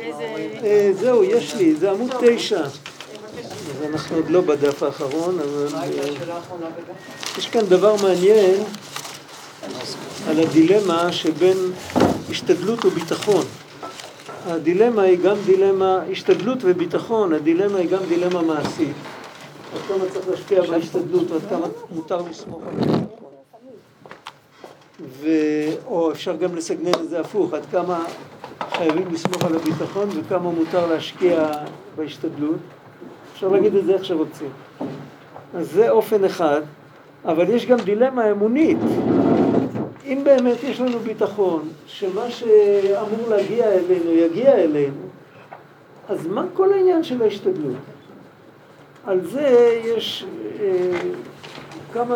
אה, 0.00 0.90
זהו, 1.00 1.24
יש 1.24 1.54
לי, 1.54 1.74
זה 1.74 1.90
עמוד 1.90 2.10
תשע. 2.20 2.64
אז 2.64 3.82
אנחנו 3.92 4.16
עוד 4.16 4.30
לא 4.30 4.40
בדף 4.40 4.82
האחרון, 4.82 5.38
אבל 5.40 5.66
אה, 5.74 5.88
יש 7.38 7.46
כאן 7.46 7.60
דבר 7.60 7.94
מעניין 8.02 8.62
על 10.28 10.40
הדילמה 10.40 11.12
שבין 11.12 11.56
השתדלות 12.30 12.84
וביטחון. 12.84 13.44
הדילמה 14.46 15.02
היא 15.02 15.18
גם 15.18 15.36
דילמה, 15.46 15.98
השתדלות 16.12 16.58
וביטחון, 16.62 17.32
הדילמה 17.32 17.78
היא 17.78 17.90
גם 17.90 18.04
דילמה 18.08 18.42
מעשית. 18.42 18.96
עד 19.74 19.80
כמה 19.88 20.04
צריך 20.12 20.28
להשפיע 20.28 20.62
בהשתדלות, 20.62 21.30
ועד 21.30 21.42
כמה 21.50 21.66
מותר 21.90 22.22
לסמוך 22.30 22.62
על 22.62 22.74
הביטחון. 22.78 23.08
ו... 25.20 25.28
או 25.86 26.12
אפשר 26.12 26.36
גם 26.36 26.56
לסגנן 26.56 26.94
את 26.94 27.08
זה 27.10 27.20
הפוך, 27.20 27.54
עד 27.54 27.62
כמה 27.70 28.04
חייבים 28.76 29.08
לסמוך 29.12 29.44
על 29.44 29.56
הביטחון 29.56 30.08
וכמה 30.14 30.50
מותר 30.50 30.86
להשקיע 30.86 31.50
בהשתדלות. 31.96 32.58
אפשר 33.32 33.48
להגיד 33.48 33.74
את 33.74 33.84
זה 33.84 33.94
איך 33.94 34.04
שרוצים. 34.04 34.48
אז 35.54 35.70
זה 35.70 35.90
אופן 35.90 36.24
אחד, 36.24 36.60
אבל 37.24 37.48
יש 37.48 37.66
גם 37.66 37.78
דילמה 37.78 38.30
אמונית. 38.30 38.78
אם 40.04 40.20
באמת 40.24 40.62
יש 40.62 40.80
לנו 40.80 40.98
ביטחון 40.98 41.68
שמה 41.86 42.30
שאמור 42.30 43.28
להגיע 43.28 43.64
אלינו 43.72 44.10
יגיע 44.10 44.54
אלינו, 44.54 45.02
אז 46.08 46.26
מה 46.26 46.44
כל 46.54 46.72
העניין 46.72 47.04
של 47.04 47.22
ההשתדלות? 47.22 47.76
על 49.06 49.20
זה 49.26 49.80
יש 49.84 50.26
אה, 50.60 50.98
כמה, 51.92 52.14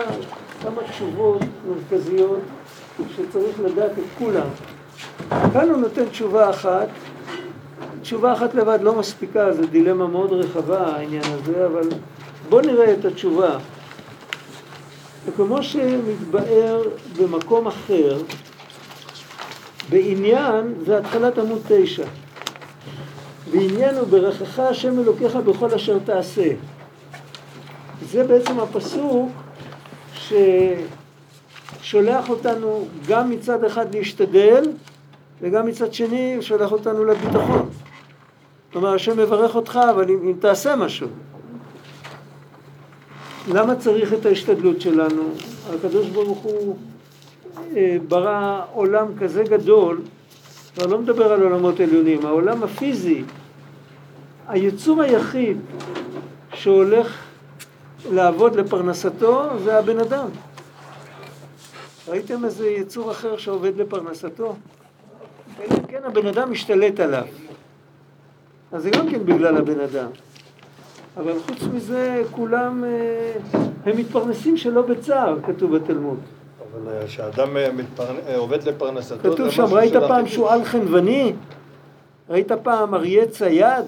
כמה 0.63 0.83
תשובות 0.91 1.43
מרכזיות 1.69 2.41
שצריך 3.17 3.61
לדעת 3.61 3.91
את 3.93 4.05
כולם. 4.19 4.47
כאן 5.31 5.69
הוא 5.71 5.77
נותן 5.77 6.05
תשובה 6.09 6.51
אחת, 6.51 6.89
תשובה 8.03 8.33
אחת 8.33 8.55
לבד 8.55 8.79
לא 8.83 8.95
מספיקה, 8.95 9.53
זו 9.53 9.67
דילמה 9.67 10.07
מאוד 10.07 10.33
רחבה 10.33 10.87
העניין 10.87 11.23
הזה, 11.25 11.67
אבל 11.67 11.89
בואו 12.49 12.61
נראה 12.61 12.93
את 12.93 13.05
התשובה. 13.05 13.59
וכמו 15.27 15.63
שמתבאר 15.63 16.83
במקום 17.21 17.67
אחר, 17.67 18.19
בעניין 19.91 20.75
זה 20.87 20.99
התחלת 20.99 21.39
עמוד 21.39 21.63
תשע. 21.69 22.05
בעניין 23.51 23.95
הוא 23.95 24.09
ברכך 24.09 24.59
השם 24.59 24.99
אלוקיך 24.99 25.37
בכל 25.37 25.75
אשר 25.75 25.99
תעשה. 26.05 26.51
זה 28.11 28.25
בעצם 28.25 28.61
הפסוק 28.61 29.29
ששולח 31.81 32.29
אותנו 32.29 32.89
גם 33.09 33.31
מצד 33.31 33.65
אחד 33.65 33.95
להשתדל 33.95 34.63
וגם 35.43 35.67
מצד 35.67 35.95
שני 35.95 36.37
שולח 36.41 36.73
אותנו 36.73 37.05
לביטחון. 37.05 37.69
כלומר, 38.73 38.95
השם 38.95 39.19
מברך 39.19 39.55
אותך, 39.55 39.79
אבל 39.91 40.11
אם, 40.11 40.19
אם 40.23 40.35
תעשה 40.41 40.77
משהו. 40.77 41.09
למה 43.49 43.77
צריך 43.77 44.13
את 44.13 44.27
ההשתדלות 44.27 44.81
שלנו? 44.81 45.23
הקדוש 45.75 46.09
ברוך 46.09 46.39
הוא 46.39 46.77
אה, 47.77 47.97
ברא 48.09 48.63
עולם 48.73 49.07
כזה 49.21 49.43
גדול, 49.43 50.01
כבר 50.75 50.87
לא 50.87 50.99
מדבר 50.99 51.33
על 51.33 51.43
עולמות 51.43 51.81
עליונים, 51.81 52.27
העולם 52.27 52.63
הפיזי, 52.63 53.23
היצור 54.49 55.03
היחיד 55.03 55.59
שהולך 56.55 57.19
לעבוד 58.11 58.57
לפרנסתו 58.57 59.45
זה 59.65 59.79
הבן 59.79 59.99
אדם. 59.99 60.29
ראיתם 62.09 62.45
איזה 62.45 62.69
יצור 62.69 63.11
אחר 63.11 63.37
שעובד 63.37 63.77
לפרנסתו? 63.77 64.55
אלא 65.61 65.75
אם 65.79 65.87
כן 65.87 66.01
הבן 66.05 66.27
אדם 66.27 66.51
משתלט 66.51 67.01
עליו. 67.01 67.25
אז 68.73 68.83
זה 68.83 68.91
גם 68.91 69.11
כן 69.11 69.27
בגלל 69.27 69.57
הבן 69.57 69.81
אדם. 69.81 70.11
אבל 71.17 71.33
חוץ 71.39 71.63
מזה, 71.75 72.23
כולם, 72.31 72.85
אה, 72.85 73.33
הם 73.87 73.97
מתפרנסים 73.97 74.57
שלא 74.57 74.83
בצער, 74.83 75.39
כתוב 75.47 75.77
בתלמוד. 75.77 76.19
אבל 76.73 77.07
כשאדם 77.07 77.57
אה, 77.57 77.71
אה, 78.27 78.37
עובד 78.37 78.63
לפרנסתו, 78.63 79.33
כתוב 79.33 79.51
שם, 79.51 79.65
ראית 79.65 79.93
פעם 80.09 80.27
שועל 80.27 80.65
חנווני? 80.65 81.33
ראית 82.31 82.53
פעם 82.53 82.95
אריה 82.95 83.27
צייד? 83.27 83.85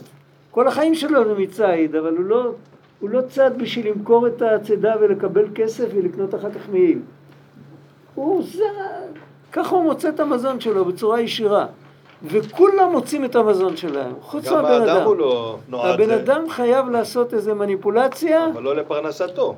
כל 0.51 0.69
החיים 0.69 0.95
שלו 0.95 1.25
זה 1.25 1.35
מציד, 1.35 1.97
אבל 1.97 2.17
הוא 2.17 2.25
לא, 2.25 2.53
הוא 3.01 3.11
לא 3.11 3.21
צד 3.29 3.51
בשביל 3.59 3.89
למכור 3.89 4.27
את 4.27 4.43
הצידה 4.43 4.95
ולקבל 5.01 5.45
כסף 5.55 5.87
ולקנות 5.95 6.35
אחר 6.35 6.51
כך 6.51 6.69
מעיל. 6.69 6.99
הוא 8.15 8.43
זה, 8.43 8.65
ככה 9.53 9.75
הוא 9.75 9.85
מוצא 9.85 10.09
את 10.09 10.21
המזון 10.21 10.61
שלו 10.61 10.85
בצורה 10.85 11.21
ישירה. 11.21 11.67
וכולם 12.25 12.93
מוצאים 12.93 13.25
את 13.25 13.37
המזון 13.37 13.77
שלהם, 13.77 14.13
חוץ 14.21 14.49
מהבן 14.49 14.67
אדם. 14.67 14.83
גם 14.83 14.89
האדם 14.89 15.07
הוא 15.07 15.17
לא 15.17 15.59
נועד... 15.69 16.01
הבן 16.01 16.11
אדם 16.11 16.49
חייב 16.49 16.89
לעשות 16.89 17.35
איזה 17.35 17.55
מניפולציה. 17.55 18.47
אבל 18.47 18.63
לא 18.63 18.77
לפרנסתו. 18.77 19.57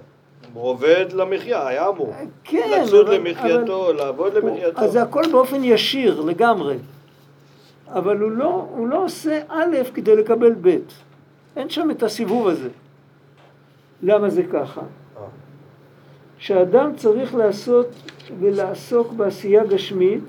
הוא 0.54 0.68
עובד 0.68 1.06
למחיה, 1.12 1.66
היה 1.66 1.88
אמור. 1.88 2.14
כן. 2.44 2.82
לצוד 2.82 3.08
למחייתו, 3.08 3.86
אבל... 3.86 3.96
לעבוד 3.96 4.34
למחייתו. 4.34 4.80
אז 4.80 4.92
זה 4.92 5.02
הכל 5.02 5.22
באופן 5.32 5.64
ישיר 5.64 6.20
לגמרי. 6.20 6.76
אבל 7.88 8.18
הוא 8.18 8.30
לא, 8.30 8.66
הוא 8.76 8.88
לא 8.88 9.04
עושה 9.04 9.40
א' 9.48 9.76
כדי 9.94 10.16
לקבל 10.16 10.54
ב'. 10.60 10.76
אין 11.56 11.70
שם 11.70 11.90
את 11.90 12.02
הסיבוב 12.02 12.48
הזה. 12.48 12.68
למה 14.02 14.30
זה 14.30 14.42
ככה? 14.52 14.80
שאדם 16.42 16.90
צריך 16.96 17.34
לעשות 17.34 17.86
ולעסוק 18.40 19.12
בעשייה 19.12 19.64
גשמית, 19.64 20.24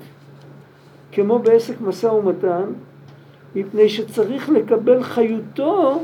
כמו 1.12 1.38
בעסק 1.38 1.80
משא 1.80 2.06
ומתן, 2.06 2.64
מפני 3.54 3.88
שצריך 3.88 4.48
לקבל 4.48 5.02
חיותו 5.02 6.02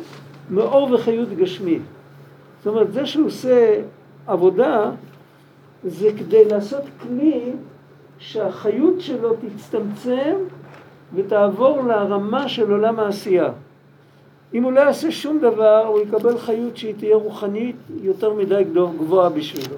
מאור 0.51 0.93
וחיות 0.93 1.29
גשמי. 1.29 1.79
זאת 2.59 2.67
אומרת, 2.67 2.93
זה 2.93 3.07
שהוא 3.07 3.27
עושה 3.27 3.81
עבודה, 4.27 4.91
זה 5.85 6.11
כדי 6.19 6.45
לעשות 6.45 6.83
כלי 7.03 7.53
שהחיות 8.19 9.01
שלו 9.01 9.35
תצטמצם 9.35 10.35
ותעבור 11.15 11.83
לרמה 11.83 12.49
של 12.49 12.71
עולם 12.71 12.99
העשייה. 12.99 13.51
אם 14.55 14.63
הוא 14.63 14.73
לא 14.73 14.81
יעשה 14.81 15.11
שום 15.11 15.39
דבר, 15.39 15.87
הוא 15.87 16.01
יקבל 16.01 16.39
חיות 16.39 16.77
שהיא 16.77 16.95
תהיה 16.99 17.17
רוחנית 17.17 17.77
יותר 18.03 18.35
מדי 18.35 18.65
גבוהה 18.73 19.29
בשבילו. 19.29 19.77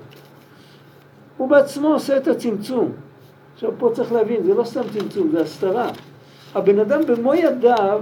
הוא 1.37 1.49
בעצמו 1.49 1.89
עושה 1.89 2.17
את 2.17 2.29
הצמצום. 2.29 2.93
עכשיו 3.55 3.71
פה 3.79 3.91
צריך 3.95 4.13
להבין, 4.13 4.43
זה 4.43 4.55
לא 4.55 4.65
סתם 4.65 4.83
צמצום, 4.93 5.31
זה 5.31 5.41
הסתרה. 5.41 5.91
הבן 6.55 6.79
אדם 6.79 7.01
במו 7.07 7.35
ידיו 7.35 8.01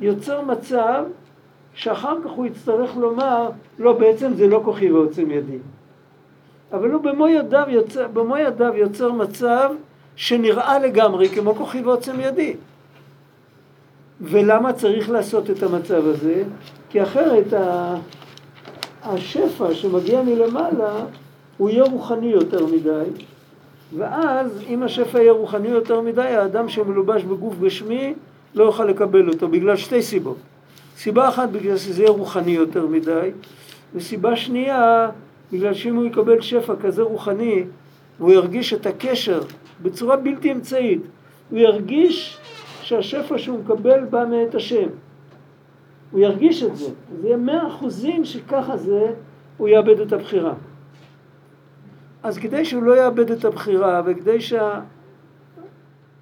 יוצר 0.00 0.40
מצב 0.40 1.04
שאחר 1.74 2.16
כך 2.24 2.30
הוא 2.30 2.46
יצטרך 2.46 2.96
לומר, 2.96 3.50
לא, 3.78 3.92
בעצם 3.92 4.34
זה 4.34 4.46
לא 4.46 4.60
כוחי 4.64 4.92
ועוצם 4.92 5.30
ידי. 5.30 5.58
אבל 6.72 6.90
הוא 6.90 7.02
במו 7.02 7.28
ידיו 7.28 7.64
יוצר, 7.68 8.08
במו 8.08 8.36
ידיו 8.36 8.74
יוצר 8.76 9.12
מצב 9.12 9.70
שנראה 10.16 10.78
לגמרי 10.78 11.28
כמו 11.28 11.54
כוחי 11.54 11.82
ועוצם 11.82 12.20
ידי. 12.20 12.56
ולמה 14.24 14.72
צריך 14.72 15.10
לעשות 15.10 15.50
את 15.50 15.62
המצב 15.62 16.06
הזה? 16.06 16.42
כי 16.90 17.02
אחרת 17.02 17.52
השפע 19.02 19.74
שמגיע 19.74 20.22
מלמעלה 20.22 21.04
הוא 21.56 21.70
יהיה 21.70 21.84
רוחני 21.84 22.26
יותר 22.26 22.66
מדי, 22.66 23.04
ואז 23.96 24.62
אם 24.68 24.82
השפע 24.82 25.18
יהיה 25.18 25.32
רוחני 25.32 25.68
יותר 25.68 26.00
מדי, 26.00 26.22
האדם 26.22 26.68
שמלובש 26.68 27.22
בגוף 27.22 27.54
גשמי 27.60 28.14
לא 28.54 28.64
יוכל 28.64 28.84
לקבל 28.84 29.28
אותו, 29.28 29.48
בגלל 29.48 29.76
שתי 29.76 30.02
סיבות. 30.02 30.36
סיבה 30.96 31.28
אחת, 31.28 31.48
בגלל 31.48 31.76
שזה 31.76 32.02
יהיה 32.02 32.10
רוחני 32.12 32.50
יותר 32.50 32.86
מדי, 32.86 33.30
וסיבה 33.94 34.36
שנייה, 34.36 35.10
בגלל 35.52 35.74
שאם 35.74 35.96
הוא 35.96 36.04
יקבל 36.04 36.40
שפע 36.40 36.74
כזה 36.82 37.02
רוחני, 37.02 37.64
והוא 38.18 38.32
ירגיש 38.32 38.72
את 38.72 38.86
הקשר 38.86 39.40
בצורה 39.82 40.16
בלתי 40.16 40.52
אמצעית, 40.52 41.00
הוא 41.50 41.58
ירגיש 41.58 42.38
שהשפע 42.84 43.38
שהוא 43.38 43.58
מקבל 43.58 44.04
בא 44.04 44.24
מאת 44.24 44.54
השם. 44.54 44.88
הוא 46.10 46.20
ירגיש 46.20 46.62
את 46.62 46.76
זה. 46.76 46.88
זה 47.20 47.26
יהיה 47.26 47.36
מאה 47.36 47.68
אחוזים 47.68 48.24
שככה 48.24 48.76
זה, 48.76 49.12
הוא 49.56 49.68
יאבד 49.68 50.00
את 50.00 50.12
הבחירה. 50.12 50.54
אז 52.22 52.38
כדי 52.38 52.64
שהוא 52.64 52.82
לא 52.82 53.04
יאבד 53.04 53.30
את 53.30 53.44
הבחירה 53.44 54.02
וכדי 54.06 54.40
שה... 54.40 54.80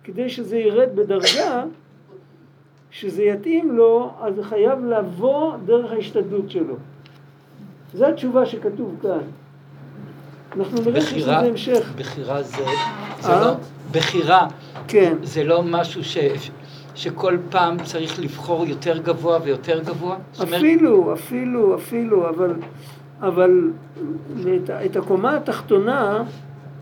כדי 0.04 0.28
שזה 0.28 0.58
ירד 0.58 0.88
בדרגה, 0.94 1.64
שזה 2.90 3.22
יתאים 3.22 3.76
לו, 3.76 4.10
אז 4.20 4.34
זה 4.34 4.44
חייב 4.44 4.84
לבוא 4.84 5.56
דרך 5.64 5.92
ההשתדלות 5.92 6.50
שלו. 6.50 6.75
זו 7.94 8.06
התשובה 8.06 8.46
שכתוב 8.46 8.96
כאן. 9.02 9.20
אנחנו 10.56 10.82
נראה 10.82 11.00
שזה 11.00 11.36
המשך. 11.38 11.92
בחירה 11.96 12.42
זה, 12.42 12.64
זה 13.20 13.32
לא, 13.32 13.54
בחירה, 13.92 14.48
כן. 14.88 15.14
זה 15.22 15.44
לא 15.44 15.62
משהו 15.62 16.04
ש, 16.04 16.19
שכל 16.94 17.36
פעם 17.50 17.76
צריך 17.84 18.20
לבחור 18.20 18.66
יותר 18.66 18.98
גבוה 18.98 19.38
ויותר 19.44 19.80
גבוה? 19.80 20.16
אפילו, 20.42 21.12
אפילו, 21.12 21.76
אפילו, 21.76 22.28
אבל 22.28 22.54
אבל 23.22 23.70
את, 24.40 24.70
את 24.70 24.96
הקומה 24.96 25.36
התחתונה 25.36 26.22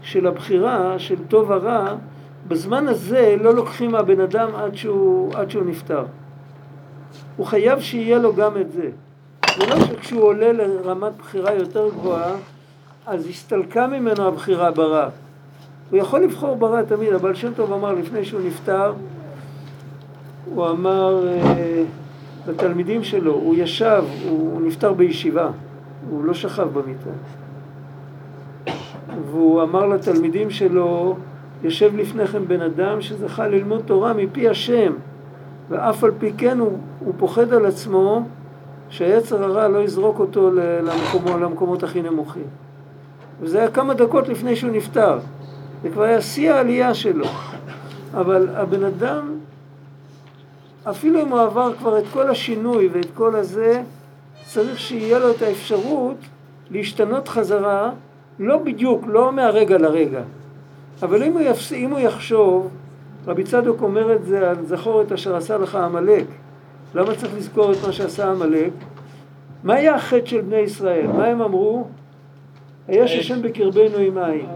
של 0.02 0.26
הבחירה, 0.26 0.98
של 0.98 1.16
טוב 1.28 1.50
ורע, 1.50 1.94
בזמן 2.48 2.88
הזה 2.88 3.36
לא 3.40 3.54
לוקחים 3.54 3.90
מהבן 3.90 4.20
אדם 4.20 4.48
עד 4.54 4.74
שהוא, 4.74 5.34
עד 5.34 5.50
שהוא 5.50 5.64
נפטר. 5.66 6.04
הוא 7.36 7.46
חייב 7.46 7.80
שיהיה 7.80 8.18
לו 8.18 8.34
גם 8.34 8.56
את 8.60 8.72
זה. 8.72 8.90
זה 9.58 9.66
לא 9.66 9.80
שכשהוא 9.80 10.22
עולה 10.22 10.52
לרמת 10.52 11.12
בחירה 11.18 11.54
יותר 11.54 11.88
גבוהה, 11.88 12.32
אז 13.06 13.26
הסתלקה 13.26 13.86
ממנו 13.86 14.26
הבחירה 14.26 14.70
ברע. 14.70 15.08
הוא 15.90 15.98
יכול 15.98 16.20
לבחור 16.20 16.56
ברע 16.56 16.82
תמיד, 16.82 17.12
אבל 17.12 17.34
שם 17.34 17.54
טוב 17.54 17.72
אמר 17.72 17.92
לפני 17.92 18.24
שהוא 18.24 18.40
נפטר, 18.44 18.92
הוא 20.54 20.69
אמר 20.70 21.28
אה, 21.28 21.84
לתלמידים 22.48 23.04
שלו, 23.04 23.32
הוא 23.32 23.54
ישב, 23.58 24.04
הוא 24.28 24.62
נפטר 24.62 24.92
בישיבה, 24.92 25.50
הוא 26.10 26.25
לא 26.25 26.34
שכב 26.34 26.69
במיטה. 26.72 27.10
והוא 29.31 29.62
אמר 29.62 29.87
לתלמידים 29.87 30.50
שלו, 30.50 31.16
יושב 31.62 31.96
לפניכם 31.96 32.48
בן 32.48 32.60
אדם 32.60 33.00
שזכה 33.00 33.48
ללמוד 33.48 33.82
תורה 33.87 34.12
מפי 34.12 34.48
השם, 34.48 34.92
ואף 35.69 36.04
על 36.04 36.10
פי 36.19 36.32
כן 36.38 36.58
הוא, 36.58 36.78
הוא 37.00 37.14
פוחד 37.19 37.52
על 37.52 37.66
עצמו 37.66 38.26
שהיצר 38.88 39.44
הרע 39.44 39.69
לא 39.69 39.78
יזרוק 39.78 40.19
אותו 40.19 40.50
למקומו, 40.82 41.38
למקומות 41.38 41.82
הכי 41.82 42.02
נמוכים. 42.02 42.44
וזה 43.40 43.58
היה 43.58 43.70
כמה 43.70 43.94
דקות 43.94 44.28
לפני 44.28 44.56
שהוא 44.56 44.70
נפטר. 44.70 45.19
זה 45.82 45.88
כבר 45.90 46.02
היה 46.02 46.20
שיא 46.20 46.52
העלייה 46.52 46.94
שלו. 46.94 47.26
אבל 48.14 48.48
הבן 48.54 48.84
אדם, 48.84 49.34
אפילו 50.84 51.22
אם 51.22 51.28
הוא 51.28 51.40
עבר 51.40 51.72
כבר 51.78 51.98
את 51.98 52.04
כל 52.12 52.30
השינוי 52.30 52.88
ואת 52.92 53.06
כל 53.14 53.36
הזה, 53.36 53.82
צריך 54.46 54.80
שיהיה 54.80 55.18
לו 55.18 55.30
את 55.30 55.42
האפשרות 55.42 56.16
להשתנות 56.70 57.28
חזרה, 57.28 57.90
לא 58.38 58.58
בדיוק, 58.58 59.04
לא 59.06 59.32
מהרגע 59.32 59.78
לרגע. 59.78 60.22
אבל 61.02 61.22
אם 61.22 61.32
הוא, 61.32 61.40
יפס... 61.40 61.72
אם 61.72 61.90
הוא 61.90 61.98
יחשוב, 61.98 62.68
רבי 63.26 63.44
צדוק 63.44 63.82
אומר 63.82 64.14
את 64.14 64.24
זה 64.24 64.50
על 64.50 64.56
זכור 64.66 65.02
את 65.02 65.12
אשר 65.12 65.36
עשה 65.36 65.58
לך 65.58 65.74
עמלק. 65.74 66.24
למה 66.94 67.14
צריך 67.14 67.34
לזכור 67.36 67.72
את 67.72 67.76
מה 67.86 67.92
שעשה 67.92 68.30
עמלק? 68.30 68.72
מה 69.64 69.74
היה 69.74 69.94
החטא 69.94 70.26
של 70.26 70.40
בני 70.40 70.56
ישראל? 70.56 71.06
מה 71.06 71.26
הם 71.26 71.42
אמרו? 71.42 71.86
היה 72.88 73.08
ששם 73.08 73.42
בקרבנו 73.42 73.98
עם 73.98 74.18
עין. 74.18 74.46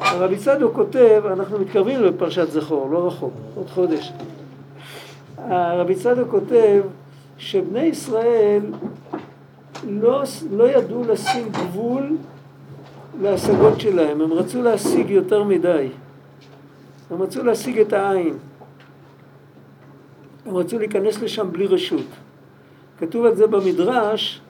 הרבי 0.00 0.36
צדוק 0.36 0.74
כותב, 0.74 1.22
אנחנו 1.26 1.58
מתקרבים 1.58 2.02
לפרשת 2.02 2.50
זכור, 2.50 2.90
לא 2.90 3.06
רחוק, 3.06 3.32
עוד 3.54 3.66
חודש. 3.70 4.12
הרבי 5.48 5.94
צדוק 5.94 6.30
כותב 6.30 6.82
שבני 7.38 7.80
ישראל 7.80 8.62
לא, 9.88 10.22
לא 10.50 10.70
ידעו 10.70 11.04
לשים 11.04 11.48
גבול 11.48 12.16
להשגות 13.20 13.80
שלהם, 13.80 14.20
הם 14.20 14.32
רצו 14.32 14.62
להשיג 14.62 15.10
יותר 15.10 15.42
מדי. 15.42 15.88
הם 17.10 17.22
רצו 17.22 17.44
להשיג 17.44 17.78
את 17.78 17.92
העין. 17.92 18.34
הם 20.46 20.56
רצו 20.56 20.78
להיכנס 20.78 21.22
לשם 21.22 21.52
בלי 21.52 21.66
רשות. 21.66 22.06
כתוב 22.98 23.24
על 23.24 23.34
זה 23.34 23.46
במדרש, 23.46 24.40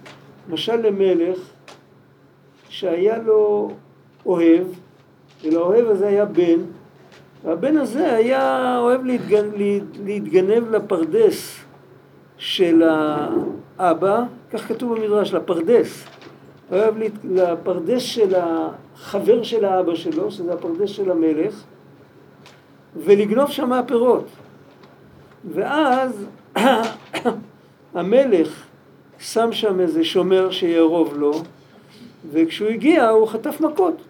משל 0.49 0.77
למלך 0.77 1.39
שהיה 2.69 3.19
לו 3.19 3.71
אוהב, 4.27 4.67
ולאוהב 5.45 5.87
הזה 5.89 6.07
היה 6.07 6.25
בן, 6.25 6.61
והבן 7.47 7.77
הזה 7.77 8.15
היה 8.15 8.77
אוהב 8.79 9.05
להתגנב, 9.05 9.53
להתגנב 10.05 10.71
לפרדס 10.71 11.61
של 12.39 12.83
האבא, 13.79 14.23
כך 14.53 14.69
כתוב 14.69 14.95
במדרש, 14.95 15.35
לפרדס. 15.35 16.05
אוהב 16.73 16.95
לפרדס 17.25 18.03
של 18.03 18.35
החבר 18.37 19.43
של 19.43 19.65
האבא 19.65 19.95
שלו, 19.95 20.31
שזה 20.31 20.53
הפרדס 20.53 20.91
של 20.91 21.11
המלך, 21.11 21.65
ולגנוב 22.97 23.51
שם 23.51 23.69
מהפירות. 23.69 24.27
ואז 25.45 26.27
המלך 27.95 28.67
שם 29.19 29.53
שם 29.53 29.81
איזה 29.81 30.05
שומר 30.05 30.51
שיערוב 30.51 31.15
לו, 31.17 31.33
וכשהוא 32.33 32.69
הגיע 32.69 33.09
הוא 33.09 33.29
חטף 33.29 33.61
מכות. 33.61 34.03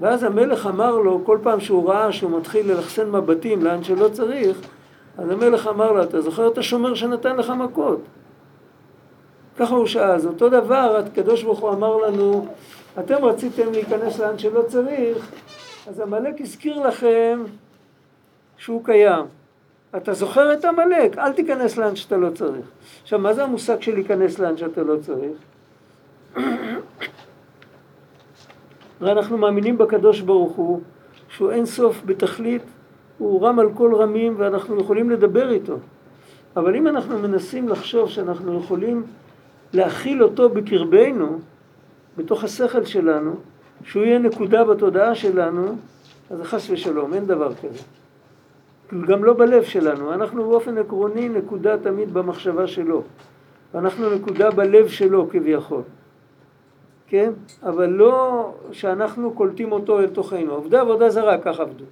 ואז 0.00 0.22
המלך 0.22 0.66
אמר 0.66 0.96
לו, 0.96 1.24
כל 1.24 1.38
פעם 1.42 1.60
שהוא 1.60 1.88
ראה 1.88 2.12
שהוא 2.12 2.38
מתחיל 2.38 2.72
ללחסן 2.72 3.10
מבטים 3.10 3.64
לאן 3.64 3.84
שלא 3.84 4.08
צריך, 4.08 4.60
אז 5.18 5.30
המלך 5.30 5.66
אמר 5.66 5.92
לו, 5.92 6.02
אתה 6.02 6.20
זוכר 6.20 6.48
את 6.48 6.58
השומר 6.58 6.94
שנתן 6.94 7.36
לך 7.36 7.50
מכות? 7.50 8.00
ככה 9.56 9.74
הוא 9.74 9.86
שאל. 9.86 10.10
אז 10.10 10.26
אותו 10.26 10.48
דבר, 10.48 10.96
הקדוש 10.96 11.42
ברוך 11.42 11.58
הוא 11.58 11.70
אמר 11.70 11.96
לנו, 11.96 12.46
אתם 12.98 13.24
רציתם 13.24 13.72
להיכנס 13.72 14.18
לאן 14.18 14.38
שלא 14.38 14.62
צריך, 14.62 15.30
אז 15.88 16.00
עמלק 16.00 16.40
הזכיר 16.40 16.86
לכם 16.86 17.42
שהוא 18.56 18.84
קיים. 18.84 19.24
אתה 19.96 20.12
זוכר 20.12 20.52
את 20.52 20.64
עמלק, 20.64 21.18
אל 21.18 21.32
תיכנס 21.32 21.76
לאן 21.76 21.96
שאתה 21.96 22.16
לא 22.16 22.30
צריך. 22.30 22.66
עכשיו, 23.02 23.18
מה 23.18 23.34
זה 23.34 23.44
המושג 23.44 23.80
של 23.80 23.94
להיכנס 23.94 24.38
לאן 24.38 24.56
שאתה 24.56 24.82
לא 24.82 24.96
צריך? 24.96 25.36
הרי 29.00 29.12
אנחנו 29.12 29.38
מאמינים 29.38 29.78
בקדוש 29.78 30.20
ברוך 30.20 30.52
הוא, 30.52 30.80
שהוא 31.28 31.50
אין 31.50 31.66
סוף 31.66 32.02
בתכלית, 32.06 32.62
הוא 33.18 33.46
רם 33.46 33.58
על 33.58 33.68
כל 33.74 33.94
רמים 33.94 34.34
ואנחנו 34.38 34.80
יכולים 34.80 35.10
לדבר 35.10 35.50
איתו. 35.50 35.76
אבל 36.56 36.76
אם 36.76 36.86
אנחנו 36.86 37.18
מנסים 37.18 37.68
לחשוב 37.68 38.10
שאנחנו 38.10 38.58
יכולים 38.58 39.02
להכיל 39.72 40.22
אותו 40.22 40.48
בקרבנו, 40.48 41.38
בתוך 42.16 42.44
השכל 42.44 42.84
שלנו, 42.84 43.34
שהוא 43.84 44.02
יהיה 44.02 44.18
נקודה 44.18 44.64
בתודעה 44.64 45.14
שלנו, 45.14 45.76
אז 46.30 46.42
חס 46.42 46.70
ושלום, 46.70 47.14
אין 47.14 47.26
דבר 47.26 47.54
כזה. 47.54 47.82
גם 49.06 49.24
לא 49.24 49.32
בלב 49.32 49.62
שלנו, 49.62 50.12
אנחנו 50.14 50.48
באופן 50.48 50.78
עקרוני 50.78 51.28
נקודה 51.28 51.78
תמיד 51.78 52.14
במחשבה 52.14 52.66
שלו. 52.66 53.02
אנחנו 53.74 54.10
נקודה 54.14 54.50
בלב 54.50 54.88
שלו 54.88 55.28
כביכול. 55.30 55.82
כן? 57.06 57.32
אבל 57.62 57.86
לא 57.86 58.52
שאנחנו 58.72 59.32
קולטים 59.32 59.72
אותו 59.72 60.00
אל 60.00 60.06
תוכנו. 60.06 60.52
עובדי 60.52 60.76
עבודה 60.76 61.10
זרה 61.10 61.38
כך 61.38 61.60
עבדו. 61.60 61.84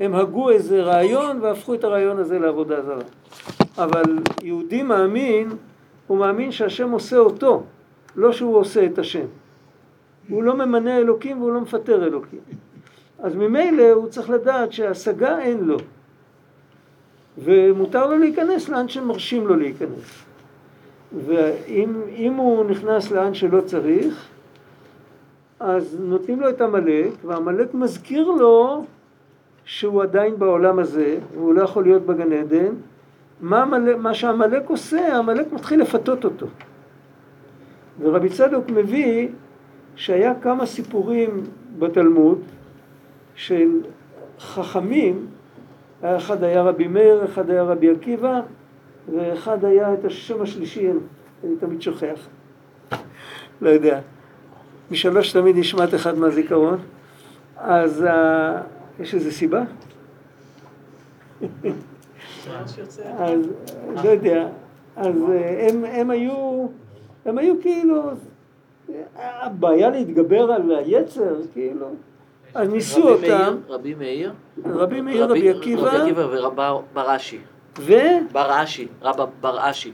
הם 0.00 0.14
הגו 0.14 0.50
איזה 0.50 0.82
רעיון 0.82 1.40
והפכו 1.40 1.74
את 1.74 1.84
הרעיון 1.84 2.18
הזה 2.18 2.38
לעבודה 2.38 2.82
זרה. 2.82 3.04
אבל 3.78 4.02
יהודי 4.42 4.82
מאמין, 4.82 5.48
הוא 6.06 6.18
מאמין 6.18 6.52
שהשם 6.52 6.90
עושה 6.90 7.16
אותו, 7.16 7.62
לא 8.16 8.32
שהוא 8.32 8.56
עושה 8.56 8.86
את 8.86 8.98
השם. 8.98 9.26
הוא 10.28 10.42
לא 10.42 10.56
ממנה 10.56 10.98
אלוקים 10.98 11.40
והוא 11.40 11.52
לא 11.52 11.60
מפטר 11.60 12.04
אלוקים. 12.04 12.40
אז 13.18 13.34
ממילא 13.34 13.90
הוא 13.90 14.08
צריך 14.08 14.30
לדעת 14.30 14.72
שהשגה 14.72 15.38
אין 15.38 15.60
לו. 15.60 15.76
ומותר 17.38 18.06
לו 18.06 18.18
להיכנס 18.18 18.68
לאן 18.68 18.88
שמרשים 18.88 19.46
לו 19.46 19.56
להיכנס. 19.56 20.24
ואם 21.26 22.34
הוא 22.36 22.64
נכנס 22.64 23.10
לאן 23.10 23.34
שלא 23.34 23.60
צריך, 23.60 24.28
אז 25.64 25.96
נותנים 26.00 26.40
לו 26.40 26.48
את 26.48 26.60
עמלק, 26.60 27.12
ועמלק 27.24 27.74
מזכיר 27.74 28.30
לו 28.30 28.84
שהוא 29.64 30.02
עדיין 30.02 30.38
בעולם 30.38 30.78
הזה, 30.78 31.18
והוא 31.34 31.54
לא 31.54 31.62
יכול 31.62 31.84
להיות 31.84 32.02
בגן 32.02 32.32
עדן. 32.32 32.74
מה, 33.40 33.64
מה 33.98 34.14
שעמלק 34.14 34.70
עושה, 34.70 35.18
עמלק 35.18 35.52
מתחיל 35.52 35.80
לפתות 35.80 36.24
אותו. 36.24 36.46
ורבי 38.00 38.28
צדוק 38.28 38.70
מביא 38.70 39.28
שהיה 39.96 40.34
כמה 40.40 40.66
סיפורים 40.66 41.44
בתלמוד 41.78 42.38
של 43.34 43.80
חכמים, 44.38 45.26
אחד 46.02 46.44
היה 46.44 46.62
רבי 46.62 46.88
מאיר, 46.88 47.24
אחד 47.24 47.50
היה 47.50 47.62
רבי 47.62 47.90
עקיבא, 47.90 48.40
ואחד 49.14 49.64
היה 49.64 49.94
את 49.94 50.04
השם 50.04 50.42
השלישי, 50.42 50.90
אני 51.44 51.56
תמיד 51.60 51.82
שוכח, 51.82 52.28
לא 53.60 53.68
יודע. 53.68 54.00
משלוש 54.92 55.32
תמיד 55.32 55.56
נשמט 55.58 55.94
אחד 55.94 56.18
מהזיכרון, 56.18 56.78
אז 57.56 58.04
uh, 58.04 59.02
יש 59.02 59.14
איזה 59.14 59.32
סיבה? 59.32 59.62
אז 63.18 63.40
לא 64.04 64.08
יודע, 64.08 64.48
אז 64.96 65.16
אה, 65.30 65.68
הם, 65.68 65.84
הם 65.84 66.10
היו, 66.10 66.66
הם 67.24 67.38
היו 67.38 67.54
כאילו, 67.62 68.02
הבעיה 69.16 69.90
להתגבר 69.90 70.52
על 70.52 70.72
היצר, 70.76 71.34
כאילו, 71.52 71.86
אז 72.54 72.68
ניסו 72.68 73.08
אותם. 73.08 73.56
רבי 73.68 73.94
מאיר? 73.94 74.32
רבי 74.64 75.00
מאיר, 75.00 75.24
רבי 75.24 75.50
עקיבא. 75.50 75.82
רבי 75.82 75.96
עקיבא 75.96 76.26
ורבא 76.30 76.78
בראשי. 76.92 77.38
ו? 77.78 77.92
בראשי, 78.32 78.88
רבא 79.02 79.26
בראשי. 79.40 79.92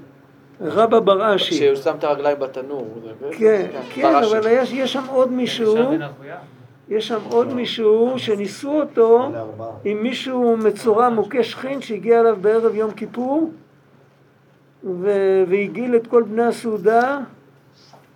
רבא 0.61 1.01
בראשי. 1.01 1.55
כשהוא 1.55 1.77
שם 1.77 1.95
את 1.99 2.05
הרגליים 2.05 2.39
בתנור. 2.39 2.95
כן, 3.31 3.67
כן, 3.95 4.15
אבל 4.15 4.47
יש 4.73 4.93
שם 4.93 5.05
עוד 5.11 5.33
מישהו, 5.33 5.77
יש 6.89 7.09
שם 7.09 7.19
עוד 7.31 7.55
מישהו 7.55 8.15
שניסו 8.17 8.81
אותו 8.81 9.31
עם 9.85 10.03
מישהו 10.03 10.57
מצורע 10.57 11.09
מוכה 11.09 11.43
שכין 11.43 11.81
שהגיע 11.81 12.21
אליו 12.21 12.37
בערב 12.41 12.75
יום 12.75 12.91
כיפור 12.91 13.51
והגעיל 14.85 15.97
את 15.97 16.07
כל 16.07 16.23
בני 16.23 16.43
הסעודה 16.43 17.19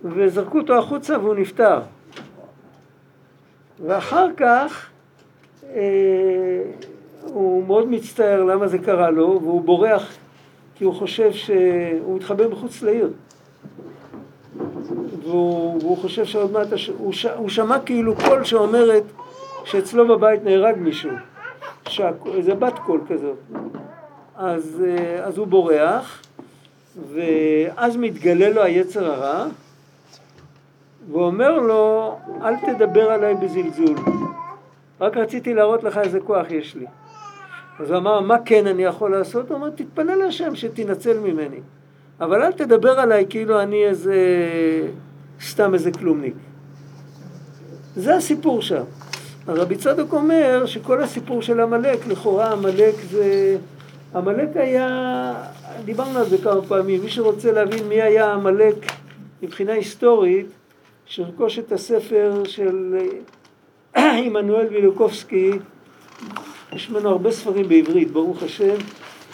וזרקו 0.03 0.57
אותו 0.57 0.77
החוצה 0.77 1.19
והוא 1.19 1.35
נפטר. 1.35 1.79
ואחר 3.85 4.27
כך 4.37 4.89
אה, 5.75 6.61
הוא 7.21 7.67
מאוד 7.67 7.87
מצטער 7.87 8.43
למה 8.43 8.67
זה 8.67 8.77
קרה 8.77 9.09
לו 9.09 9.39
והוא 9.43 9.61
בורח 9.61 10.17
כי 10.75 10.83
הוא 10.83 10.93
חושב 10.93 11.31
שהוא 11.31 12.15
מתחבא 12.15 12.47
מחוץ 12.47 12.81
לעיר. 12.81 13.09
והוא, 15.23 15.81
והוא 15.81 15.97
חושב 15.97 16.25
שעוד 16.25 16.51
מעט, 16.51 16.67
הוא, 16.97 17.13
ש, 17.13 17.25
הוא 17.25 17.49
שמע 17.49 17.79
כאילו 17.79 18.15
קול 18.15 18.43
שאומרת 18.43 19.03
שאצלו 19.65 20.07
בבית 20.07 20.43
נהרג 20.43 20.75
מישהו, 20.77 21.11
איזה 22.33 22.55
בת 22.55 22.79
קול 22.79 23.01
כזאת. 23.09 23.37
אז, 24.35 24.83
אה, 24.87 25.25
אז 25.25 25.37
הוא 25.37 25.47
בורח, 25.47 26.21
ואז 27.13 27.97
מתגלה 27.97 28.49
לו 28.49 28.63
היצר 28.63 29.11
הרע, 29.11 29.45
ואומר 31.11 31.59
לו, 31.59 32.15
אל 32.41 32.53
תדבר 32.55 33.11
עליי 33.11 33.35
בזלזול, 33.35 33.95
רק 35.01 35.17
רציתי 35.17 35.53
להראות 35.53 35.83
לך 35.83 35.97
איזה 35.97 36.19
כוח 36.19 36.51
יש 36.51 36.75
לי. 36.75 36.85
אז 37.79 37.89
הוא 37.89 37.97
אמר, 37.97 38.19
מה 38.19 38.35
כן 38.45 38.67
אני 38.67 38.83
יכול 38.83 39.11
לעשות? 39.11 39.49
הוא 39.49 39.57
אמר, 39.57 39.69
תתפלל 39.69 40.15
להשם 40.15 40.55
שתנצל 40.55 41.19
ממני. 41.19 41.59
אבל 42.19 42.43
אל 42.43 42.51
תדבר 42.51 42.99
עליי 42.99 43.25
כאילו 43.29 43.61
אני 43.61 43.85
איזה, 43.85 44.15
סתם 45.41 45.73
איזה 45.73 45.91
כלומניק. 45.91 46.35
זה 47.95 48.15
הסיפור 48.15 48.61
שם. 48.61 48.83
הרבי 49.47 49.75
צדוק 49.75 50.13
אומר 50.13 50.65
שכל 50.65 51.01
הסיפור 51.01 51.41
של 51.41 51.59
עמלק, 51.59 52.07
לכאורה 52.07 52.51
עמלק 52.51 52.95
זה... 53.11 53.57
עמלק 54.15 54.57
היה, 54.57 55.33
דיברנו 55.85 56.19
על 56.19 56.25
זה 56.25 56.37
כמה 56.37 56.61
פעמים, 56.61 57.01
מי 57.01 57.09
שרוצה 57.09 57.51
להבין 57.51 57.87
מי 57.87 58.01
היה 58.01 58.33
עמלק 58.33 58.75
מבחינה 59.43 59.73
היסטורית, 59.73 60.45
שירכוש 61.05 61.59
את 61.59 61.71
הספר 61.71 62.43
של 62.45 62.97
עמנואל 64.25 64.67
וילוקובסקי, 64.69 65.51
יש 66.75 66.89
ממנו 66.89 67.09
הרבה 67.09 67.31
ספרים 67.31 67.67
בעברית, 67.67 68.11
ברוך 68.11 68.43
השם, 68.43 68.75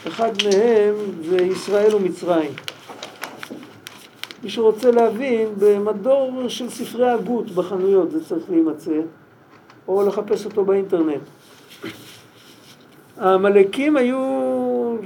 אחד 0.07 0.31
מהם 0.43 0.95
זה 1.29 1.37
ישראל 1.37 1.95
ומצרים. 1.95 2.51
מי 4.43 4.49
שרוצה 4.49 4.91
להבין, 4.91 5.47
במדור 5.59 6.47
של 6.47 6.69
ספרי 6.69 7.09
הגות 7.09 7.51
בחנויות 7.51 8.11
זה 8.11 8.25
צריך 8.25 8.49
להימצא, 8.49 9.01
או 9.87 10.07
לחפש 10.07 10.45
אותו 10.45 10.65
באינטרנט. 10.65 11.21
העמלקים 13.17 13.97
היו 13.97 14.97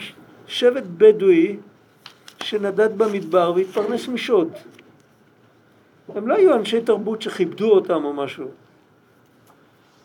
שבט 0.47 0.83
בדואי 0.97 1.57
שנדד 2.43 2.97
במדבר 2.97 3.53
והתפרנס 3.55 4.07
משוד. 4.07 4.49
הם 6.15 6.27
לא 6.27 6.35
היו 6.35 6.55
אנשי 6.55 6.81
תרבות 6.81 7.21
שכיבדו 7.21 7.71
אותם 7.71 8.05
או 8.05 8.13
משהו. 8.13 8.47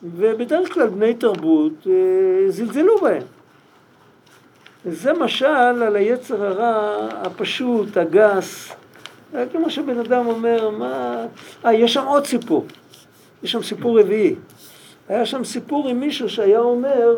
ובדרך 0.03 0.73
כלל 0.73 0.89
בני 0.89 1.15
תרבות 1.15 1.87
אה, 1.87 2.51
זלזלו 2.51 2.99
בהם. 2.99 3.23
זה 4.85 5.13
משל 5.13 5.47
על 5.83 5.97
היצר 5.97 6.45
הרע 6.45 7.09
הפשוט, 7.13 7.97
הגס. 7.97 8.73
כמו 9.53 9.71
שבן 9.71 9.99
אדם 9.99 10.27
אומר, 10.27 10.71
מה... 10.71 11.25
אה, 11.65 11.75
יש 11.75 11.95
שם 11.95 12.07
עוד 12.07 12.27
סיפור. 12.27 12.67
יש 13.43 13.53
שם 13.53 13.63
סיפור 13.63 14.01
רביעי. 14.01 14.35
היה 15.09 15.27
שם 15.27 15.45
סיפור 15.45 15.89
עם 15.89 16.01
מישהו 16.01 16.29
שהיה 16.29 16.61
אומר 16.61 17.17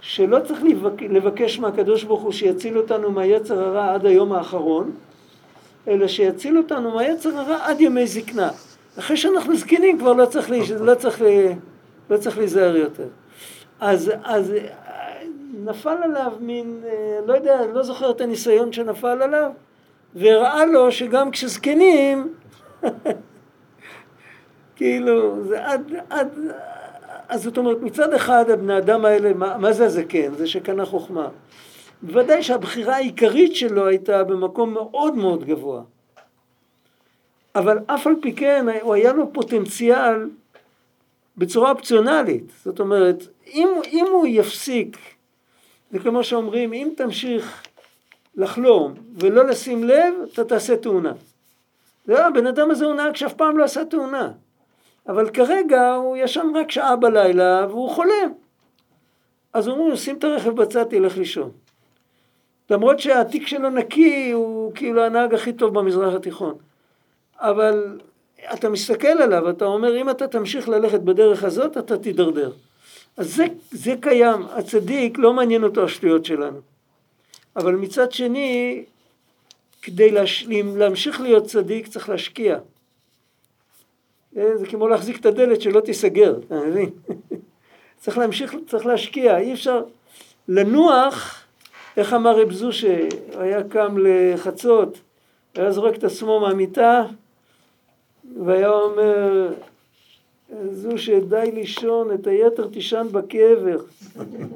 שלא 0.00 0.38
צריך 0.46 0.60
לבקש 1.10 1.58
מהקדוש 1.58 2.04
ברוך 2.04 2.22
הוא 2.22 2.32
שיציל 2.32 2.78
אותנו 2.78 3.10
מהיצר 3.10 3.62
הרע 3.62 3.94
עד 3.94 4.06
היום 4.06 4.32
האחרון, 4.32 4.90
אלא 5.88 6.08
שיציל 6.08 6.58
אותנו 6.58 6.94
מהיצר 6.94 7.38
הרע 7.38 7.58
עד 7.62 7.80
ימי 7.80 8.06
זקנה. 8.06 8.50
אחרי 8.98 9.16
שאנחנו 9.16 9.56
זקנים 9.56 9.98
כבר 9.98 10.12
לא 10.12 10.26
צריך, 10.26 10.50
לא 10.80 10.94
צריך, 10.94 11.22
לא 12.10 12.16
צריך 12.16 12.38
להיזהר 12.38 12.76
יותר. 12.76 13.08
אז, 13.80 14.12
אז 14.24 14.54
נפל 15.64 15.96
עליו 16.02 16.32
מין, 16.40 16.80
אה, 16.86 17.18
לא 17.26 17.34
יודע, 17.34 17.66
לא 17.66 17.82
זוכר 17.82 18.10
את 18.10 18.20
הניסיון 18.20 18.72
שנפל 18.72 19.22
עליו, 19.22 19.50
והראה 20.14 20.66
לו 20.66 20.92
שגם 20.92 21.30
כשזקנים, 21.30 22.34
כאילו, 24.76 25.44
זה 25.44 25.66
עד, 25.66 25.92
עד, 26.10 26.38
אז 27.28 27.42
זאת 27.42 27.58
אומרת, 27.58 27.80
מצד 27.80 28.14
אחד 28.14 28.50
הבני 28.50 28.78
אדם 28.78 29.04
האלה, 29.04 29.34
מה, 29.34 29.58
מה 29.58 29.72
זה 29.72 29.84
הזקן? 29.84 30.34
זה 30.34 30.46
שקנה 30.46 30.84
חוכמה. 30.84 31.28
בוודאי 32.02 32.42
שהבחירה 32.42 32.94
העיקרית 32.94 33.56
שלו 33.56 33.86
הייתה 33.86 34.24
במקום 34.24 34.74
מאוד 34.74 35.14
מאוד 35.14 35.44
גבוה. 35.44 35.82
אבל 37.54 37.78
אף 37.86 38.06
על 38.06 38.14
פי 38.22 38.32
כן, 38.32 38.66
הוא 38.82 38.94
היה 38.94 39.12
לו 39.12 39.32
פוטנציאל 39.32 40.28
בצורה 41.40 41.70
אופציונלית. 41.70 42.44
זאת 42.64 42.80
אומרת, 42.80 43.26
אם, 43.46 43.68
אם 43.92 44.06
הוא 44.12 44.26
יפסיק, 44.26 44.96
וכמו 45.92 46.24
שאומרים, 46.24 46.72
אם 46.72 46.88
תמשיך 46.96 47.62
לחלום 48.36 48.94
ולא 49.18 49.44
לשים 49.44 49.84
לב, 49.84 50.14
אתה 50.32 50.44
תעשה 50.44 50.76
תאונה. 50.76 51.12
זה 52.04 52.26
הבן 52.26 52.46
אדם 52.46 52.70
הזה 52.70 52.84
הוא 52.84 52.94
נהג 52.94 53.16
שאף 53.16 53.32
פעם 53.34 53.58
לא 53.58 53.64
עשה 53.64 53.84
תאונה. 53.84 54.32
אבל 55.08 55.30
כרגע 55.30 55.92
הוא 55.92 56.16
ישן 56.16 56.46
רק 56.54 56.70
שעה 56.70 56.96
בלילה 56.96 57.66
והוא 57.68 57.90
חולם. 57.90 58.32
אז 59.52 59.68
אומרים, 59.68 59.96
שים 59.96 60.18
את 60.18 60.24
הרכב 60.24 60.50
בצד, 60.50 60.84
תלך 60.84 61.16
לישון. 61.16 61.50
למרות 62.70 63.00
שהתיק 63.00 63.46
שלו 63.46 63.70
נקי, 63.70 64.30
הוא 64.30 64.72
כאילו 64.74 65.04
הנהג 65.04 65.34
הכי 65.34 65.52
טוב 65.52 65.78
במזרח 65.78 66.14
התיכון. 66.14 66.54
אבל 67.38 68.00
אתה 68.54 68.68
מסתכל 68.68 69.08
עליו, 69.08 69.50
אתה 69.50 69.64
אומר, 69.64 69.96
אם 70.00 70.10
אתה 70.10 70.28
תמשיך 70.28 70.68
ללכת 70.68 71.00
בדרך 71.00 71.44
הזאת, 71.44 71.78
אתה 71.78 71.98
תידרדר. 71.98 72.52
אז 73.16 73.34
זה, 73.34 73.44
זה 73.70 73.94
קיים, 74.00 74.42
הצדיק 74.50 75.18
לא 75.18 75.32
מעניין 75.32 75.64
אותו 75.64 75.84
השטויות 75.84 76.24
שלנו. 76.24 76.60
אבל 77.56 77.74
מצד 77.74 78.12
שני, 78.12 78.84
כדי 79.82 80.10
להש... 80.10 80.46
להמשיך 80.76 81.20
להיות 81.20 81.46
צדיק 81.46 81.86
צריך 81.86 82.08
להשקיע. 82.08 82.58
אה, 84.36 84.56
זה 84.56 84.66
כמו 84.66 84.88
להחזיק 84.88 85.20
את 85.20 85.26
הדלת 85.26 85.60
שלא 85.60 85.80
תיסגר, 85.80 86.38
אתה 86.46 86.54
מבין? 86.54 86.90
צריך 88.00 88.18
להמשיך, 88.18 88.54
צריך 88.66 88.86
להשקיע, 88.86 89.38
אי 89.38 89.52
אפשר 89.52 89.82
לנוח, 90.48 91.44
איך 91.96 92.12
אמר 92.12 92.40
רב 92.40 92.52
זושה, 92.52 93.08
היה 93.38 93.62
קם 93.62 93.96
לחצות, 93.98 94.98
היה 95.54 95.72
זורק 95.72 95.96
את 95.96 96.04
עצמו 96.04 96.40
מהמיטה, 96.40 97.06
והיה 98.44 98.70
אומר, 98.70 99.52
זושה 100.70 101.20
די 101.20 101.50
לישון, 101.54 102.14
את 102.14 102.26
היתר 102.26 102.66
תישן 102.66 103.06
בקבר. 103.12 103.78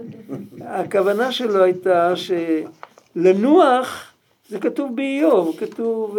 הכוונה 0.61 1.33
שלו 1.33 1.63
הייתה 1.63 2.13
שלנוח, 3.17 4.13
זה 4.49 4.61
כתוב 4.61 4.97
באיוב, 4.97 5.57
כתוב 5.59 6.19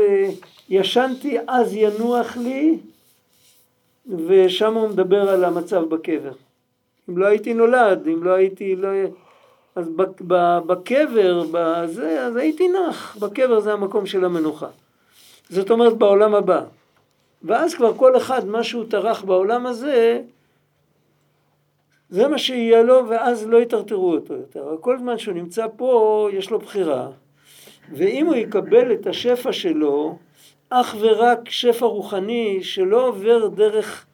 ישנתי 0.69 1.37
אז 1.47 1.73
ינוח 1.75 2.37
לי 2.37 2.77
ושם 4.27 4.73
הוא 4.73 4.89
מדבר 4.89 5.29
על 5.29 5.43
המצב 5.43 5.83
בקבר. 5.83 6.31
אם 7.09 7.17
לא 7.17 7.25
הייתי 7.25 7.53
נולד, 7.53 8.07
אם 8.07 8.23
לא 8.23 8.31
הייתי, 8.31 8.75
לא... 8.75 8.89
אז 9.75 9.89
בקבר, 10.67 11.43
בזה, 11.51 12.25
אז 12.25 12.35
הייתי 12.35 12.67
נח, 12.67 13.17
בקבר 13.19 13.59
זה 13.59 13.73
המקום 13.73 14.05
של 14.05 14.25
המנוחה. 14.25 14.67
זאת 15.49 15.71
אומרת 15.71 15.97
בעולם 15.97 16.35
הבא. 16.35 16.63
ואז 17.45 17.73
כבר 17.73 17.93
כל 17.93 18.17
אחד, 18.17 18.47
מה 18.47 18.63
שהוא 18.63 18.85
טרח 18.89 19.23
בעולם 19.23 19.65
הזה, 19.65 20.21
זה 22.09 22.27
מה 22.27 22.37
שיהיה 22.37 22.83
לו, 22.83 23.09
ואז 23.09 23.47
לא 23.47 23.57
יטרטרו 23.57 24.11
אותו 24.11 24.33
יותר. 24.33 24.75
כל 24.81 24.99
זמן 24.99 25.17
שהוא 25.17 25.33
נמצא 25.33 25.65
פה, 25.75 26.29
יש 26.33 26.51
לו 26.51 26.59
בחירה. 26.59 27.07
ואם 27.93 28.25
הוא 28.25 28.35
יקבל 28.35 28.93
את 28.93 29.07
השפע 29.07 29.53
שלו, 29.53 30.17
אך 30.69 30.95
ורק 30.99 31.49
שפע 31.49 31.85
רוחני 31.85 32.59
שלא 32.63 33.07
עובר 33.07 33.47
דרך 33.47 34.05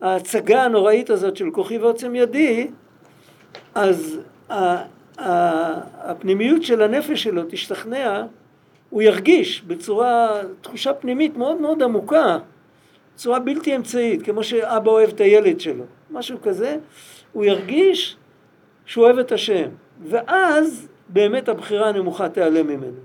ההצגה 0.00 0.64
הנוראית 0.64 1.10
הזאת 1.10 1.36
של 1.36 1.50
כוחי 1.50 1.78
ועוצם 1.78 2.14
ידי, 2.14 2.70
אז 3.74 4.20
הפנימיות 5.18 6.62
של 6.62 6.82
הנפש 6.82 7.22
שלו 7.22 7.42
תשתכנע, 7.48 8.24
הוא 8.90 9.02
ירגיש 9.02 9.62
בצורה, 9.62 10.40
תחושה 10.60 10.94
פנימית 10.94 11.36
מאוד 11.36 11.60
מאוד 11.60 11.82
עמוקה, 11.82 12.38
בצורה 13.14 13.38
בלתי 13.38 13.76
אמצעית, 13.76 14.22
כמו 14.22 14.44
שאבא 14.44 14.90
אוהב 14.90 15.08
את 15.08 15.20
הילד 15.20 15.60
שלו, 15.60 15.84
משהו 16.10 16.38
כזה, 16.42 16.76
הוא 17.32 17.44
ירגיש 17.44 18.16
שהוא 18.86 19.04
אוהב 19.04 19.18
את 19.18 19.32
השם, 19.32 19.68
ואז 20.02 20.88
באמת 21.08 21.48
הבחירה 21.48 21.88
הנמוכה 21.88 22.28
תיעלם 22.28 22.66
ממנו. 22.66 23.00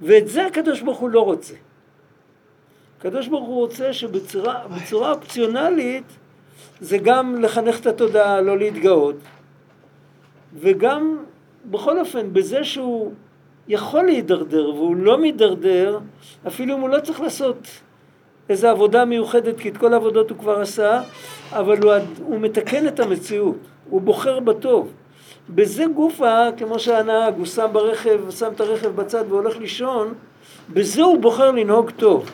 ואת 0.00 0.28
זה 0.28 0.46
הקדוש 0.46 0.80
ברוך 0.80 0.98
הוא 0.98 1.10
לא 1.10 1.20
רוצה. 1.20 1.54
הקדוש 2.98 3.28
ברוך 3.28 3.48
הוא 3.48 3.56
רוצה 3.56 3.92
שבצורה 3.92 5.10
אופציונלית 5.12 6.04
זה 6.80 6.98
גם 6.98 7.42
לחנך 7.42 7.80
את 7.80 7.86
התודעה, 7.86 8.40
לא 8.40 8.58
להתגאות, 8.58 9.16
וגם 10.54 11.24
בכל 11.64 11.98
אופן 11.98 12.32
בזה 12.32 12.64
שהוא 12.64 13.12
יכול 13.68 14.02
להידרדר 14.02 14.74
והוא 14.74 14.96
לא 14.96 15.18
מידרדר, 15.18 15.98
אפילו 16.46 16.76
אם 16.76 16.80
הוא 16.80 16.88
לא 16.88 17.00
צריך 17.00 17.20
לעשות 17.20 17.68
איזו 18.50 18.68
עבודה 18.68 19.04
מיוחדת, 19.04 19.58
כי 19.58 19.68
את 19.68 19.76
כל 19.76 19.92
העבודות 19.92 20.30
הוא 20.30 20.38
כבר 20.38 20.60
עשה, 20.60 21.02
אבל 21.52 21.82
הוא, 21.82 21.92
הוא 22.24 22.40
מתקן 22.40 22.86
את 22.86 23.00
המציאות, 23.00 23.56
הוא 23.90 24.00
בוחר 24.00 24.40
בטוב. 24.40 24.92
בזה 25.54 25.84
גופה, 25.94 26.46
כמו 26.56 26.78
שהנהג, 26.78 27.34
הוא 27.38 27.46
שם 27.46 27.68
ברכב, 27.72 28.30
שם 28.30 28.52
את 28.54 28.60
הרכב 28.60 28.88
בצד 28.88 29.24
והולך 29.28 29.56
לישון, 29.56 30.14
בזה 30.72 31.02
הוא 31.02 31.18
בוחר 31.18 31.50
לנהוג 31.50 31.90
טוב. 31.90 32.30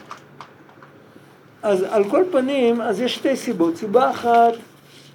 אז 1.62 1.82
על 1.90 2.04
כל 2.04 2.24
פנים, 2.30 2.80
אז 2.80 3.00
יש 3.00 3.14
שתי 3.14 3.36
סיבות. 3.36 3.76
סיבה 3.76 4.10
אחת, 4.10 4.52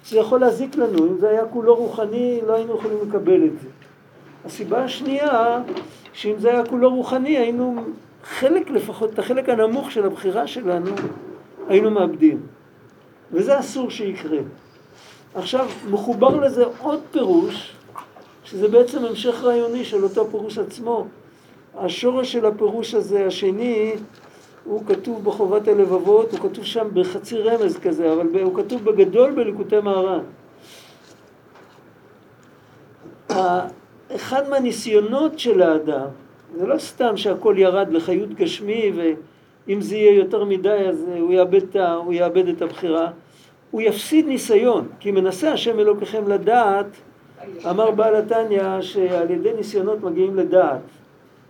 זה 0.06 0.18
יכול 0.18 0.40
להזיק 0.40 0.76
לנו, 0.76 1.06
אם 1.06 1.18
זה 1.18 1.28
היה 1.28 1.44
כולו 1.44 1.74
רוחני, 1.74 2.40
לא 2.46 2.54
היינו 2.54 2.76
יכולים 2.76 2.98
לקבל 3.08 3.44
את 3.44 3.60
זה. 3.62 3.68
הסיבה 4.44 4.84
השנייה, 4.84 5.58
שאם 6.12 6.34
זה 6.38 6.50
היה 6.50 6.66
כולו 6.66 6.94
רוחני, 6.94 7.38
היינו 7.38 7.84
חלק 8.24 8.70
לפחות, 8.70 9.10
את 9.14 9.18
החלק 9.18 9.48
הנמוך 9.48 9.90
של 9.90 10.06
הבחירה 10.06 10.46
שלנו, 10.46 10.90
היינו 11.68 11.90
מאבדים. 11.90 12.40
וזה 13.32 13.60
אסור 13.60 13.90
שיקרה. 13.90 14.38
עכשיו, 15.34 15.68
מחובר 15.90 16.36
לזה 16.36 16.64
עוד 16.78 17.00
פירוש, 17.10 17.72
שזה 18.44 18.68
בעצם 18.68 19.04
המשך 19.04 19.42
רעיוני 19.42 19.84
של 19.84 20.04
אותו 20.04 20.26
פירוש 20.30 20.58
עצמו. 20.58 21.06
השורש 21.74 22.32
של 22.32 22.46
הפירוש 22.46 22.94
הזה, 22.94 23.26
השני, 23.26 23.94
הוא 24.64 24.86
כתוב 24.86 25.24
בחובת 25.24 25.68
הלבבות, 25.68 26.32
הוא 26.32 26.50
כתוב 26.50 26.64
שם 26.64 26.88
בחצי 26.94 27.38
רמז 27.38 27.78
כזה, 27.78 28.12
אבל 28.12 28.26
הוא 28.42 28.56
כתוב 28.56 28.84
בגדול 28.84 29.30
בליקוטי 29.30 29.80
מהר"ן. 29.80 30.24
אחד 34.16 34.48
מהניסיונות 34.48 35.38
של 35.38 35.62
האדם, 35.62 36.06
זה 36.56 36.66
לא 36.66 36.78
סתם 36.78 37.16
שהכל 37.16 37.54
ירד 37.58 37.88
לחיות 37.92 38.34
גשמי 38.34 38.92
ואם 38.96 39.80
זה 39.80 39.96
יהיה 39.96 40.14
יותר 40.14 40.44
מדי 40.44 40.86
אז 40.88 41.06
הוא 41.20 41.32
יאבד, 41.32 41.76
הוא 41.76 42.12
יאבד 42.12 42.48
את 42.48 42.62
הבחירה, 42.62 43.10
הוא 43.70 43.80
יפסיד 43.80 44.26
ניסיון, 44.26 44.88
כי 45.00 45.10
מנסה 45.10 45.52
השם 45.52 45.80
אלוקיכם 45.80 46.28
לדעת, 46.28 46.86
אמר 47.70 47.90
בעל 47.90 48.14
התניא 48.16 48.80
שעל 48.80 49.30
ידי 49.30 49.52
ניסיונות 49.52 50.02
מגיעים 50.02 50.36
לדעת. 50.36 50.80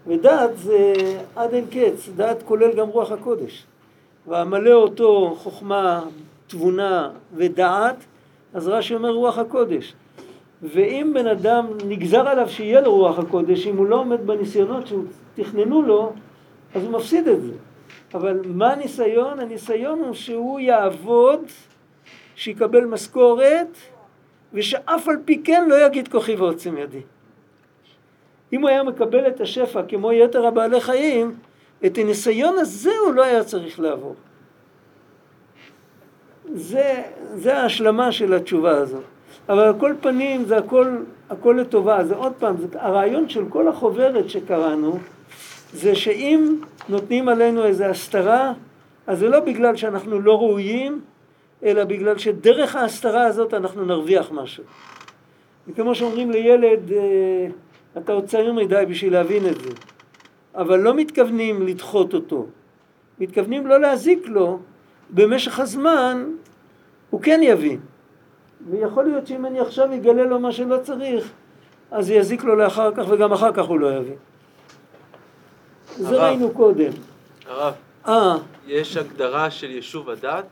ודעת 0.06 0.58
זה 0.58 0.92
עד 1.36 1.54
אין 1.54 1.64
קץ, 1.70 2.08
דעת 2.16 2.42
כולל 2.42 2.72
גם 2.72 2.88
רוח 2.88 3.12
הקודש. 3.12 3.64
ואמלא 4.28 4.72
אותו 4.72 5.34
חוכמה, 5.38 6.04
תבונה 6.46 7.10
ודעת, 7.34 7.96
אז 8.54 8.68
רש"י 8.68 8.94
אומר 8.94 9.10
רוח 9.10 9.38
הקודש. 9.38 9.94
ואם 10.62 11.10
בן 11.14 11.26
אדם 11.26 11.66
נגזר 11.88 12.28
עליו 12.28 12.48
שיהיה 12.48 12.80
לו 12.80 12.94
רוח 12.94 13.18
הקודש, 13.18 13.66
אם 13.66 13.76
הוא 13.76 13.86
לא 13.86 13.96
עומד 14.00 14.26
בניסיונות 14.26 14.84
שתכננו 14.86 15.82
לו, 15.82 16.12
אז 16.74 16.82
הוא 16.82 16.92
מפסיד 16.92 17.28
את 17.28 17.42
זה. 17.42 17.52
אבל 18.14 18.40
מה 18.44 18.72
הניסיון? 18.72 19.40
הניסיון 19.40 19.98
הוא 19.98 20.14
שהוא 20.14 20.60
יעבוד, 20.60 21.40
שיקבל 22.34 22.84
משכורת, 22.84 23.76
ושאף 24.52 25.08
על 25.08 25.16
פי 25.24 25.42
כן 25.44 25.68
לא 25.68 25.86
יגיד 25.86 26.08
כוחי 26.08 26.34
ועוצם 26.34 26.78
ידי. 26.78 27.00
אם 28.52 28.60
הוא 28.60 28.68
היה 28.68 28.82
מקבל 28.82 29.28
את 29.28 29.40
השפע 29.40 29.82
כמו 29.88 30.12
יתר 30.12 30.46
הבעלי 30.46 30.80
חיים, 30.80 31.34
את 31.86 31.98
הניסיון 31.98 32.58
הזה 32.58 32.90
הוא 33.06 33.14
לא 33.14 33.24
היה 33.24 33.44
צריך 33.44 33.80
לעבור. 33.80 34.14
זה, 36.54 37.02
זה 37.34 37.58
ההשלמה 37.58 38.12
של 38.12 38.34
התשובה 38.34 38.76
הזאת. 38.76 39.02
אבל 39.48 39.58
על 39.58 39.74
כל 39.80 39.94
פנים 40.00 40.44
זה 40.44 40.58
הכל, 40.58 40.96
הכל 41.30 41.56
לטובה. 41.60 42.04
זה 42.04 42.14
עוד 42.14 42.32
פעם, 42.38 42.56
זה, 42.56 42.66
הרעיון 42.74 43.28
של 43.28 43.44
כל 43.48 43.68
החוברת 43.68 44.30
שקראנו, 44.30 44.98
זה 45.72 45.94
שאם 45.94 46.56
נותנים 46.88 47.28
עלינו 47.28 47.64
איזו 47.64 47.84
הסתרה, 47.84 48.52
אז 49.06 49.18
זה 49.18 49.28
לא 49.28 49.40
בגלל 49.40 49.76
שאנחנו 49.76 50.20
לא 50.20 50.38
ראויים, 50.38 51.00
אלא 51.62 51.84
בגלל 51.84 52.18
שדרך 52.18 52.76
ההסתרה 52.76 53.24
הזאת 53.24 53.54
אנחנו 53.54 53.84
נרוויח 53.84 54.30
משהו. 54.32 54.64
וכמו 55.68 55.94
שאומרים 55.94 56.30
לילד, 56.30 56.92
אה, 56.92 57.46
אתה 57.98 58.12
עוד 58.12 58.24
צעיר 58.24 58.52
מדי 58.52 58.84
בשביל 58.88 59.12
להבין 59.12 59.46
את 59.46 59.60
זה. 59.60 59.70
אבל 60.54 60.78
לא 60.78 60.94
מתכוונים 60.94 61.66
לדחות 61.66 62.14
אותו. 62.14 62.46
מתכוונים 63.20 63.66
לא 63.66 63.80
להזיק 63.80 64.28
לו, 64.28 64.58
במשך 65.10 65.60
הזמן 65.60 66.24
הוא 67.10 67.22
כן 67.22 67.40
יבין. 67.42 67.80
ויכול 68.70 69.04
להיות 69.04 69.26
שאם 69.26 69.46
אני 69.46 69.60
עכשיו 69.60 69.94
אגלה 69.94 70.24
לו 70.24 70.40
מה 70.40 70.52
שלא 70.52 70.76
צריך, 70.82 71.30
אז 71.90 72.10
יזיק 72.10 72.44
לו 72.44 72.56
לאחר 72.56 72.94
כך, 72.94 73.04
וגם 73.08 73.32
אחר 73.32 73.52
כך 73.52 73.64
הוא 73.64 73.80
לא 73.80 73.92
יבין. 73.96 74.16
זה 75.96 76.16
ראינו 76.16 76.50
קודם. 76.50 76.92
הרב, 77.46 77.74
אה, 78.08 78.36
יש 78.66 78.96
הגדרה 78.96 79.50
של 79.50 79.70
יישוב 79.70 80.10
הדת? 80.10 80.46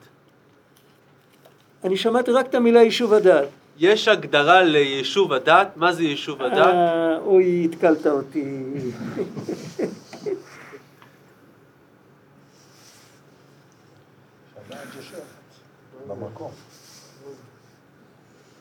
אני 1.85 1.96
שמעתי 1.96 2.31
רק 2.31 2.46
את 2.46 2.55
המילה 2.55 2.83
יישוב 2.83 3.12
הדעת. 3.14 3.49
יש 3.79 4.09
הגדרה 4.09 4.62
ליישוב 4.62 5.33
הדת? 5.33 5.68
מה 5.77 5.92
זה 5.92 6.03
יישוב 6.03 6.42
הדת? 6.42 6.57
אה, 6.66 7.18
אוי, 7.18 7.68
התקלת 7.70 8.07
אותי. 8.07 8.44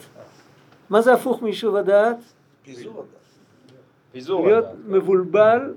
מה 0.91 1.01
זה 1.01 1.13
הפוך 1.13 1.43
מיישוב 1.43 1.77
הדעת? 1.77 2.17
פיזור 2.65 2.93
הדעת. 2.93 3.07
פיזור 4.13 4.47
להיות 4.47 4.65
הדעת. 4.65 4.77
מבולבל 4.87 5.75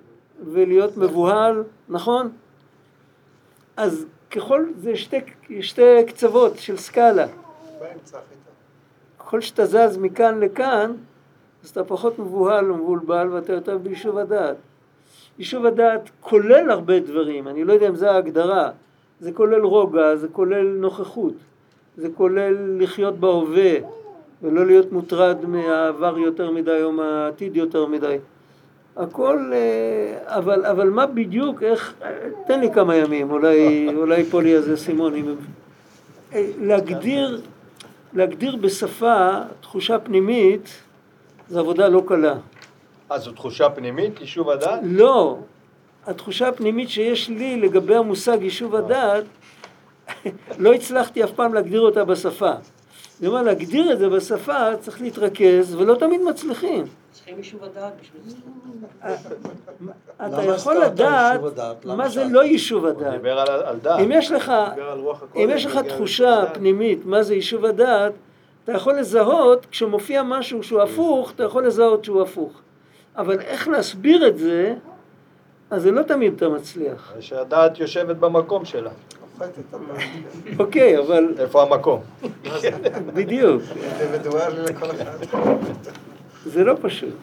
ולהיות 0.51 0.97
מבוהל, 0.97 1.63
נכון? 1.89 2.31
אז 3.77 4.05
ככל, 4.31 4.65
זה 4.77 4.95
שתי, 4.95 5.17
שתי 5.61 6.05
קצוות 6.07 6.59
של 6.59 6.77
סקאלה. 6.77 7.27
ככל 9.19 9.41
שאתה 9.41 9.65
זז 9.65 9.97
מכאן 9.97 10.39
לכאן, 10.39 10.91
אז 11.63 11.69
אתה 11.69 11.83
פחות 11.83 12.19
מבוהל 12.19 12.71
ומבולבל 12.71 13.27
ואתה 13.31 13.53
יותר 13.53 13.77
ביישוב 13.77 14.17
הדעת. 14.17 14.55
יישוב 15.39 15.65
הדעת 15.65 16.09
כולל 16.19 16.71
הרבה 16.71 16.99
דברים, 16.99 17.47
אני 17.47 17.63
לא 17.63 17.73
יודע 17.73 17.87
אם 17.87 17.95
זו 17.95 18.07
ההגדרה. 18.07 18.71
זה 19.19 19.31
כולל 19.31 19.61
רוגע, 19.61 20.15
זה 20.15 20.27
כולל 20.27 20.67
נוכחות, 20.67 21.33
זה 21.97 22.07
כולל 22.17 22.81
לחיות 22.81 23.19
בהווה 23.19 23.73
ולא 24.41 24.65
להיות 24.65 24.91
מוטרד 24.91 25.45
מהעבר 25.45 26.17
יותר 26.17 26.51
מדי 26.51 26.83
או 26.83 26.91
מהעתיד 26.91 27.55
יותר 27.55 27.85
מדי. 27.85 28.17
הכל, 28.97 29.51
אה, 29.53 30.37
אבל, 30.37 30.65
אבל 30.65 30.89
מה 30.89 31.05
בדיוק, 31.05 31.63
איך, 31.63 31.93
תן 32.47 32.59
לי 32.59 32.73
כמה 32.73 32.95
ימים, 32.95 33.31
אולי, 33.31 33.87
אולי 33.97 34.17
ייפול 34.17 34.43
לי 34.43 34.55
איזה 34.55 34.77
סימון. 34.77 35.15
אם... 35.15 35.35
אה, 36.33 36.49
להגדיר, 36.61 37.41
להגדיר 38.13 38.55
בשפה 38.55 39.39
תחושה 39.61 39.99
פנימית 39.99 40.69
זו 41.49 41.59
עבודה 41.59 41.87
לא 41.87 42.03
קלה. 42.07 42.35
אה, 43.11 43.19
זו 43.19 43.31
תחושה 43.31 43.69
פנימית, 43.69 44.21
יישוב 44.21 44.49
הדעת? 44.49 44.79
לא, 44.83 45.37
התחושה 46.07 46.47
הפנימית 46.47 46.89
שיש 46.89 47.29
לי 47.29 47.59
לגבי 47.59 47.95
המושג 47.95 48.37
יישוב 48.41 48.75
הדעת, 48.75 49.23
לא 50.57 50.73
הצלחתי 50.73 51.23
אף 51.23 51.31
פעם 51.31 51.53
להגדיר 51.53 51.81
אותה 51.81 52.05
בשפה. 52.05 52.51
אני 53.19 53.27
אומר, 53.27 53.41
להגדיר 53.41 53.93
את 53.93 53.99
זה 53.99 54.09
בשפה 54.09 54.77
צריך 54.79 55.01
להתרכז, 55.01 55.75
ולא 55.75 55.95
תמיד 55.95 56.21
מצליחים. 56.21 56.85
צריכים 57.11 57.37
יישוב 57.37 57.63
הדעת 57.63 57.93
בשביל 58.01 58.21
זה. 58.25 58.35
אתה 60.27 60.43
יכול 60.43 60.75
לדעת 60.75 61.39
מה 61.85 62.09
זה? 62.09 62.23
לא 62.23 62.43
יישוב 62.43 62.85
הוא 62.85 62.89
הדעת. 62.89 63.13
דיבר 63.13 63.39
על, 63.39 63.79
דעת. 63.79 63.99
אם 63.99 64.11
יש 64.11 64.31
לך, 64.31 64.53
אם 65.35 65.49
יש 65.53 65.67
תחושה. 65.87 66.43
פנימית 66.53 67.05
מה 67.05 67.23
זה 67.23 67.35
יישוב 67.35 67.65
הדעת, 67.65 68.11
אתה 68.63 68.71
יכול 68.71 68.99
לזהות, 68.99 69.65
כשמופיע 69.65 70.23
משהו 70.23 70.63
שהוא 70.63 70.81
הפוך, 70.81 71.31
אתה 71.31 71.43
יכול 71.43 71.67
לזהות 71.67 72.05
שהוא 72.05 72.21
הפוך. 72.21 72.51
אבל 73.17 73.39
איך 73.39 73.67
להסביר 73.67 74.27
את 74.27 74.37
זה, 74.37 74.75
אז 75.73 75.81
זה 75.81 75.91
לא 75.91 76.01
תמיד 76.01 76.33
אתה 76.35 76.49
מצליח. 76.49 77.13
שהדעת 77.19 77.79
יושבת 77.79 78.15
במקום 78.15 78.65
שלה. 78.65 78.91
אוקיי, 80.59 80.99
אבל 80.99 81.33
איפה 81.39 81.63
המקום? 81.63 81.99
בדיוק, 83.13 83.61
אינדיבידואלי 83.83 84.61
לכל 84.61 84.85
אחד. 84.91 85.41
זה 86.45 86.63
לא 86.63 86.75
פשוט. 86.81 87.13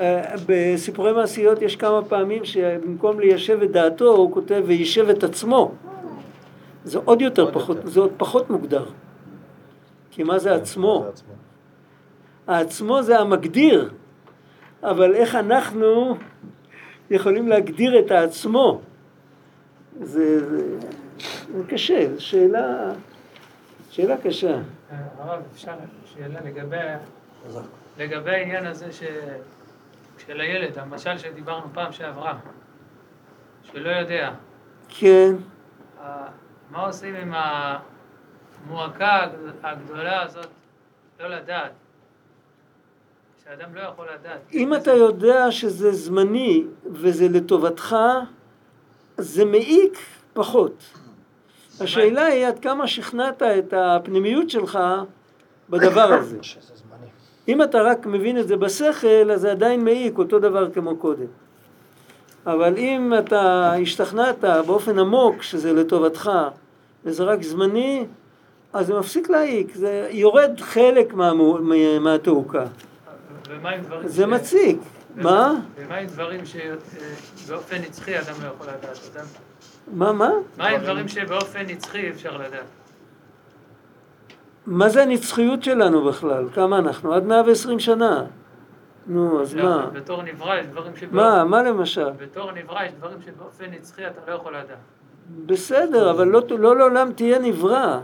אה, 0.00 0.34
בסיפורי 0.46 1.12
מעשיות 1.12 1.62
יש 1.62 1.76
כמה 1.76 2.04
פעמים 2.04 2.44
שבמקום 2.44 3.20
ליישב 3.20 3.62
את 3.62 3.70
דעתו 3.70 4.16
הוא 4.16 4.32
כותב 4.32 4.62
ויישב 4.66 5.08
את 5.08 5.24
עצמו. 5.24 5.72
זה 6.84 6.98
עוד 7.04 7.20
יותר 7.20 7.42
עוד 7.42 7.54
פחות, 7.54 7.76
יותר. 7.76 7.88
זה 7.88 8.00
עוד 8.00 8.12
פחות 8.16 8.50
מוגדר. 8.50 8.84
כי 10.10 10.22
מה 10.22 10.38
זה 10.38 10.54
עצמו? 10.54 11.00
זה 11.04 11.08
עצמו. 11.08 11.32
העצמו 12.46 13.02
זה 13.02 13.18
המגדיר, 13.20 13.90
אבל 14.82 15.14
איך 15.14 15.34
אנחנו 15.34 16.16
יכולים 17.10 17.48
להגדיר 17.48 17.98
את 17.98 18.10
העצמו? 18.10 18.80
זה, 20.00 20.48
זה, 20.48 20.78
זה 21.56 21.62
קשה, 21.68 22.14
זו 22.14 22.24
שאלה, 22.26 22.92
שאלה 23.90 24.16
קשה. 24.24 24.58
הרב, 25.18 25.42
אפשר 25.52 25.72
שאלה 26.04 26.40
לגבי, 26.44 26.76
לגבי 27.98 28.30
העניין 28.30 28.66
הזה 28.66 28.92
ש... 28.92 29.02
של 30.26 30.40
הילד, 30.40 30.78
המשל 30.78 31.18
שדיברנו 31.18 31.66
פעם 31.74 31.92
שעברה, 31.92 32.38
שלא 33.62 33.90
יודע, 33.90 34.30
כן, 34.88 35.32
מה 36.70 36.86
עושים 36.86 37.14
עם. 37.14 37.32
המועקה 38.66 39.22
הגד- 39.22 39.34
הגדולה 39.62 40.22
הזאת, 40.22 40.46
לא 41.20 41.28
לדעת. 41.28 41.70
שאדם 43.44 43.74
לא 43.74 43.80
יכול 43.80 44.04
לדעת. 44.20 44.38
אם 44.54 44.74
אתה 44.74 44.92
יודע 44.92 45.50
שזה 45.52 45.92
זמני 45.92 46.64
וזה 46.92 47.28
לטובתך, 47.28 47.96
זה 49.18 49.44
מעיק 49.44 49.98
פחות. 50.32 50.82
השאלה 51.80 52.24
היא 52.26 52.46
עד 52.46 52.58
כמה 52.58 52.86
שכנעת 52.88 53.42
את 53.42 53.74
הפנימיות 53.76 54.50
שלך 54.50 54.78
בדבר 55.70 56.12
הזה. 56.18 56.38
אם 57.48 57.62
אתה 57.62 57.82
רק 57.82 58.06
מבין 58.06 58.38
את 58.38 58.48
זה 58.48 58.56
בשכל, 58.56 59.30
אז 59.32 59.40
זה 59.40 59.50
עדיין 59.50 59.84
מעיק, 59.84 60.18
אותו 60.18 60.38
דבר 60.38 60.70
כמו 60.70 60.96
קודם. 60.96 61.26
אבל 62.46 62.76
אם 62.76 63.12
אתה 63.18 63.72
השתכנעת 63.82 64.38
באופן 64.66 64.98
עמוק 64.98 65.42
שזה 65.42 65.72
לטובתך 65.72 66.30
וזה 67.04 67.24
רק 67.24 67.42
זמני, 67.42 68.04
אז 68.72 68.86
זה 68.86 68.98
מפסיק 68.98 69.30
להעיק, 69.30 69.74
זה 69.74 70.08
יורד 70.10 70.60
חלק 70.60 71.14
מהמו- 71.14 71.58
מה- 71.60 71.98
מהתעוקה. 71.98 72.64
ומה 73.60 73.70
עם 73.70 73.80
דברים 73.82 74.08
זה 74.08 74.22
ש- 74.22 74.26
מציק. 74.26 74.78
מה? 75.16 75.52
ומה 75.76 75.96
עם 75.96 76.06
דברים 76.06 76.40
שבאופן 76.44 77.76
נצחי 77.76 78.18
אדם 78.18 78.34
לא 78.42 78.48
יכול 78.48 78.66
לדעת 78.66 78.98
אותם? 79.06 79.26
מה, 79.92 80.12
מה? 80.12 80.30
מה 80.58 80.66
עם 80.68 80.80
דברים 80.80 81.08
שבאופן 81.08 81.60
נצחי 81.66 82.10
אפשר 82.10 82.36
לדעת? 82.36 82.64
מה 84.66 84.88
זה 84.88 85.02
הנצחיות 85.02 85.62
שלנו 85.62 86.04
בכלל? 86.04 86.44
כמה 86.54 86.78
אנחנו? 86.78 87.14
עד 87.14 87.24
120 87.26 87.78
שנה. 87.80 88.24
נו, 89.06 89.42
אז 89.42 89.56
לא, 89.56 89.64
מה? 89.64 89.86
בתור 89.92 90.22
נברא 90.22 90.56
יש 90.56 90.66
דברים 90.66 90.96
שבאופן... 90.96 91.16
מה, 91.16 91.44
מה 91.44 91.62
למשל? 91.62 92.10
בתור 92.18 92.52
נברא 92.52 92.84
יש 92.84 92.92
דברים 92.92 93.18
שבאופן 93.26 93.64
נצחי 93.70 94.06
אתה 94.06 94.20
לא 94.30 94.34
יכול 94.36 94.56
לדעת. 94.56 94.76
בסדר, 95.46 96.10
אבל 96.10 96.28
לא, 96.28 96.42
לא 96.58 96.76
לעולם 96.76 97.12
תהיה 97.12 97.38
נברא. 97.38 97.98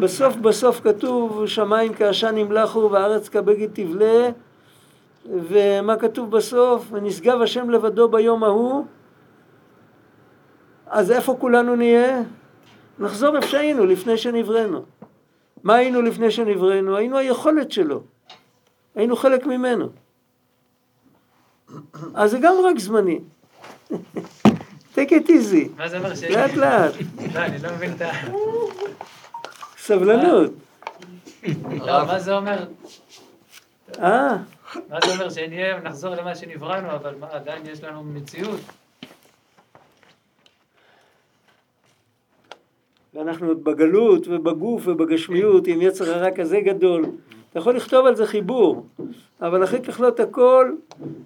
בסוף 0.00 0.36
בסוף 0.36 0.80
כתוב 0.84 1.46
שמיים 1.46 1.94
כעשן 1.94 2.36
ימלחו 2.38 2.88
וארץ 2.92 3.28
כבגד 3.28 3.68
תבלה 3.72 4.28
ומה 5.48 5.96
כתוב 5.96 6.30
בסוף? 6.30 6.86
ונשגב 6.90 7.42
השם 7.42 7.70
לבדו 7.70 8.08
ביום 8.08 8.44
ההוא 8.44 8.84
אז 10.86 11.10
איפה 11.10 11.36
כולנו 11.40 11.76
נהיה? 11.76 12.22
נחזור 12.98 13.36
איפה 13.36 13.48
שהיינו 13.48 13.86
לפני 13.86 14.16
שנבראנו. 14.18 14.84
מה 15.62 15.74
היינו 15.74 16.02
לפני 16.02 16.30
שנבראנו? 16.30 16.96
היינו 16.96 17.18
היכולת 17.18 17.72
שלו. 17.72 18.02
היינו 18.94 19.16
חלק 19.16 19.46
ממנו. 19.46 19.88
אז 22.14 22.30
זה 22.30 22.38
גם 22.38 22.54
רק 22.64 22.78
זמני. 22.78 23.20
take 24.94 25.10
it 25.10 25.28
easy. 25.28 25.68
מה 25.76 25.88
זה 25.88 25.98
אומר 25.98 26.14
ש... 26.14 26.22
לאט 26.22 26.54
לאט, 26.54 26.92
לא, 27.34 27.40
אני 27.40 27.58
לא 27.62 27.70
מבין 27.72 27.92
את 27.92 28.02
ה... 28.02 28.10
סבלנות. 29.78 30.50
לא, 31.86 32.06
מה 32.06 32.18
זה 32.18 32.36
אומר? 32.36 32.66
אה, 33.98 34.36
מה 34.74 34.98
זה 35.04 35.12
אומר 35.12 35.30
שנהיה, 35.30 35.80
נחזור 35.80 36.14
למה 36.14 36.34
שנבראנו, 36.34 36.90
אבל 36.90 37.14
מה, 37.20 37.26
עדיין 37.30 37.66
יש 37.66 37.84
לנו 37.84 38.04
מציאות. 38.04 38.60
ואנחנו 43.14 43.48
עוד 43.48 43.64
בגלות 43.64 44.28
ובגוף 44.28 44.82
ובגשמיות 44.86 45.66
עם 45.66 45.82
יצר 45.82 46.14
הרע 46.14 46.30
כזה 46.30 46.60
גדול. 46.60 47.04
אתה 47.50 47.58
יכול 47.58 47.76
לכתוב 47.76 48.06
על 48.06 48.16
זה 48.16 48.26
חיבור, 48.26 48.86
אבל 49.40 49.64
אחרי 49.64 49.80
ככלות 49.80 50.20
הכל 50.20 50.72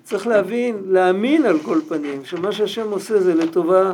צריך 0.03 0.26
להבין, 0.26 0.83
להאמין 0.87 1.46
על 1.46 1.59
כל 1.59 1.79
פנים, 1.88 2.24
שמה 2.24 2.53
שהשם 2.53 2.90
עושה 2.90 3.20
זה 3.20 3.35
לטובה, 3.35 3.92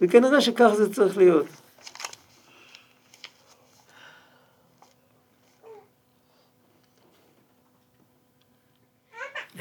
וכנראה 0.00 0.40
שכך 0.40 0.70
זה 0.74 0.94
צריך 0.94 1.18
להיות. 1.18 1.46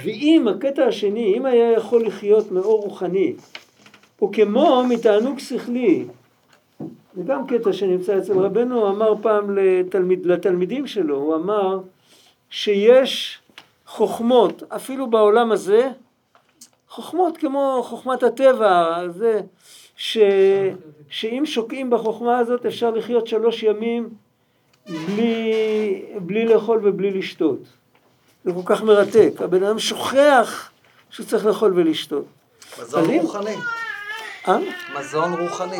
ואם 0.03 0.47
הקטע 0.47 0.85
השני, 0.85 1.33
אם 1.37 1.45
היה 1.45 1.71
יכול 1.71 2.05
לחיות 2.05 2.51
מאור 2.51 2.81
רוחני, 2.81 3.33
וכמו 4.23 4.83
מתענוג 4.89 5.39
שכלי, 5.39 6.05
זה 7.15 7.23
גם 7.25 7.47
קטע 7.47 7.73
שנמצא 7.73 8.17
אצל 8.17 8.39
רבנו, 8.39 8.81
הוא 8.81 8.89
אמר 8.89 9.13
פעם 9.21 9.57
לתלמיד, 9.57 10.25
לתלמידים 10.25 10.87
שלו, 10.87 11.15
הוא 11.17 11.35
אמר 11.35 11.79
שיש 12.49 13.39
חוכמות, 13.85 14.63
אפילו 14.69 15.09
בעולם 15.09 15.51
הזה, 15.51 15.89
חוכמות 16.89 17.37
כמו 17.37 17.81
חוכמת 17.83 18.23
הטבע, 18.23 19.03
זה, 19.09 19.41
ש, 19.97 20.17
שאם 21.09 21.43
שוקעים 21.45 21.89
בחוכמה 21.89 22.37
הזאת 22.37 22.65
אפשר 22.65 22.91
לחיות 22.91 23.27
שלוש 23.27 23.63
ימים 23.63 24.09
בלי, 24.89 25.53
בלי 26.21 26.45
לאכול 26.45 26.79
ובלי 26.83 27.11
לשתות. 27.11 27.59
זה 28.43 28.51
כל 28.53 28.61
כך 28.65 28.81
מרתק, 28.83 29.31
הבן 29.39 29.63
אדם 29.63 29.79
שוכח 29.79 30.71
שהוא 31.09 31.25
צריך 31.25 31.45
לאכול 31.45 31.73
ולשתות. 31.75 32.25
מזון 32.81 33.09
אם- 33.09 33.21
רוחני. 33.21 33.55
אה? 34.47 34.57
מזון 34.99 35.33
רוחני. 35.33 35.79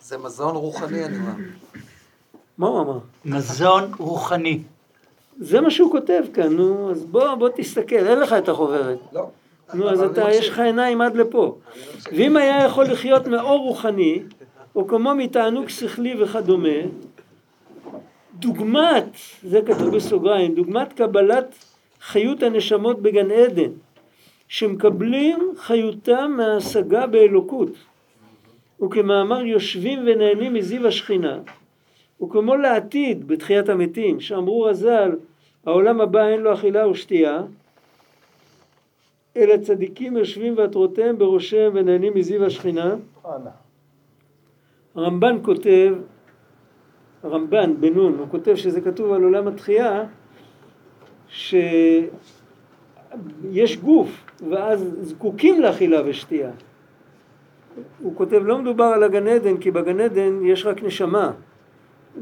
זה 0.00 0.18
מזון 0.18 0.56
רוחני, 0.56 1.04
אני 1.04 1.16
אומר. 1.18 1.32
מה 2.58 2.66
הוא 2.66 2.80
אמר? 2.80 2.98
מזון 3.24 3.92
רוחני. 3.98 4.62
זה 5.40 5.60
מה 5.60 5.70
שהוא 5.70 5.90
כותב 5.92 6.22
כאן, 6.34 6.52
נו, 6.56 6.90
אז 6.90 7.04
בוא, 7.04 7.34
בוא 7.34 7.48
תסתכל, 7.56 7.96
אין 8.06 8.20
לך 8.20 8.32
את 8.32 8.48
החוברת. 8.48 8.98
לא. 9.12 9.28
נו, 9.74 9.90
אז 9.90 10.02
אתה, 10.02 10.26
אני 10.26 10.34
יש 10.34 10.48
לך 10.48 10.58
עיניים 10.58 11.00
עד 11.00 11.16
לפה. 11.16 11.56
ואם 12.12 12.36
היה 12.36 12.64
יכול 12.64 12.84
לחיות 12.84 13.26
מאור 13.26 13.58
רוחני, 13.66 14.22
או 14.76 14.86
כמו 14.86 15.14
מתענוג 15.14 15.68
שכלי 15.68 16.22
וכדומה, 16.22 16.68
דוגמת, 18.38 19.04
זה 19.42 19.60
כתוב 19.62 19.96
בסוגריים, 19.96 20.54
דוגמת 20.54 20.92
קבלת 20.92 21.54
חיות 22.00 22.42
הנשמות 22.42 23.02
בגן 23.02 23.30
עדן, 23.30 23.70
שמקבלים 24.48 25.38
חיותם 25.56 26.34
מההשגה 26.36 27.06
באלוקות, 27.06 27.70
וכמאמר 28.82 29.44
יושבים 29.44 29.98
ונהנים 30.06 30.54
מזיו 30.54 30.86
השכינה, 30.86 31.38
וכמו 32.22 32.56
לעתיד 32.56 33.28
בתחיית 33.28 33.68
המתים, 33.68 34.20
שאמרו 34.20 34.62
רז"ל, 34.62 35.10
העולם 35.66 36.00
הבא 36.00 36.28
אין 36.28 36.40
לו 36.40 36.54
אכילה 36.54 36.88
ושתייה, 36.88 37.42
אלא 39.36 39.56
צדיקים 39.56 40.16
יושבים 40.16 40.54
ועטרותיהם 40.56 41.18
בראשיהם 41.18 41.72
ונהנים 41.74 42.14
מזיו 42.14 42.44
השכינה. 42.44 42.94
הרמב"ן 44.94 45.36
כותב, 45.42 45.94
הרמב"ן 47.24 47.74
בן 47.80 47.94
נון, 47.94 48.16
הוא 48.18 48.26
כותב 48.30 48.54
שזה 48.54 48.80
כתוב 48.80 49.12
על 49.12 49.22
עולם 49.22 49.48
התחייה, 49.48 50.04
שיש 51.28 51.56
גוף 53.82 54.24
ואז 54.50 54.96
זקוקים 55.02 55.62
לאכילה 55.62 56.00
ושתייה. 56.04 56.50
הוא 58.02 58.16
כותב 58.16 58.42
לא 58.44 58.58
מדובר 58.58 58.84
על 58.84 59.02
הגן 59.02 59.26
עדן 59.26 59.56
כי 59.56 59.70
בגן 59.70 60.00
עדן 60.00 60.44
יש 60.44 60.66
רק 60.66 60.82
נשמה 60.82 61.32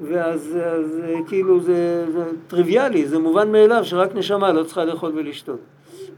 ואז 0.01 0.59
אז, 0.65 1.03
כאילו 1.29 1.61
זה, 1.61 2.07
זה 2.12 2.25
טריוויאלי, 2.49 3.07
זה 3.07 3.19
מובן 3.19 3.53
מאליו 3.53 3.85
שרק 3.85 4.15
נשמה 4.15 4.53
לא 4.53 4.65
צריכה 4.65 4.85
לאכול 4.85 5.12
ולשתות. 5.15 5.61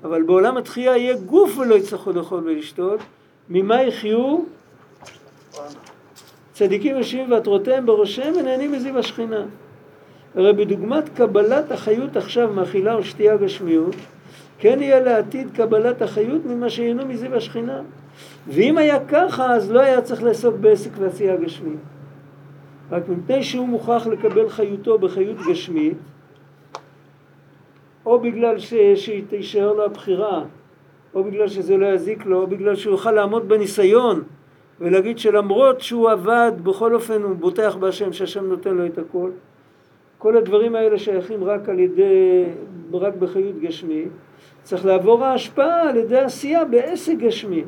אבל 0.04 0.22
בעולם 0.22 0.56
התחייה 0.56 0.96
יהיה 0.96 1.16
גוף 1.16 1.58
ולא 1.58 1.74
יצטרכו 1.74 2.12
לאכול 2.12 2.40
ולשתות, 2.44 3.00
ממה 3.48 3.82
יחיו? 3.82 4.38
צדיקים 6.54 6.96
יושבים 6.96 7.32
ועטרותיהם 7.32 7.86
בראשיהם 7.86 8.34
ונהנים 8.36 8.72
מזיו 8.72 8.98
השכינה. 8.98 9.44
הרי 10.34 10.52
בדוגמת 10.52 11.08
קבלת 11.08 11.72
החיות 11.72 12.16
עכשיו 12.16 12.52
מאכילה 12.52 12.94
או 12.94 13.04
שתייה 13.04 13.36
גשמיות, 13.36 13.96
כן 14.58 14.82
יהיה 14.82 15.00
לעתיד 15.00 15.48
קבלת 15.54 16.02
החיות 16.02 16.44
ממה 16.44 16.70
שייהנו 16.70 17.06
מזיו 17.06 17.34
השכינה. 17.34 17.82
ואם 18.48 18.78
היה 18.78 19.04
ככה, 19.04 19.54
אז 19.54 19.72
לא 19.72 19.80
היה 19.80 20.00
צריך 20.00 20.22
לעסוק 20.22 20.54
בעסק 20.54 20.90
ועשייה 20.98 21.36
גשמית. 21.36 21.78
רק 22.90 23.02
מפני 23.08 23.42
שהוא 23.42 23.68
מוכרח 23.68 24.06
לקבל 24.06 24.48
חיותו 24.48 24.98
בחיות 24.98 25.36
גשמית, 25.50 25.98
או 28.06 28.20
בגלל 28.20 28.58
ש... 28.58 28.74
שתישאר 28.94 29.72
לו 29.72 29.84
הבחירה, 29.84 30.44
או 31.14 31.24
בגלל 31.24 31.48
שזה 31.48 31.76
לא 31.76 31.86
יזיק 31.86 32.26
לו, 32.26 32.42
או 32.42 32.46
בגלל 32.46 32.76
שהוא 32.76 32.92
יוכל 32.92 33.12
לעמוד 33.12 33.48
בניסיון 33.48 34.22
ולהגיד 34.80 35.18
שלמרות 35.18 35.80
שהוא 35.80 36.10
עבד, 36.10 36.52
בכל 36.62 36.94
אופן 36.94 37.22
הוא 37.22 37.36
בוטח 37.36 37.76
בהשם, 37.80 38.12
שהשם 38.12 38.44
נותן 38.44 38.74
לו 38.74 38.86
את 38.86 38.98
הכל. 38.98 39.30
כל 40.18 40.36
הדברים 40.36 40.74
האלה 40.74 40.98
שייכים 40.98 41.44
רק 41.44 41.68
על 41.68 41.78
ידי, 41.78 42.44
רק 42.92 43.14
בחיות 43.14 43.60
גשמית. 43.60 44.08
צריך 44.62 44.86
לעבור 44.86 45.24
ההשפעה 45.24 45.88
על 45.88 45.96
ידי 45.96 46.18
עשייה 46.18 46.64
בעסק 46.64 47.14
גשמי. 47.18 47.64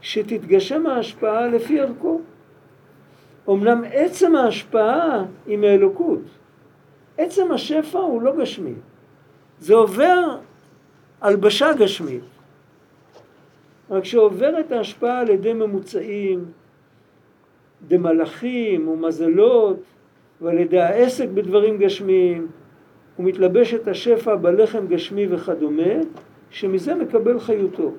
שתתגשם 0.00 0.86
ההשפעה 0.86 1.46
לפי 1.46 1.80
ערכו. 1.80 2.20
אמנם 3.48 3.82
עצם 3.92 4.36
ההשפעה 4.36 5.24
היא 5.46 5.58
מאלוקות. 5.58 6.20
עצם 7.18 7.52
השפע 7.52 7.98
הוא 7.98 8.22
לא 8.22 8.36
גשמי. 8.36 8.74
זה 9.60 9.74
עובר 9.74 10.36
הלבשה 11.20 11.72
גשמית. 11.72 12.33
רק 13.90 14.04
שעוברת 14.04 14.72
ההשפעה 14.72 15.20
על 15.20 15.28
ידי 15.28 15.52
ממוצעים, 15.52 16.44
דמלאכים 17.88 18.88
ומזלות, 18.88 19.82
ועל 20.40 20.58
ידי 20.58 20.80
העסק 20.80 21.28
בדברים 21.28 21.78
גשמיים, 21.78 22.46
ומתלבש 23.18 23.74
את 23.74 23.88
השפע 23.88 24.34
בלחם 24.36 24.86
גשמי 24.86 25.26
וכדומה, 25.30 25.92
שמזה 26.50 26.94
מקבל 26.94 27.40
חיותו. 27.40 27.92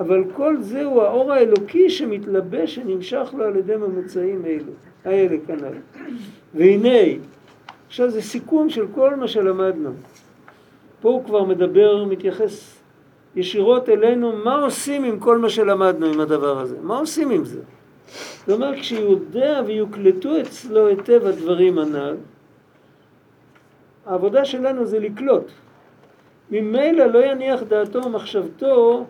אבל 0.00 0.24
כל 0.32 0.56
זה 0.60 0.84
הוא 0.84 1.02
האור 1.02 1.32
האלוקי 1.32 1.90
שמתלבש, 1.90 2.74
שנמשך 2.74 3.34
לו 3.38 3.44
על 3.44 3.56
ידי 3.56 3.76
ממוצעים 3.76 4.44
אלו, 4.46 4.72
האלה 5.04 5.36
כנ"ל. 5.46 6.04
והנה, 6.54 7.18
עכשיו 7.86 8.10
זה 8.10 8.22
סיכום 8.22 8.70
של 8.70 8.86
כל 8.94 9.16
מה 9.16 9.28
שלמדנו. 9.28 9.90
פה 11.00 11.08
הוא 11.08 11.24
כבר 11.24 11.44
מדבר, 11.44 12.04
מתייחס 12.04 12.77
ישירות 13.38 13.88
אלינו, 13.88 14.32
מה 14.44 14.62
עושים 14.62 15.04
עם 15.04 15.18
כל 15.18 15.38
מה 15.38 15.48
שלמדנו 15.48 16.06
עם 16.06 16.20
הדבר 16.20 16.60
הזה? 16.60 16.76
מה 16.82 16.98
עושים 16.98 17.30
עם 17.30 17.44
זה? 17.44 17.60
זאת 18.46 18.56
אומרת, 18.56 18.74
כשיודע 18.74 19.62
ויוקלטו 19.66 20.40
אצלו 20.40 20.86
היטב 20.86 21.26
הדברים 21.26 21.78
הנ"ל, 21.78 22.16
העבודה 24.06 24.44
שלנו 24.44 24.86
זה 24.86 24.98
לקלוט. 24.98 25.50
ממילא 26.50 27.06
לא 27.06 27.24
יניח 27.24 27.62
דעתו 27.62 28.04
ומחשבתו 28.04 29.06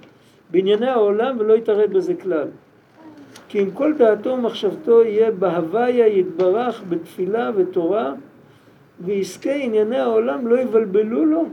בענייני 0.50 0.88
העולם 0.88 1.36
ולא 1.38 1.54
יתערב 1.54 1.92
בזה 1.92 2.14
כלל. 2.14 2.48
כי 3.48 3.62
אם 3.62 3.70
כל 3.70 3.94
דעתו 3.98 4.30
ומחשבתו 4.30 5.04
יהיה 5.04 5.30
בהוויה 5.30 6.06
יתברך 6.06 6.82
בתפילה 6.88 7.50
ותורה, 7.56 8.12
ויזכה 9.00 9.52
ענייני 9.52 9.98
העולם 9.98 10.46
לא 10.46 10.60
יבלבלו 10.60 11.24
לו 11.24 11.44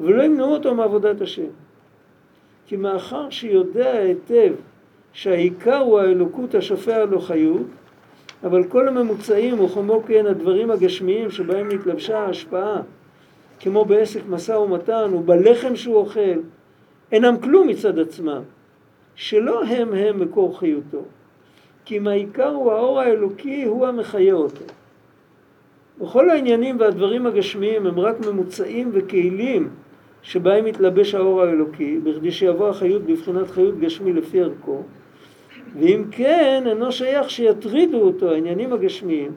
ולא 0.00 0.22
ימנעו 0.22 0.52
אותו 0.52 0.74
מעבודת 0.74 1.20
השם. 1.20 1.63
כי 2.66 2.76
מאחר 2.76 3.30
שיודע 3.30 3.92
היטב 3.92 4.52
שהעיקר 5.12 5.78
הוא 5.78 6.00
האלוקות 6.00 6.54
השופע 6.54 7.04
לו 7.04 7.20
חיות, 7.20 7.66
אבל 8.44 8.64
כל 8.64 8.88
הממוצעים 8.88 9.60
וכמו 9.60 10.02
כן 10.06 10.26
הדברים 10.26 10.70
הגשמיים 10.70 11.30
שבהם 11.30 11.68
נתלבשה 11.68 12.18
ההשפעה, 12.18 12.82
כמו 13.60 13.84
בעסק 13.84 14.20
משא 14.28 14.52
ומתן 14.52 15.10
ובלחם 15.14 15.76
שהוא 15.76 15.96
אוכל, 15.96 16.40
אינם 17.12 17.36
כלום 17.42 17.68
מצד 17.68 17.98
עצמם, 17.98 18.42
שלא 19.14 19.64
הם 19.64 19.94
הם 19.94 20.20
מקור 20.20 20.58
חיותו, 20.58 21.02
כי 21.84 21.98
אם 21.98 22.06
העיקר 22.06 22.48
הוא 22.48 22.72
האור 22.72 23.00
האלוקי 23.00 23.64
הוא 23.64 23.86
המחיה 23.86 24.34
אותו. 24.34 24.64
וכל 26.00 26.30
העניינים 26.30 26.80
והדברים 26.80 27.26
הגשמיים 27.26 27.86
הם 27.86 28.00
רק 28.00 28.26
ממוצעים 28.26 28.90
וכלים 28.92 29.68
שבהם 30.24 30.64
מתלבש 30.64 31.14
האור 31.14 31.42
האלוקי, 31.42 31.98
בכדי 31.98 32.32
שיבוא 32.32 32.68
החיות 32.68 33.02
בבחינת 33.02 33.50
חיות 33.50 33.78
גשמי 33.78 34.12
לפי 34.12 34.40
ערכו, 34.40 34.82
ואם 35.78 36.04
כן, 36.10 36.64
אינו 36.66 36.92
שייך 36.92 37.30
שיטרידו 37.30 38.00
אותו 38.00 38.30
העניינים 38.30 38.72
הגשמיים 38.72 39.32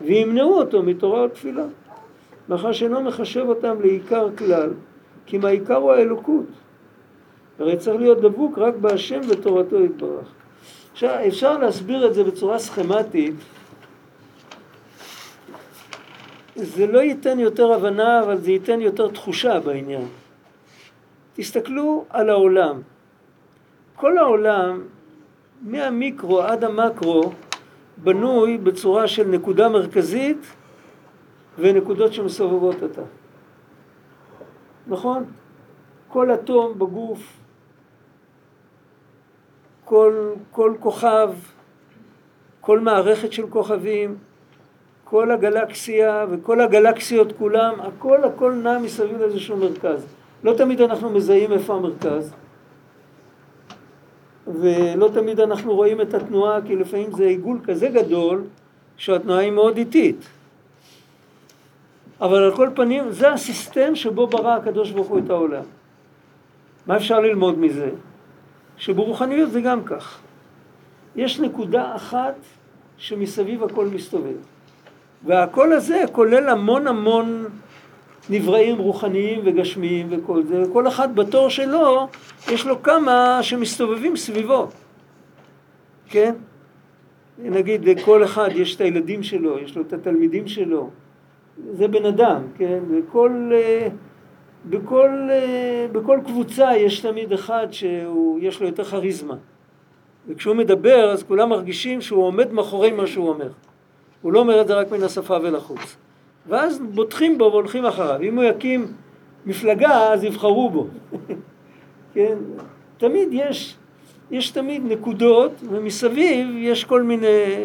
וימנעו 0.00 0.58
אותו 0.58 0.82
מתורה 0.82 1.24
ותפילה, 1.24 1.64
מאחר 2.48 2.72
שאינו 2.72 3.02
מחשב 3.02 3.44
אותם 3.48 3.76
לעיקר 3.80 4.28
כלל, 4.38 4.70
כי 5.26 5.38
מהעיקר 5.38 5.76
הוא 5.76 5.92
האלוקות. 5.92 6.46
הרי 7.58 7.76
צריך 7.76 8.00
להיות 8.00 8.20
דבוק 8.20 8.58
רק 8.58 8.74
בהשם 8.76 9.20
ותורתו 9.28 9.84
יתברך. 9.84 10.28
עכשיו, 10.92 11.18
אפשר 11.28 11.58
להסביר 11.58 12.06
את 12.06 12.14
זה 12.14 12.24
בצורה 12.24 12.58
סכמטית. 12.58 13.34
זה 16.56 16.86
לא 16.86 16.98
ייתן 16.98 17.38
יותר 17.38 17.72
הבנה, 17.72 18.20
אבל 18.22 18.38
זה 18.38 18.50
ייתן 18.50 18.80
יותר 18.80 19.08
תחושה 19.08 19.60
בעניין. 19.60 20.08
תסתכלו 21.34 22.04
על 22.10 22.30
העולם. 22.30 22.80
כל 23.96 24.18
העולם 24.18 24.82
מהמיקרו 25.62 26.40
עד 26.40 26.64
המקרו 26.64 27.32
בנוי 27.96 28.58
בצורה 28.58 29.08
של 29.08 29.28
נקודה 29.28 29.68
מרכזית 29.68 30.46
ונקודות 31.58 32.12
שמסובבות 32.12 32.82
אותה. 32.82 33.02
נכון? 34.86 35.24
כל 36.08 36.34
אטום 36.34 36.78
בגוף, 36.78 37.36
כל, 39.84 40.32
כל 40.50 40.74
כוכב, 40.80 41.30
כל 42.60 42.80
מערכת 42.80 43.32
של 43.32 43.46
כוכבים, 43.50 44.16
כל 45.08 45.30
הגלקסיה 45.30 46.26
וכל 46.30 46.60
הגלקסיות 46.60 47.32
כולם, 47.38 47.74
הכל 47.80 48.24
הכל 48.24 48.52
נע 48.52 48.78
מסביב 48.78 49.20
לאיזשהו 49.20 49.56
מרכז. 49.56 50.06
לא 50.44 50.52
תמיד 50.52 50.80
אנחנו 50.80 51.10
מזהים 51.10 51.52
איפה 51.52 51.74
המרכז. 51.74 52.34
ולא 54.46 55.10
תמיד 55.14 55.40
אנחנו 55.40 55.74
רואים 55.74 56.00
את 56.00 56.14
התנועה, 56.14 56.62
כי 56.66 56.76
לפעמים 56.76 57.12
זה 57.12 57.24
עיגול 57.24 57.58
כזה 57.64 57.88
גדול, 57.88 58.44
שהתנועה 58.96 59.40
היא 59.40 59.50
מאוד 59.50 59.76
איטית. 59.76 60.26
אבל 62.20 62.42
על 62.42 62.56
כל 62.56 62.68
פנים, 62.74 63.10
זה 63.10 63.32
הסיסטם 63.32 63.94
שבו 63.94 64.26
ברא 64.26 64.54
הקדוש 64.54 64.90
ברוך 64.90 65.08
הוא 65.08 65.18
את 65.18 65.30
העולם. 65.30 65.64
מה 66.86 66.96
אפשר 66.96 67.20
ללמוד 67.20 67.58
מזה? 67.58 67.90
שברוחניות 68.76 69.50
זה 69.50 69.60
גם 69.60 69.84
כך. 69.84 70.18
יש 71.16 71.40
נקודה 71.40 71.96
אחת 71.96 72.34
שמסביב 72.98 73.64
הכל 73.64 73.86
מסתובב. 73.86 74.55
והקול 75.24 75.72
הזה 75.72 76.02
כולל 76.12 76.48
המון 76.48 76.86
המון 76.86 77.44
נבראים 78.30 78.78
רוחניים 78.78 79.40
וגשמיים 79.44 80.06
וכל 80.10 80.42
זה, 80.42 80.62
וכל 80.62 80.88
אחד 80.88 81.16
בתור 81.16 81.50
שלו, 81.50 82.08
יש 82.52 82.66
לו 82.66 82.82
כמה 82.82 83.38
שמסתובבים 83.42 84.16
סביבו, 84.16 84.68
כן? 86.08 86.34
נגיד 87.38 87.84
לכל 87.84 88.24
אחד 88.24 88.48
יש 88.54 88.76
את 88.76 88.80
הילדים 88.80 89.22
שלו, 89.22 89.58
יש 89.58 89.76
לו 89.76 89.82
את 89.82 89.92
התלמידים 89.92 90.48
שלו, 90.48 90.90
זה 91.72 91.88
בן 91.88 92.04
אדם, 92.04 92.42
כן? 92.58 92.78
וכל, 92.90 93.50
אה, 93.54 93.88
בכל, 94.64 95.28
אה, 95.30 95.86
בכל 95.92 96.20
קבוצה 96.24 96.76
יש 96.76 97.00
תמיד 97.00 97.32
אחד 97.32 97.66
שיש 97.70 98.60
לו 98.60 98.66
יותר 98.66 98.84
כריזמה. 98.84 99.36
וכשהוא 100.28 100.56
מדבר 100.56 101.10
אז 101.10 101.22
כולם 101.22 101.48
מרגישים 101.48 102.00
שהוא 102.00 102.24
עומד 102.24 102.52
מאחורי 102.52 102.90
מה 102.90 103.06
שהוא 103.06 103.28
אומר. 103.28 103.48
הוא 104.26 104.32
לא 104.32 104.38
אומר 104.38 104.60
את 104.60 104.66
זה 104.66 104.74
רק 104.74 104.90
מן 104.90 105.02
השפה 105.02 105.36
ולחוץ. 105.42 105.96
ואז 106.46 106.80
בוטחים 106.94 107.38
בו 107.38 107.44
והולכים 107.44 107.86
אחריו. 107.86 108.20
אם 108.22 108.36
הוא 108.36 108.44
יקים 108.44 108.92
מפלגה, 109.46 110.12
אז 110.12 110.24
יבחרו 110.24 110.70
בו. 110.70 110.86
כן? 112.14 112.38
תמיד 112.98 113.28
יש, 113.32 113.76
יש 114.30 114.50
תמיד 114.50 114.82
נקודות, 114.84 115.52
ומסביב 115.70 116.48
יש 116.56 116.84
כל 116.84 117.02
מיני, 117.02 117.64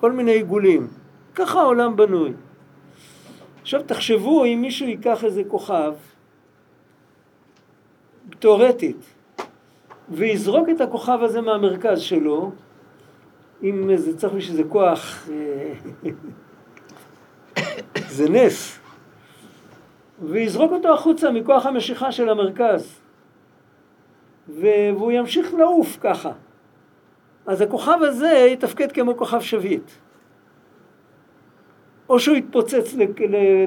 כל 0.00 0.12
מיני 0.12 0.30
עיגולים. 0.30 0.86
ככה 1.34 1.60
העולם 1.60 1.96
בנוי. 1.96 2.32
עכשיו 3.62 3.82
תחשבו 3.86 4.44
אם 4.44 4.58
מישהו 4.60 4.86
ייקח 4.86 5.24
איזה 5.24 5.42
כוכב, 5.48 5.92
תאורטית, 8.38 9.14
ויזרוק 10.08 10.68
את 10.68 10.80
הכוכב 10.80 11.18
הזה 11.22 11.40
מהמרכז 11.40 12.00
שלו, 12.00 12.50
אם 13.62 13.96
זה 13.96 14.18
צריך 14.18 14.32
בשביל 14.32 14.56
זה 14.56 14.62
כוח 14.68 15.28
אה, 15.30 15.72
זה 18.08 18.28
נס. 18.28 18.78
ויזרוק 20.22 20.72
אותו 20.72 20.94
החוצה 20.94 21.30
מכוח 21.30 21.66
המשיכה 21.66 22.12
של 22.12 22.28
המרכז. 22.28 23.00
והוא 24.48 25.12
ימשיך 25.12 25.54
לעוף 25.54 25.98
ככה. 26.00 26.32
אז 27.46 27.60
הכוכב 27.60 27.98
הזה 28.02 28.46
יתפקד 28.52 28.92
כמו 28.92 29.16
כוכב 29.16 29.40
שביט. 29.40 29.90
או 32.08 32.20
שהוא 32.20 32.36
יתפוצץ 32.36 32.94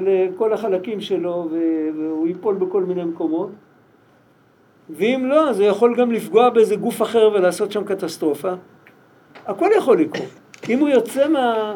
לכל 0.02 0.52
החלקים 0.52 1.00
שלו 1.00 1.48
והוא 1.96 2.26
ייפול 2.26 2.54
בכל 2.54 2.84
מיני 2.84 3.04
מקומות, 3.04 3.50
ואם 4.90 5.26
לא, 5.28 5.50
אז 5.50 5.60
הוא 5.60 5.68
יכול 5.68 5.96
גם 5.96 6.12
לפגוע 6.12 6.50
באיזה 6.50 6.76
גוף 6.76 7.02
אחר 7.02 7.30
ולעשות 7.34 7.72
שם 7.72 7.84
קטסטרופה. 7.84 8.52
הכל 9.46 9.68
יכול 9.76 10.00
לקרות. 10.00 10.28
אם 10.68 10.78
הוא 10.78 10.88
יוצא 10.88 11.28
מה... 11.28 11.74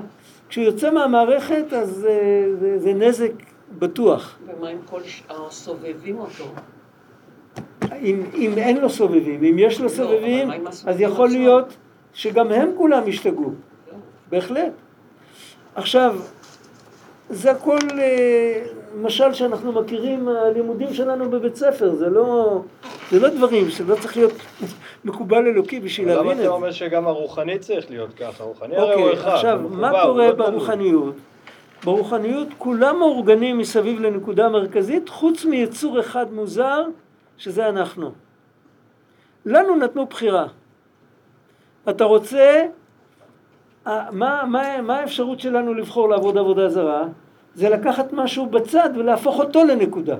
כשהוא 0.49 0.65
יוצא 0.65 0.91
מהמערכת 0.91 1.73
אז 1.73 1.89
זה, 1.89 2.47
זה, 2.61 2.79
זה 2.79 2.93
נזק 2.93 3.33
בטוח. 3.79 4.39
ומה 4.47 4.69
עם 4.69 4.79
כל 4.91 5.01
הסובבים 5.29 6.19
אותו? 6.19 6.45
אם, 8.03 8.23
אם 8.35 8.53
אין 8.57 8.77
לו 8.77 8.91
סובבים, 8.91 9.45
אם 9.45 9.57
יש 9.59 9.79
לו 9.79 9.85
לא, 9.85 9.89
סובבים, 9.91 10.51
אז 10.87 11.01
יכול? 11.01 11.29
להיות 11.29 11.77
שגם 12.13 12.53
הם 12.53 12.71
כולם 12.77 13.09
ישתגעו. 13.09 13.45
לא. 13.45 13.99
בהחלט. 14.31 14.73
עכשיו, 15.75 16.17
זה 17.31 17.51
הכל 17.51 17.79
אה, 17.99 18.65
משל 19.01 19.33
שאנחנו 19.33 19.73
מכירים 19.73 20.25
מהלימודים 20.25 20.95
שלנו 20.95 21.31
בבית 21.31 21.57
ספר, 21.57 21.95
זה 21.95 22.09
לא, 22.09 22.61
זה 23.11 23.21
לא 23.21 23.29
דברים 23.29 23.71
שלא 23.71 23.95
צריך 23.95 24.17
להיות 24.17 24.33
מקובל 25.05 25.47
אלוקי 25.47 25.81
בשביל 25.81 26.09
להבין 26.09 26.31
את 26.31 26.37
זה. 26.37 26.43
למה 26.43 26.49
אתה 26.49 26.55
אומר 26.55 26.73
שגם 26.73 27.07
הרוחני 27.07 27.59
צריך 27.59 27.91
להיות 27.91 28.15
ככה? 28.15 28.45
הרוחני 28.45 28.77
הרי 28.77 28.95
הוא 28.95 29.03
אוקיי, 29.03 29.21
אחד. 29.21 29.31
עכשיו, 29.31 29.61
מה 29.71 29.93
קורה 30.03 30.33
ברוחניות? 30.33 31.15
ברוחניות 31.85 32.49
כולם 32.59 32.99
מאורגנים 32.99 33.59
מסביב 33.59 34.01
לנקודה 34.01 34.49
מרכזית, 34.49 35.09
חוץ 35.09 35.45
מיצור 35.45 36.01
אחד 36.01 36.33
מוזר, 36.33 36.85
שזה 37.37 37.69
אנחנו. 37.69 38.13
לנו 39.47 39.77
נתנו 39.77 40.07
בחירה. 40.07 40.47
אתה 41.91 42.05
רוצה 42.05 42.67
מה, 43.87 44.45
מה, 44.47 44.83
מה 44.83 44.99
האפשרות 44.99 45.41
שלנו 45.41 45.75
לבחור 45.75 46.09
לעבוד 46.09 46.39
עבודה 46.39 46.69
זרה? 46.69 47.05
זה 47.55 47.69
לקחת 47.69 48.13
משהו 48.13 48.47
בצד 48.47 48.91
ולהפוך 48.97 49.39
אותו 49.39 49.65
לנקודה. 49.65 50.17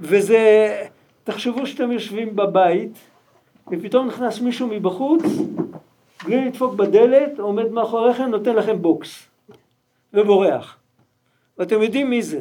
וזה, 0.00 0.74
תחשבו 1.24 1.66
שאתם 1.66 1.92
יושבים 1.92 2.36
בבית, 2.36 2.98
ופתאום 3.70 4.06
נכנס 4.06 4.40
מישהו 4.40 4.66
מבחוץ, 4.66 5.22
בלי 6.24 6.44
לדפוק 6.44 6.74
בדלת, 6.74 7.38
עומד 7.38 7.70
מאחוריכם, 7.70 8.24
נותן 8.24 8.56
לכם 8.56 8.82
בוקס, 8.82 9.28
ובורח. 10.14 10.76
ואתם 11.58 11.82
יודעים 11.82 12.10
מי 12.10 12.22
זה. 12.22 12.40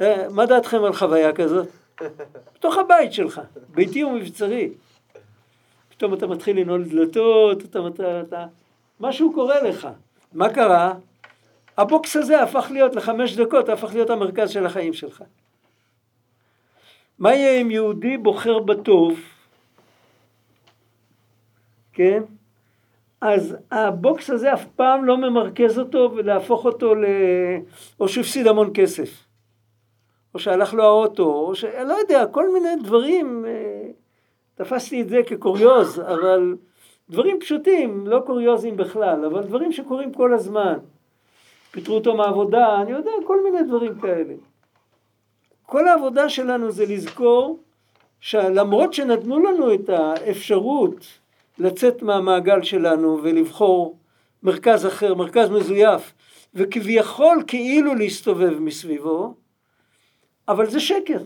אה, 0.00 0.28
מה 0.30 0.46
דעתכם 0.46 0.84
על 0.84 0.92
חוויה 0.92 1.32
כזאת? 1.32 1.68
בתוך 2.54 2.78
הבית 2.78 3.12
שלך, 3.12 3.40
ביתי 3.68 4.04
ומבצרי. 4.04 4.70
פתאום 5.98 6.14
אתה 6.14 6.26
מתחיל 6.26 6.60
לנעול 6.60 6.84
דלתות, 6.84 7.62
אתה, 7.62 7.78
אתה, 7.86 8.20
אתה... 8.20 8.46
משהו 9.00 9.32
קורה 9.32 9.62
לך. 9.62 9.88
מה 10.32 10.48
קרה? 10.48 10.94
הבוקס 11.78 12.16
הזה 12.16 12.42
הפך 12.42 12.68
להיות 12.70 12.96
לחמש 12.96 13.36
דקות, 13.36 13.68
הפך 13.68 13.94
להיות 13.94 14.10
המרכז 14.10 14.50
של 14.50 14.66
החיים 14.66 14.92
שלך. 14.92 15.22
מה 17.18 17.34
יהיה 17.34 17.60
אם 17.60 17.70
יהודי 17.70 18.16
בוחר 18.16 18.58
בטוב, 18.58 19.20
כן? 21.92 22.22
אז 23.20 23.56
הבוקס 23.70 24.30
הזה 24.30 24.54
אף 24.54 24.64
פעם 24.76 25.04
לא 25.04 25.16
ממרכז 25.16 25.78
אותו 25.78 26.12
ולהפוך 26.16 26.64
אותו 26.64 26.94
ל... 26.94 27.04
או 28.00 28.08
שהוא 28.08 28.22
הפסיד 28.22 28.46
המון 28.46 28.70
כסף. 28.74 29.28
או 30.34 30.38
שהלך 30.38 30.74
לו 30.74 30.84
האוטו, 30.84 31.24
או 31.24 31.54
ש... 31.54 31.64
לא 31.64 31.94
יודע, 31.94 32.26
כל 32.26 32.52
מיני 32.52 32.76
דברים, 32.84 33.44
אה, 33.48 33.57
תפסתי 34.58 35.02
את 35.02 35.08
זה 35.08 35.20
כקוריוז, 35.26 36.00
אבל 36.00 36.56
דברים 37.10 37.40
פשוטים, 37.40 38.06
לא 38.06 38.22
קוריוזים 38.26 38.76
בכלל, 38.76 39.24
אבל 39.24 39.42
דברים 39.42 39.72
שקורים 39.72 40.12
כל 40.12 40.34
הזמן. 40.34 40.78
פיטרו 41.70 41.94
אותו 41.94 42.16
מהעבודה, 42.16 42.82
אני 42.82 42.90
יודע, 42.90 43.10
כל 43.26 43.44
מיני 43.44 43.62
דברים 43.62 44.00
כאלה. 44.00 44.34
כל 45.66 45.88
העבודה 45.88 46.28
שלנו 46.28 46.70
זה 46.70 46.86
לזכור 46.86 47.58
שלמרות 48.20 48.94
שנתנו 48.94 49.38
לנו 49.38 49.74
את 49.74 49.88
האפשרות 49.88 51.06
לצאת 51.58 52.02
מהמעגל 52.02 52.62
שלנו 52.62 53.20
ולבחור 53.22 53.98
מרכז 54.42 54.86
אחר, 54.86 55.14
מרכז 55.14 55.50
מזויף, 55.50 56.14
וכביכול 56.54 57.42
כאילו 57.46 57.94
להסתובב 57.94 58.58
מסביבו, 58.58 59.34
אבל 60.48 60.70
זה 60.70 60.80
שקר, 60.80 61.22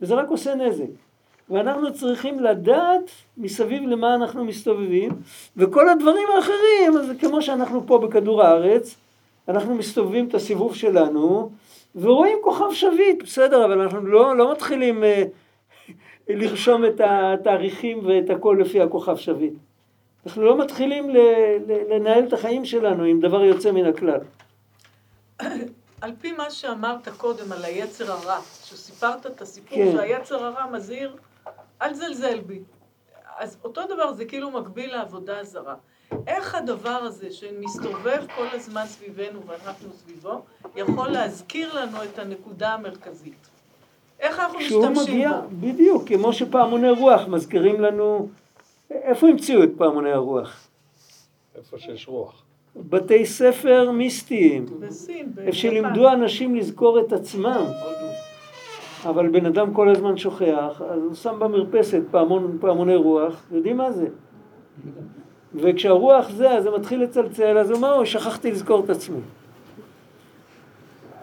וזה 0.00 0.14
רק 0.14 0.28
עושה 0.28 0.54
נזק. 0.54 1.11
ואנחנו 1.50 1.94
צריכים 1.94 2.40
לדעת 2.40 3.10
מסביב 3.36 3.82
למה 3.82 4.14
אנחנו 4.14 4.44
מסתובבים, 4.44 5.10
וכל 5.56 5.88
הדברים 5.88 6.26
האחרים, 6.36 6.96
אז 6.98 7.12
כמו 7.20 7.42
שאנחנו 7.42 7.86
פה 7.86 7.98
בכדור 7.98 8.42
הארץ, 8.42 8.96
אנחנו 9.48 9.74
מסתובבים 9.74 10.28
את 10.28 10.34
הסיבוב 10.34 10.74
שלנו, 10.74 11.50
ורואים 11.94 12.38
כוכב 12.42 12.72
שביט, 12.72 13.22
בסדר, 13.22 13.64
אבל 13.64 13.80
אנחנו 13.80 14.06
לא, 14.06 14.36
לא 14.36 14.52
מתחילים 14.52 15.04
אה, 15.04 15.24
לרשום 16.28 16.84
את 16.84 17.00
התאריכים 17.04 18.06
ואת 18.06 18.30
הכל 18.30 18.56
לפי 18.60 18.80
הכוכב 18.80 19.16
שביט. 19.16 19.54
אנחנו 20.26 20.42
לא 20.42 20.58
מתחילים 20.58 21.10
ל, 21.10 21.16
ל, 21.66 21.94
לנהל 21.94 22.24
את 22.24 22.32
החיים 22.32 22.64
שלנו 22.64 23.04
עם 23.04 23.20
דבר 23.20 23.44
יוצא 23.44 23.72
מן 23.72 23.86
הכלל. 23.86 24.20
על 26.02 26.12
פי 26.20 26.32
מה 26.32 26.50
שאמרת 26.50 27.08
קודם 27.08 27.52
על 27.52 27.64
היצר 27.64 28.12
הרע, 28.12 28.40
שסיפרת 28.64 29.26
את 29.26 29.42
הסיפור 29.42 29.78
כן. 29.78 29.92
שהיצר 29.92 30.44
הרע 30.44 30.66
מזהיר, 30.72 31.16
אל 31.82 31.94
זלזל 31.94 32.40
בי. 32.40 32.60
אז 33.38 33.56
אותו 33.64 33.80
דבר 33.88 34.12
זה 34.12 34.24
כאילו 34.24 34.50
מקביל 34.50 34.92
לעבודה 34.92 35.38
הזרה. 35.38 35.74
איך 36.26 36.54
הדבר 36.54 36.90
הזה 36.90 37.30
שמסתובב 37.30 38.24
כל 38.36 38.46
הזמן 38.52 38.84
סביבנו 38.86 39.40
ואנחנו 39.46 39.92
סביבו, 39.92 40.42
יכול 40.76 41.08
להזכיר 41.08 41.80
לנו 41.80 42.04
את 42.04 42.18
הנקודה 42.18 42.74
המרכזית? 42.74 43.48
איך 44.20 44.38
אנחנו 44.38 44.58
כשהוא 44.58 44.86
משתמשים 44.86 45.14
מגיע, 45.14 45.40
בו? 45.40 45.66
בדיוק, 45.66 46.08
כמו 46.08 46.32
שפעמוני 46.32 46.90
רוח 46.90 47.28
מזכירים 47.28 47.80
לנו, 47.80 48.28
איפה 48.90 49.28
המציאו 49.28 49.62
את 49.64 49.70
פעמוני 49.78 50.12
הרוח? 50.12 50.68
איפה 51.56 51.78
שיש 51.78 52.08
רוח. 52.08 52.42
בתי 52.76 53.26
ספר 53.26 53.90
מיסטיים, 53.90 54.66
בסין, 54.80 55.32
איפה. 55.38 55.52
שלימדו 55.58 56.08
אנשים 56.08 56.54
לזכור 56.54 57.00
את 57.00 57.12
עצמם. 57.12 57.64
אבל 59.04 59.28
בן 59.28 59.46
אדם 59.46 59.74
כל 59.74 59.88
הזמן 59.88 60.16
שוכח, 60.16 60.82
אז 60.90 61.02
הוא 61.02 61.14
שם 61.14 61.38
במרפסת 61.38 62.02
פעמון, 62.10 62.58
פעמוני 62.60 62.96
רוח, 62.96 63.42
יודעים 63.52 63.76
מה 63.76 63.92
זה? 63.92 64.06
וכשהרוח 65.54 66.30
זה, 66.30 66.50
אז 66.50 66.62
זה 66.62 66.70
מתחיל 66.70 67.02
לצלצל, 67.02 67.58
אז 67.58 67.70
הוא 67.70 67.76
אומר, 67.76 67.94
"אוי, 67.94 68.06
שכחתי 68.06 68.50
לזכור 68.50 68.84
את 68.84 68.90
עצמי. 68.90 69.20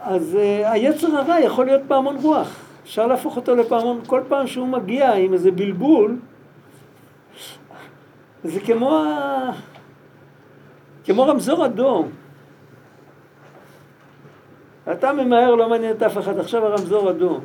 אז 0.01 0.37
uh, 0.37 0.67
היצר 0.67 1.17
הרע 1.17 1.39
יכול 1.39 1.65
להיות 1.65 1.81
פעמון 1.87 2.15
רוח, 2.21 2.55
אפשר 2.83 3.07
להפוך 3.07 3.35
אותו 3.35 3.55
לפעמון, 3.55 4.01
כל 4.07 4.21
פעם 4.27 4.47
שהוא 4.47 4.67
מגיע 4.67 5.13
עם 5.13 5.33
איזה 5.33 5.51
בלבול, 5.51 6.17
זה 8.43 8.59
כמו, 8.59 8.97
ה... 8.97 9.51
כמו 11.05 11.27
רמזור 11.27 11.65
אדום. 11.65 12.09
אתה 14.91 15.13
ממהר, 15.13 15.55
לא 15.55 15.69
מעניין 15.69 15.95
את 15.95 16.03
אף 16.03 16.17
אחד, 16.17 16.39
עכשיו 16.39 16.65
הרמזור 16.65 17.09
אדום. 17.09 17.39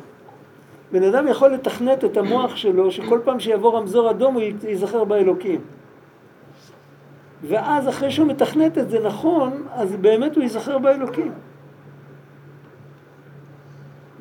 בן 0.91 1.03
אדם 1.03 1.27
יכול 1.27 1.53
לתכנת 1.53 2.05
את 2.05 2.17
המוח 2.17 2.55
שלו, 2.55 2.91
שכל 2.91 3.19
פעם 3.23 3.39
שיבוא 3.39 3.77
רמזור 3.77 4.11
אדום 4.11 4.33
הוא 4.33 4.41
ייזכר 4.67 5.03
באלוקים. 5.03 5.61
ואז 7.43 7.89
אחרי 7.89 8.11
שהוא 8.11 8.27
מתכנת 8.27 8.77
את 8.77 8.89
זה 8.89 8.99
נכון, 8.99 9.63
אז 9.73 9.95
באמת 9.95 10.35
הוא 10.35 10.43
ייזכר 10.43 10.77
באלוקים. 10.77 11.31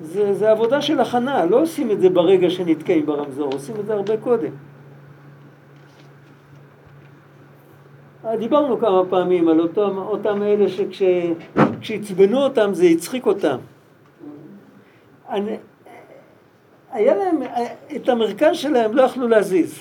זה, 0.03 0.35
זה 0.35 0.51
עבודה 0.51 0.83
של 0.83 1.01
הכנה, 1.01 1.45
לא 1.45 1.63
עושים 1.63 1.91
את 1.91 2.01
זה 2.01 2.11
ברגע 2.11 2.51
שנתקעים 2.51 3.07
ברמזור, 3.07 3.53
עושים 3.53 3.75
את 3.81 3.87
זה 3.87 3.95
הרבה 3.95 4.17
קודם. 4.17 4.51
אה, 8.25 8.37
דיברנו 8.37 8.79
כמה 8.79 9.03
פעמים 9.11 9.49
על 9.49 9.61
אותם, 9.61 9.99
אותם 9.99 10.43
אלה 10.43 10.67
שכשעצבנו 10.69 12.39
אותם 12.39 12.75
זה 12.75 12.85
הצחיק 12.85 13.27
אותם. 13.27 13.57
אני, 15.31 15.57
היה 16.95 17.15
להם, 17.15 17.43
את 17.97 18.09
המרכז 18.09 18.57
שלהם 18.57 18.97
לא 18.97 19.03
יכלו 19.03 19.29
להזיז. 19.29 19.79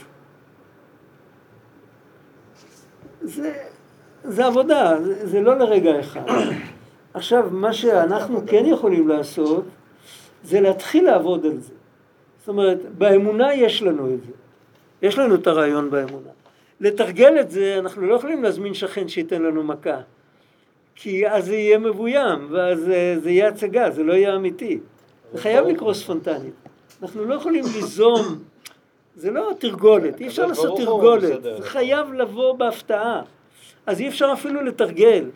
זה, 3.21 3.53
זה 4.23 4.45
עבודה, 4.45 4.95
זה, 5.03 5.27
זה 5.27 5.41
לא 5.41 5.57
לרגע 5.57 5.99
אחד. 5.99 6.21
עכשיו, 7.13 7.47
מה 7.51 7.73
שאנחנו 7.73 8.41
כן 8.47 8.65
יכולים 8.65 9.07
לעשות, 9.07 9.65
זה 10.43 10.61
להתחיל 10.61 11.05
לעבוד 11.05 11.45
על 11.45 11.59
זה. 11.59 11.73
זאת 12.39 12.47
אומרת, 12.47 12.79
באמונה 12.97 13.53
יש 13.53 13.81
לנו 13.81 14.13
את 14.13 14.23
זה. 14.23 14.31
יש 15.01 15.17
לנו 15.17 15.35
את 15.35 15.47
הרעיון 15.47 15.89
באמונה. 15.89 16.29
לתרגל 16.79 17.39
את 17.39 17.51
זה, 17.51 17.75
אנחנו 17.79 18.07
לא 18.07 18.15
יכולים 18.15 18.43
להזמין 18.43 18.73
שכן 18.73 19.07
שייתן 19.07 19.41
לנו 19.41 19.63
מכה. 19.63 20.01
כי 20.95 21.27
אז 21.27 21.45
זה 21.45 21.55
יהיה 21.55 21.77
מבוים, 21.77 22.47
ואז 22.51 22.89
אה, 22.89 23.15
זה 23.19 23.31
יהיה 23.31 23.47
הצגה, 23.47 23.91
זה 23.91 24.03
לא 24.03 24.13
יהיה 24.13 24.35
אמיתי. 24.35 24.79
זה 25.33 25.41
חייב 25.41 25.67
לקרות 25.67 25.95
ספונטנית. 25.95 26.62
אנחנו 27.03 27.25
לא 27.25 27.35
יכולים 27.35 27.63
ליזום, 27.75 28.39
זה 29.15 29.31
לא 29.31 29.51
תרגולת, 29.59 30.19
אי 30.21 30.27
אפשר 30.27 30.45
לעשות 30.45 30.77
תרגולת. 30.77 31.43
זה 31.43 31.57
חייב 31.61 32.13
לבוא 32.13 32.53
בהפתעה. 32.53 33.21
אז 33.85 33.99
אי 33.99 34.07
אפשר 34.07 34.29
אפילו 34.33 34.61
לתרגל. 34.61 35.29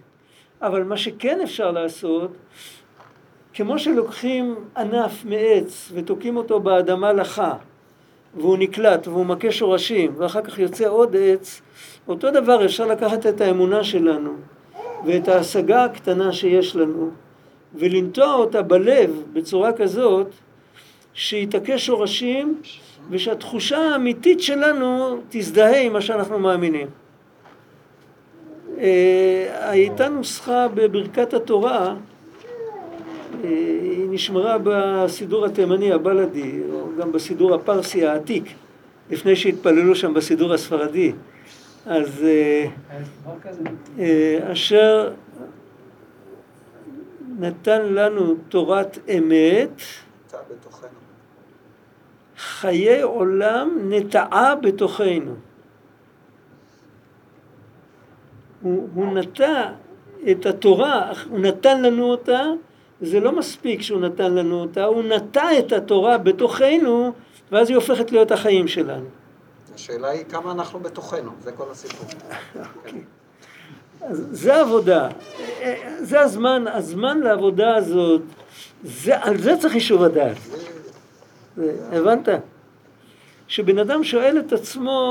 אבל 0.62 0.84
מה 0.84 0.98
שכן 0.98 1.40
אפשר 1.44 1.72
לעשות, 1.72 2.32
כמו 3.54 3.80
שלוקחים 3.80 4.56
ענף 4.78 5.26
מעץ 5.26 5.92
ותוקעים 5.94 6.38
אותו 6.38 6.60
באדמה 6.60 7.14
לחה, 7.14 7.54
והוא 8.36 8.58
נקלט 8.58 9.08
והוא 9.08 9.26
מכה 9.26 9.52
שורשים, 9.52 10.14
ואחר 10.18 10.42
כך 10.42 10.60
יוצא 10.60 10.88
עוד 10.88 11.16
עץ, 11.20 11.62
אותו 12.08 12.32
דבר 12.32 12.66
אפשר 12.66 12.86
לקחת 12.86 13.26
את 13.26 13.42
האמונה 13.42 13.84
שלנו 13.84 14.34
ואת 15.06 15.28
ההשגה 15.28 15.84
הקטנה 15.84 16.34
שיש 16.34 16.76
לנו, 16.76 17.10
ולנטוע 17.76 18.34
אותה 18.34 18.62
בלב 18.62 19.24
בצורה 19.34 19.74
כזאת 19.74 20.28
שהיא 21.18 21.48
תכה 21.48 21.78
שורשים 21.78 22.62
ושהתחושה 23.10 23.78
האמיתית 23.78 24.42
שלנו 24.42 25.18
תזדהה 25.30 25.82
עם 25.82 25.94
מה 25.94 26.02
שאנחנו 26.02 26.40
מאמינים. 26.40 26.88
אה, 28.78 29.70
הייתה 29.70 30.10
נוסחה 30.10 30.68
בברכת 30.68 31.34
התורה, 31.34 31.86
אה, 31.86 33.50
היא 33.82 34.08
נשמרה 34.10 34.58
בסידור 34.64 35.46
התימני 35.46 35.92
הבלדי, 35.92 36.60
או 36.72 36.88
גם 37.00 37.12
בסידור 37.12 37.56
הפרסי 37.56 38.06
העתיק, 38.06 38.44
לפני 39.10 39.36
שהתפללו 39.36 39.96
שם 39.96 40.14
בסידור 40.14 40.54
הספרדי. 40.54 41.12
אז 41.86 42.26
אה, 44.00 44.52
אשר 44.52 45.12
נתן 47.40 47.94
לנו 47.94 48.36
תורת 48.50 48.98
אמת. 49.18 49.82
חיי 52.38 53.02
עולם 53.02 53.78
נטעה 53.90 54.56
בתוכנו. 54.56 55.36
הוא, 58.62 58.90
הוא 58.94 59.06
נטע 59.14 59.72
את 60.32 60.46
התורה, 60.46 61.12
הוא 61.30 61.40
נתן 61.40 61.82
לנו 61.82 62.12
אותה, 62.12 62.42
זה 63.02 63.20
לא 63.20 63.32
מספיק 63.32 63.82
שהוא 63.82 64.02
נתן 64.02 64.34
לנו 64.34 64.62
אותה, 64.62 64.86
הוא 64.86 65.04
נטע 65.04 65.60
את 65.60 65.72
התורה 65.72 66.18
בתוכנו, 66.18 67.12
ואז 67.52 67.70
היא 67.70 67.76
הופכת 67.76 68.12
להיות 68.12 68.32
החיים 68.32 68.68
שלנו. 68.68 69.06
השאלה 69.76 70.10
היא 70.10 70.26
כמה 70.26 70.52
אנחנו 70.52 70.80
בתוכנו, 70.80 71.32
זה 71.42 71.52
כל 71.52 71.72
הסיפור. 71.72 72.08
אוקיי. 72.76 73.02
אז 74.02 74.28
זה 74.32 74.62
עבודה, 74.62 75.10
זה 76.00 76.22
הזמן, 76.22 76.66
הזמן 76.68 77.20
לעבודה 77.20 77.76
הזאת, 77.76 78.22
זה, 78.84 79.24
על 79.24 79.38
זה 79.38 79.58
צריך 79.58 79.74
יישוב 79.74 80.04
הדעת. 80.04 80.38
הבנת? 81.92 82.30
כשבן 83.48 83.80
אדם 83.80 84.04
שואל 84.04 84.40
את 84.40 84.54
עצמו, 84.54 85.10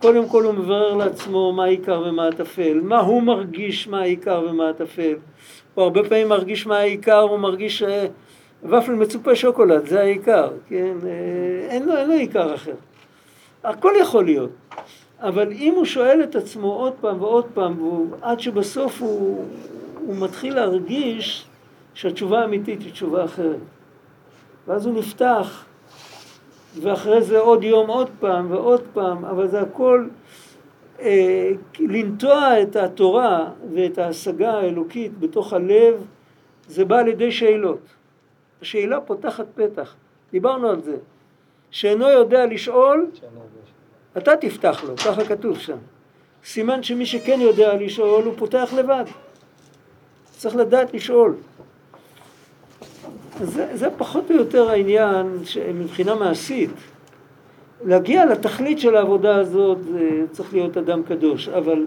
קודם 0.00 0.28
כל 0.28 0.44
הוא 0.44 0.54
מברר 0.54 0.94
לעצמו 0.94 1.52
מה 1.52 1.64
העיקר 1.64 2.02
ומה 2.06 2.28
הטפל, 2.28 2.80
מה 2.82 3.00
הוא 3.00 3.22
מרגיש 3.22 3.88
מה 3.88 4.00
העיקר 4.00 4.46
ומה 4.50 4.68
הטפל. 4.68 5.14
הוא 5.74 5.84
הרבה 5.84 6.08
פעמים 6.08 6.28
מרגיש 6.28 6.66
מה 6.66 6.78
העיקר, 6.78 7.20
הוא 7.20 7.38
מרגיש 7.38 7.82
אה, 7.82 8.06
ופל 8.64 8.92
מצופה 8.92 9.34
שוקולד, 9.34 9.86
זה 9.86 10.00
העיקר, 10.00 10.48
כן? 10.68 10.96
אה, 11.06 11.66
אין 11.68 11.86
לו, 11.86 11.96
אין 11.96 12.08
לו 12.08 12.14
עיקר 12.14 12.54
אחר. 12.54 12.74
הכל 13.64 13.92
יכול 14.00 14.24
להיות. 14.24 14.50
אבל 15.20 15.52
אם 15.52 15.74
הוא 15.76 15.84
שואל 15.84 16.22
את 16.22 16.36
עצמו 16.36 16.72
עוד 16.72 16.92
פעם 17.00 17.22
ועוד 17.22 17.44
פעם, 17.54 17.78
והוא, 17.78 18.08
עד 18.22 18.40
שבסוף 18.40 19.02
הוא, 19.02 19.44
הוא 20.06 20.16
מתחיל 20.16 20.54
להרגיש 20.54 21.44
שהתשובה 21.94 22.40
האמיתית 22.40 22.82
היא 22.82 22.92
תשובה 22.92 23.24
אחרת. 23.24 23.58
ואז 24.68 24.86
הוא 24.86 24.94
נפתח, 24.94 25.64
ואחרי 26.82 27.22
זה 27.22 27.38
עוד 27.38 27.64
יום 27.64 27.90
עוד 27.90 28.10
פעם 28.20 28.50
ועוד 28.50 28.82
פעם, 28.92 29.24
אבל 29.24 29.48
זה 29.48 29.60
הכל 29.60 30.06
אה, 31.00 31.50
לנטוע 31.78 32.62
את 32.62 32.76
התורה 32.76 33.50
ואת 33.74 33.98
ההשגה 33.98 34.52
האלוקית 34.52 35.18
בתוך 35.18 35.52
הלב, 35.52 36.06
זה 36.68 36.84
בא 36.84 36.98
על 36.98 37.08
ידי 37.08 37.32
שאלות. 37.32 37.80
השאלה 38.62 39.00
פותחת 39.00 39.46
פתח, 39.54 39.94
דיברנו 40.32 40.68
על 40.68 40.82
זה. 40.82 40.96
שאינו 41.70 42.08
יודע 42.08 42.46
לשאול, 42.46 43.10
אתה 44.16 44.36
תפתח 44.36 44.84
לו, 44.86 44.96
ככה 44.96 45.24
כתוב 45.24 45.58
שם. 45.58 45.76
סימן 46.44 46.82
שמי 46.82 47.06
שכן 47.06 47.40
יודע 47.40 47.74
לשאול, 47.74 48.24
הוא 48.24 48.34
פותח 48.36 48.72
לבד. 48.76 49.04
צריך 50.30 50.56
לדעת 50.56 50.94
לשאול. 50.94 51.36
זה, 53.42 53.76
זה 53.76 53.88
פחות 53.96 54.30
או 54.30 54.36
יותר 54.36 54.70
העניין 54.70 55.38
מבחינה 55.74 56.14
מעשית. 56.14 56.70
להגיע 57.84 58.26
לתכלית 58.26 58.78
של 58.78 58.96
העבודה 58.96 59.36
הזאת 59.36 59.78
צריך 60.32 60.52
להיות 60.52 60.76
אדם 60.76 61.02
קדוש, 61.02 61.48
אבל 61.48 61.84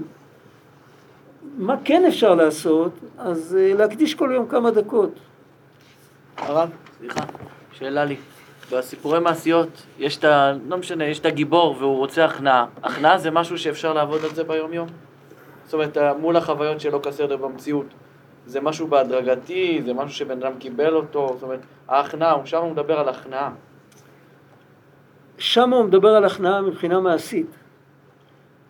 מה 1.58 1.76
כן 1.84 2.06
אפשר 2.06 2.36
לעשות? 2.36 2.92
אז 3.18 3.58
אה, 3.60 3.74
להקדיש 3.74 4.16
כל 4.16 4.32
יום 4.34 4.48
כמה 4.48 4.72
דקות. 4.72 5.12
הרב, 6.38 6.70
סליחה, 6.98 7.22
שאלה 7.72 8.06
לי. 8.06 8.16
בסיפורי 8.72 9.20
מעשיות, 9.20 9.70
יש 10.00 10.18
את 10.18 10.24
ה... 10.24 10.54
לא 10.68 10.78
משנה, 10.78 11.06
יש 11.06 11.20
את 11.20 11.26
הגיבור 11.26 11.76
והוא 11.80 11.98
רוצה 11.98 12.26
הכנעה. 12.26 12.66
הכנעה 12.84 13.18
זה 13.18 13.32
משהו 13.32 13.58
שאפשר 13.58 13.94
לעבוד 13.94 14.24
על 14.24 14.36
זה 14.36 14.44
ביום-יום? 14.44 14.88
זאת 15.66 15.74
אומרת, 15.74 15.98
מול 16.20 16.38
החוויות 16.38 16.82
שלו 16.82 17.02
כסדר 17.02 17.38
במציאות. 17.38 17.86
זה 18.48 18.62
משהו 18.62 18.88
בהדרגתי, 18.88 19.82
זה 19.86 19.94
משהו 19.94 20.16
שבן 20.18 20.44
אדם 20.44 20.52
קיבל 20.60 20.96
אותו, 20.96 21.30
זאת 21.34 21.44
אומרת, 21.44 21.60
ההכנעה, 21.88 22.46
שם 22.46 22.58
הוא 22.62 22.72
מדבר 22.72 23.00
על 23.00 23.10
הכנעה. 23.10 23.52
שם 25.38 25.74
הוא 25.74 25.84
מדבר 25.86 26.10
על 26.16 26.26
הכנעה 26.26 26.62
מבחינה 26.62 27.00
מעשית. 27.00 27.48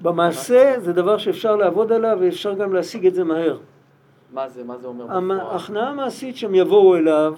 במעשה 0.01 0.73
זה 0.79 0.93
דבר 0.93 1.17
שאפשר 1.17 1.55
לעבוד 1.55 1.91
עליו 1.91 2.17
ואפשר 2.21 2.53
גם 2.53 2.73
להשיג 2.73 3.07
את 3.07 3.13
זה 3.15 3.23
מהר. 3.23 3.57
מה 4.33 4.49
זה, 4.49 4.63
מה 4.63 4.77
זה 4.77 4.87
אומר 4.87 5.11
המ- 5.17 5.31
בפועל? 5.37 5.51
ההכנעה 5.51 5.89
המעשית 5.89 6.37
שהם 6.37 6.55
יבואו 6.55 6.95
אליו 6.95 7.33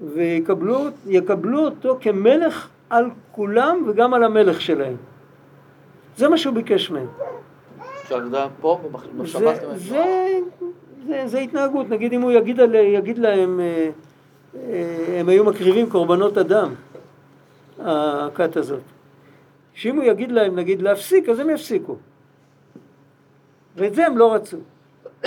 ויקבלו 0.00 0.78
יקבלו 1.06 1.64
אותו 1.64 1.98
כמלך 2.00 2.68
על 2.90 3.04
כולם 3.32 3.84
וגם 3.88 4.14
על 4.14 4.22
המלך 4.24 4.60
שלהם. 4.60 4.96
זה 6.16 6.28
מה 6.28 6.38
שהוא 6.38 6.54
ביקש 6.54 6.90
מהם. 6.90 7.06
אפשר 8.04 8.16
לדעת 8.18 8.50
פה, 8.60 8.80
במחשבה 8.82 9.54
זה, 9.54 9.60
זאת 9.60 9.64
אומרת? 9.64 9.78
זה, 9.80 10.38
זה, 11.06 11.22
זה 11.26 11.38
התנהגות, 11.38 11.88
נגיד 11.88 12.12
אם 12.12 12.22
הוא 12.22 12.32
יגיד, 12.32 12.60
על, 12.60 12.74
יגיד 12.74 13.18
להם, 13.18 13.60
אה, 13.60 13.90
אה, 14.54 15.20
הם 15.20 15.28
היו 15.28 15.44
מקריבים 15.44 15.90
קורבנות 15.90 16.38
אדם, 16.38 16.74
הכת 17.78 18.56
הזאת. 18.56 18.80
שאם 19.74 19.96
הוא 19.96 20.04
יגיד 20.04 20.32
להם, 20.32 20.56
נגיד, 20.56 20.82
להפסיק, 20.82 21.28
אז 21.28 21.38
הם 21.38 21.50
יפסיקו. 21.50 21.96
ואת 23.76 23.94
זה 23.94 24.06
הם 24.06 24.18
לא 24.18 24.34
רצו. 24.34 24.56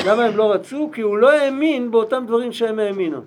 למה 0.05 0.23
הם 0.23 0.38
לא 0.38 0.53
רצו? 0.53 0.89
כי 0.93 1.01
הוא 1.01 1.17
לא 1.17 1.32
האמין 1.32 1.91
באותם 1.91 2.23
דברים 2.28 2.51
שהם 2.51 2.80
האמינו. 2.80 3.21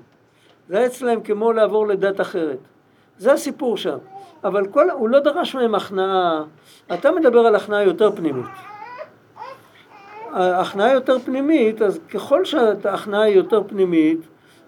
זה 0.69 0.77
היה 0.79 0.87
אצלהם 0.87 1.21
כמו 1.21 1.53
לעבור 1.53 1.87
לדת 1.87 2.21
אחרת. 2.21 2.59
זה 3.19 3.33
הסיפור 3.33 3.77
שם. 3.77 3.99
אבל 4.45 4.67
כל, 4.67 4.91
הוא 4.91 5.09
לא 5.09 5.21
דרש 5.21 5.55
מהם 5.55 5.75
הכנעה, 5.75 6.45
אתה 6.95 7.11
מדבר 7.11 7.41
על 7.41 7.55
הכנעה 7.55 7.83
יותר 7.83 8.11
פנימית. 8.17 8.70
ההכנעה 10.33 10.93
יותר 10.93 11.19
פנימית, 11.19 11.83
אז 11.83 12.01
ככל 12.11 12.45
שההכנעה 12.45 13.23
היא 13.23 13.37
יותר 13.37 13.63
פנימית, 13.67 14.21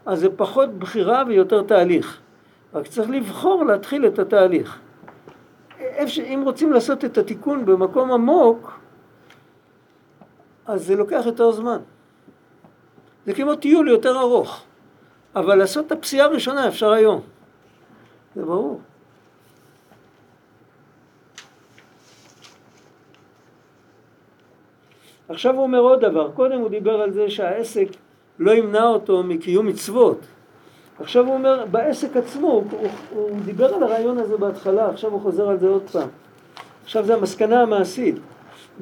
אז 0.06 0.20
זה 0.20 0.28
פחות 0.36 0.70
בחירה 0.78 1.22
ויותר 1.28 1.62
תהליך. 1.62 2.20
רק 2.74 2.86
צריך 2.86 3.10
לבחור 3.10 3.64
להתחיל 3.64 4.06
את 4.06 4.18
התהליך. 4.18 4.78
ש- 6.06 6.18
אם 6.18 6.42
רוצים 6.44 6.72
לעשות 6.72 7.04
את 7.04 7.18
התיקון 7.18 7.64
במקום 7.64 8.12
עמוק, 8.12 8.80
אז 10.66 10.86
זה 10.86 10.96
לוקח 10.96 11.22
יותר 11.26 11.50
זמן. 11.52 11.78
זה 13.26 13.34
כמו 13.34 13.54
טיול 13.54 13.88
יותר 13.88 14.20
ארוך. 14.20 14.62
אבל 15.36 15.54
לעשות 15.54 15.86
את 15.86 15.92
הפסיעה 15.92 16.26
הראשונה 16.26 16.68
אפשר 16.68 16.92
היום. 16.92 17.20
זה 18.36 18.44
ברור. 18.44 18.80
עכשיו 25.32 25.54
הוא 25.54 25.62
אומר 25.62 25.78
עוד 25.78 26.00
דבר, 26.00 26.30
קודם 26.30 26.60
הוא 26.60 26.68
דיבר 26.68 27.00
על 27.00 27.12
זה 27.12 27.30
שהעסק 27.30 27.86
לא 28.38 28.52
ימנע 28.52 28.84
אותו 28.84 29.22
מקיום 29.22 29.66
מצוות. 29.66 30.18
עכשיו 31.00 31.26
הוא 31.26 31.34
אומר, 31.34 31.64
בעסק 31.70 32.16
עצמו, 32.16 32.48
הוא, 32.48 32.64
הוא, 32.70 32.88
הוא 33.10 33.40
דיבר 33.44 33.74
על 33.74 33.82
הרעיון 33.82 34.18
הזה 34.18 34.36
בהתחלה, 34.36 34.88
עכשיו 34.88 35.10
הוא 35.10 35.20
חוזר 35.20 35.48
על 35.48 35.58
זה 35.58 35.68
עוד 35.68 35.82
פעם. 35.92 36.08
עכשיו 36.84 37.04
זה 37.04 37.14
המסקנה 37.14 37.62
המעשית. 37.62 38.14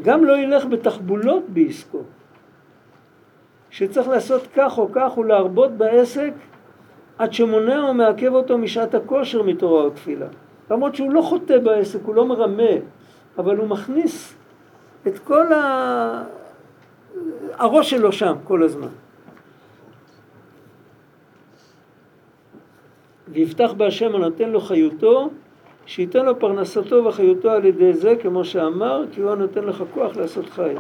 גם 0.03 0.25
לא 0.25 0.39
ילך 0.39 0.65
בתחבולות 0.65 1.43
בעסקו. 1.49 1.99
שצריך 3.71 4.09
לעשות 4.09 4.43
כך 4.57 4.79
או 4.79 4.89
כך 4.93 5.19
ולהרבות 5.19 5.71
בעסק 5.71 6.33
עד 7.19 7.33
שמונע 7.33 7.89
או 7.89 7.95
מעכב 7.95 8.33
אותו 8.35 8.59
משעת 8.59 8.95
הכושר 8.95 9.43
מתורה 9.43 9.83
או 9.83 9.91
תפילה. 9.91 10.27
למרות 10.71 10.95
שהוא 10.95 11.13
לא 11.13 11.23
חוטא 11.23 11.59
בעסק, 11.59 11.99
הוא 12.05 12.15
לא 12.15 12.27
מרמה, 12.27 12.73
אבל 13.39 13.57
הוא 13.57 13.69
מכניס 13.69 14.35
את 15.07 15.19
כל 15.19 15.53
ה... 15.53 16.40
הראש 17.53 17.91
שלו 17.91 18.13
שם 18.13 18.35
כל 18.45 18.63
הזמן. 18.63 18.89
ויפתח 23.29 23.73
בהשם 23.77 24.15
הנותן 24.15 24.51
לו 24.51 24.61
חיותו, 24.61 25.31
שייתן 25.87 26.25
לו 26.25 26.39
פרנסתו 26.39 27.05
וחיותו 27.05 27.51
על 27.51 27.65
ידי 27.65 27.95
זה, 27.95 28.15
כמו 28.23 28.45
שאמר, 28.45 29.05
כי 29.13 29.21
הוא 29.21 29.31
הנותן 29.31 29.65
לך 29.65 29.85
כוח 29.95 30.17
לעשות 30.17 30.51
חי. 30.51 30.75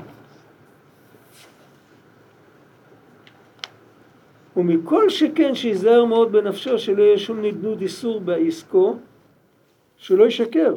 ומכל 4.56 5.08
שכן 5.08 5.54
שיזהר 5.54 6.04
מאוד 6.04 6.32
בנפשו 6.32 6.78
שלא 6.78 7.02
יהיה 7.02 7.18
שום 7.18 7.42
נדנוד 7.42 7.80
איסור 7.80 8.20
בעסקו, 8.20 8.96
שלא 9.96 10.26
ישקר. 10.26 10.74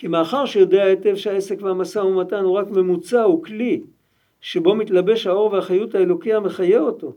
כי 0.00 0.08
מאחר 0.08 0.46
שיודע 0.46 0.82
היטב 0.82 1.14
שהעסק 1.14 1.62
והמשא 1.62 1.98
ומתן 1.98 2.44
הוא 2.44 2.58
רק 2.58 2.70
ממוצע, 2.70 3.22
הוא 3.22 3.44
כלי, 3.44 3.80
שבו 4.40 4.74
מתלבש 4.74 5.26
האור 5.26 5.52
והחיות 5.52 5.94
האלוקי 5.94 6.34
המחיה 6.34 6.80
אותו. 6.80 7.12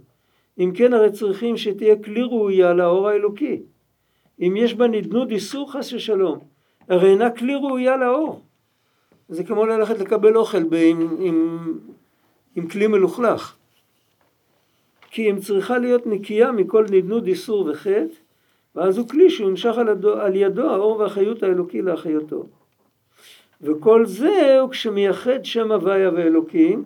אם 0.60 0.72
כן 0.76 0.94
הרי 0.94 1.12
צריכים 1.12 1.58
שתהיה 1.58 1.96
כלי 2.04 2.22
ראויה 2.24 2.74
לאור 2.74 3.10
האלוקי. 3.10 3.62
אם 4.42 4.54
יש 4.58 4.74
בה 4.74 4.88
נדנוד 4.88 5.32
איסור 5.32 5.72
חס 5.72 5.94
ושלום, 5.94 6.40
הרי 6.90 7.10
אינה 7.10 7.30
כלי 7.30 7.56
ראויה 7.56 7.98
לאור. 7.98 8.42
זה 9.30 9.44
כמו 9.44 9.66
ללכת 9.66 10.00
לקבל 10.00 10.38
אוכל 10.38 10.64
ב- 10.64 10.74
עם, 10.74 11.18
עם, 11.20 11.78
עם 12.56 12.68
כלי 12.68 12.88
מלוכלך. 12.88 13.56
כי 15.12 15.32
אם 15.32 15.40
צריכה 15.40 15.78
להיות 15.78 16.08
נקייה 16.08 16.52
מכל 16.52 16.86
נדנוד 16.92 17.28
איסור 17.28 17.70
וחטא, 17.70 18.16
ואז 18.76 18.98
הוא 18.98 19.08
כלי 19.08 19.30
שיומשך 19.30 19.78
על, 19.78 19.90
הדו, 19.90 20.20
על 20.20 20.36
ידו 20.36 20.70
האור 20.70 21.00
והחיות 21.00 21.44
האלוקי 21.44 21.82
להחיותו. 21.82 22.46
וכל 23.64 24.06
זה 24.06 24.60
הוא 24.60 24.70
כשמייחד 24.70 25.46
שם 25.46 25.72
הוויה 25.72 26.10
ואלוקים, 26.14 26.84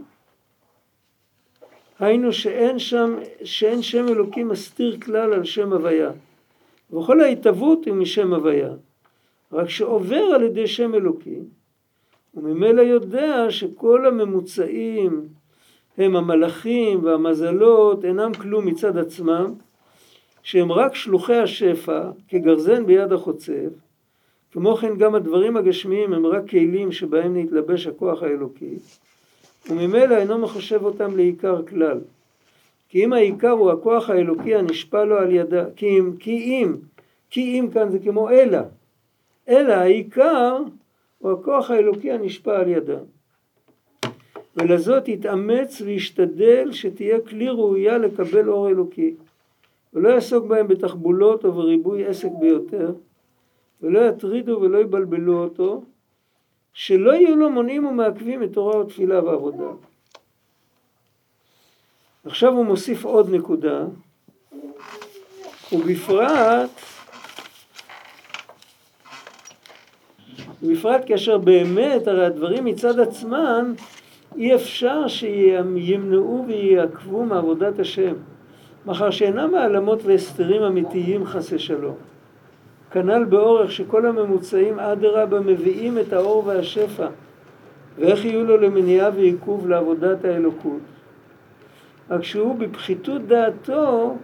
היינו 1.99 2.34
שאין 2.34 2.80
שם, 2.80 3.15
שאין 3.43 3.82
שם 3.82 4.07
אלוקים 4.07 4.47
מסתיר 4.47 4.97
כלל 4.99 5.34
על 5.34 5.43
שם 5.43 5.73
הוויה. 5.73 6.11
וכל 6.93 7.21
ההתהוות 7.21 7.86
היא 7.86 7.93
משם 7.93 8.34
הוויה. 8.34 8.69
רק 9.51 9.69
שעובר 9.69 10.23
על 10.36 10.43
ידי 10.43 10.67
שם 10.67 10.95
אלוקים, 10.95 11.43
וממילא 12.36 12.82
יודע 12.82 13.51
שכל 13.51 14.05
הממוצעים 14.05 15.28
הם 15.97 16.15
המלאכים 16.15 17.03
והמזלות 17.03 18.05
אינם 18.05 18.34
כלום 18.34 18.65
מצד 18.65 18.97
עצמם, 18.97 19.53
שהם 20.43 20.71
רק 20.71 20.95
שלוחי 20.95 21.36
השפע 21.36 22.09
כגרזן 22.28 22.86
ביד 22.86 23.11
החוצב, 23.11 23.69
כמו 24.51 24.75
כן 24.75 24.97
גם 24.97 25.15
הדברים 25.15 25.57
הגשמיים 25.57 26.13
הם 26.13 26.25
רק 26.25 26.49
כלים 26.49 26.91
שבהם 26.91 27.37
נתלבש 27.37 27.87
הכוח 27.87 28.23
האלוקי, 28.23 28.75
וממילא 29.69 30.17
אינו 30.17 30.37
מחשב 30.37 30.83
אותם 30.83 31.17
לעיקר 31.17 31.65
כלל. 31.65 31.99
כי 32.89 33.05
אם 33.05 33.13
העיקר 33.13 33.49
הוא 33.49 33.71
הכוח 33.71 34.09
האלוקי 34.09 34.55
הנשפע 34.55 35.03
לו 35.03 35.17
על 35.17 35.31
ידה, 35.31 35.65
כי 35.75 35.99
אם, 35.99 36.11
כי 36.19 36.31
אם, 36.31 36.75
כי 37.29 37.59
אם 37.59 37.67
כאן 37.73 37.89
זה 37.91 37.99
כמו 37.99 38.29
אלא, 38.29 38.59
אלא 39.49 39.73
העיקר 39.73 40.57
הוא 41.19 41.31
הכוח 41.31 41.71
האלוקי 41.71 42.11
הנשפע 42.11 42.59
על 42.59 42.67
ידה. 42.67 42.99
ולזאת 44.55 45.07
יתאמץ 45.07 45.81
וישתדל 45.81 46.71
שתהיה 46.71 47.21
כלי 47.21 47.49
ראויה 47.49 47.97
לקבל 47.97 48.49
אור 48.49 48.69
אלוקי, 48.69 49.15
ולא 49.93 50.09
יעסוק 50.09 50.45
בהם 50.45 50.67
בתחבולות 50.67 51.45
או 51.45 51.51
בריבוי 51.51 52.05
עסק 52.05 52.29
ביותר, 52.39 52.91
ולא 53.82 53.99
יטרידו 53.99 54.59
ולא 54.61 54.78
יבלבלו 54.78 55.43
אותו, 55.43 55.84
שלא 56.73 57.11
יהיו 57.11 57.36
לו 57.36 57.49
מונעים 57.49 57.86
ומעכבים 57.86 58.43
את 58.43 58.53
תורה 58.53 58.78
ותפילה 58.78 59.23
ועבודה. 59.23 59.69
עכשיו 62.25 62.53
הוא 62.53 62.65
מוסיף 62.65 63.05
עוד 63.05 63.30
נקודה, 63.30 63.86
ובפרט, 65.71 66.69
ובפרט 70.63 71.01
כאשר 71.05 71.38
באמת, 71.38 72.07
הרי 72.07 72.25
הדברים 72.25 72.65
מצד 72.65 72.99
עצמם, 72.99 73.73
אי 74.36 74.55
אפשר 74.55 75.07
שימנעו 75.07 76.45
ויעכבו 76.47 77.25
מעבודת 77.25 77.80
השם, 77.80 78.13
מאחר 78.86 79.11
שאינם 79.11 79.55
העלמות 79.55 79.99
והסתרים 80.03 80.61
אמיתיים 80.61 81.25
חס 81.25 81.53
ושלום. 81.53 81.95
כנ"ל 82.91 83.23
באורך 83.23 83.71
שכל 83.71 84.05
הממוצעים 84.05 84.79
אדרבה 84.79 85.39
מביאים 85.39 85.97
את 85.97 86.13
האור 86.13 86.45
והשפע, 86.45 87.07
ואיך 87.97 88.25
יהיו 88.25 88.43
לו 88.43 88.57
למניעה 88.57 89.09
ועיכוב 89.15 89.69
לעבודת 89.69 90.25
האלוקות. 90.25 90.81
רק 92.09 92.23
שהוא 92.23 92.55
בפחיתות 92.55 93.27
דעתו 93.27 94.17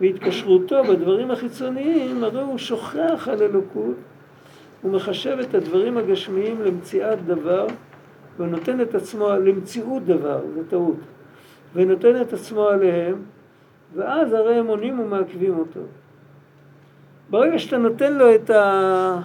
והתקשרותו 0.00 0.84
בדברים 0.84 1.30
החיצוניים, 1.30 2.24
הרי 2.24 2.40
הוא 2.40 2.58
שוכח 2.58 3.28
על 3.32 3.42
אלוקות 3.42 3.96
ומחשב 4.84 5.38
את 5.40 5.54
הדברים 5.54 5.96
הגשמיים 5.96 6.62
למציאת 6.62 7.26
דבר 7.26 7.66
ונותן 8.38 8.80
את 8.80 8.94
עצמו 8.94 9.28
למציאות 9.28 10.04
דבר, 10.04 10.40
זו 10.54 10.60
טעות, 10.70 10.96
ונותן 11.74 12.20
את 12.20 12.32
עצמו 12.32 12.68
עליהם 12.68 13.22
ואז 13.94 14.32
הרי 14.32 14.54
הם 14.54 14.66
עונים 14.66 15.00
ומעכבים 15.00 15.58
אותו. 15.58 15.80
ברגע 17.30 17.58
שאתה 17.58 17.78
נותן 17.78 18.12
לו 18.12 18.34
את 18.34 18.50
ה... 18.50 19.20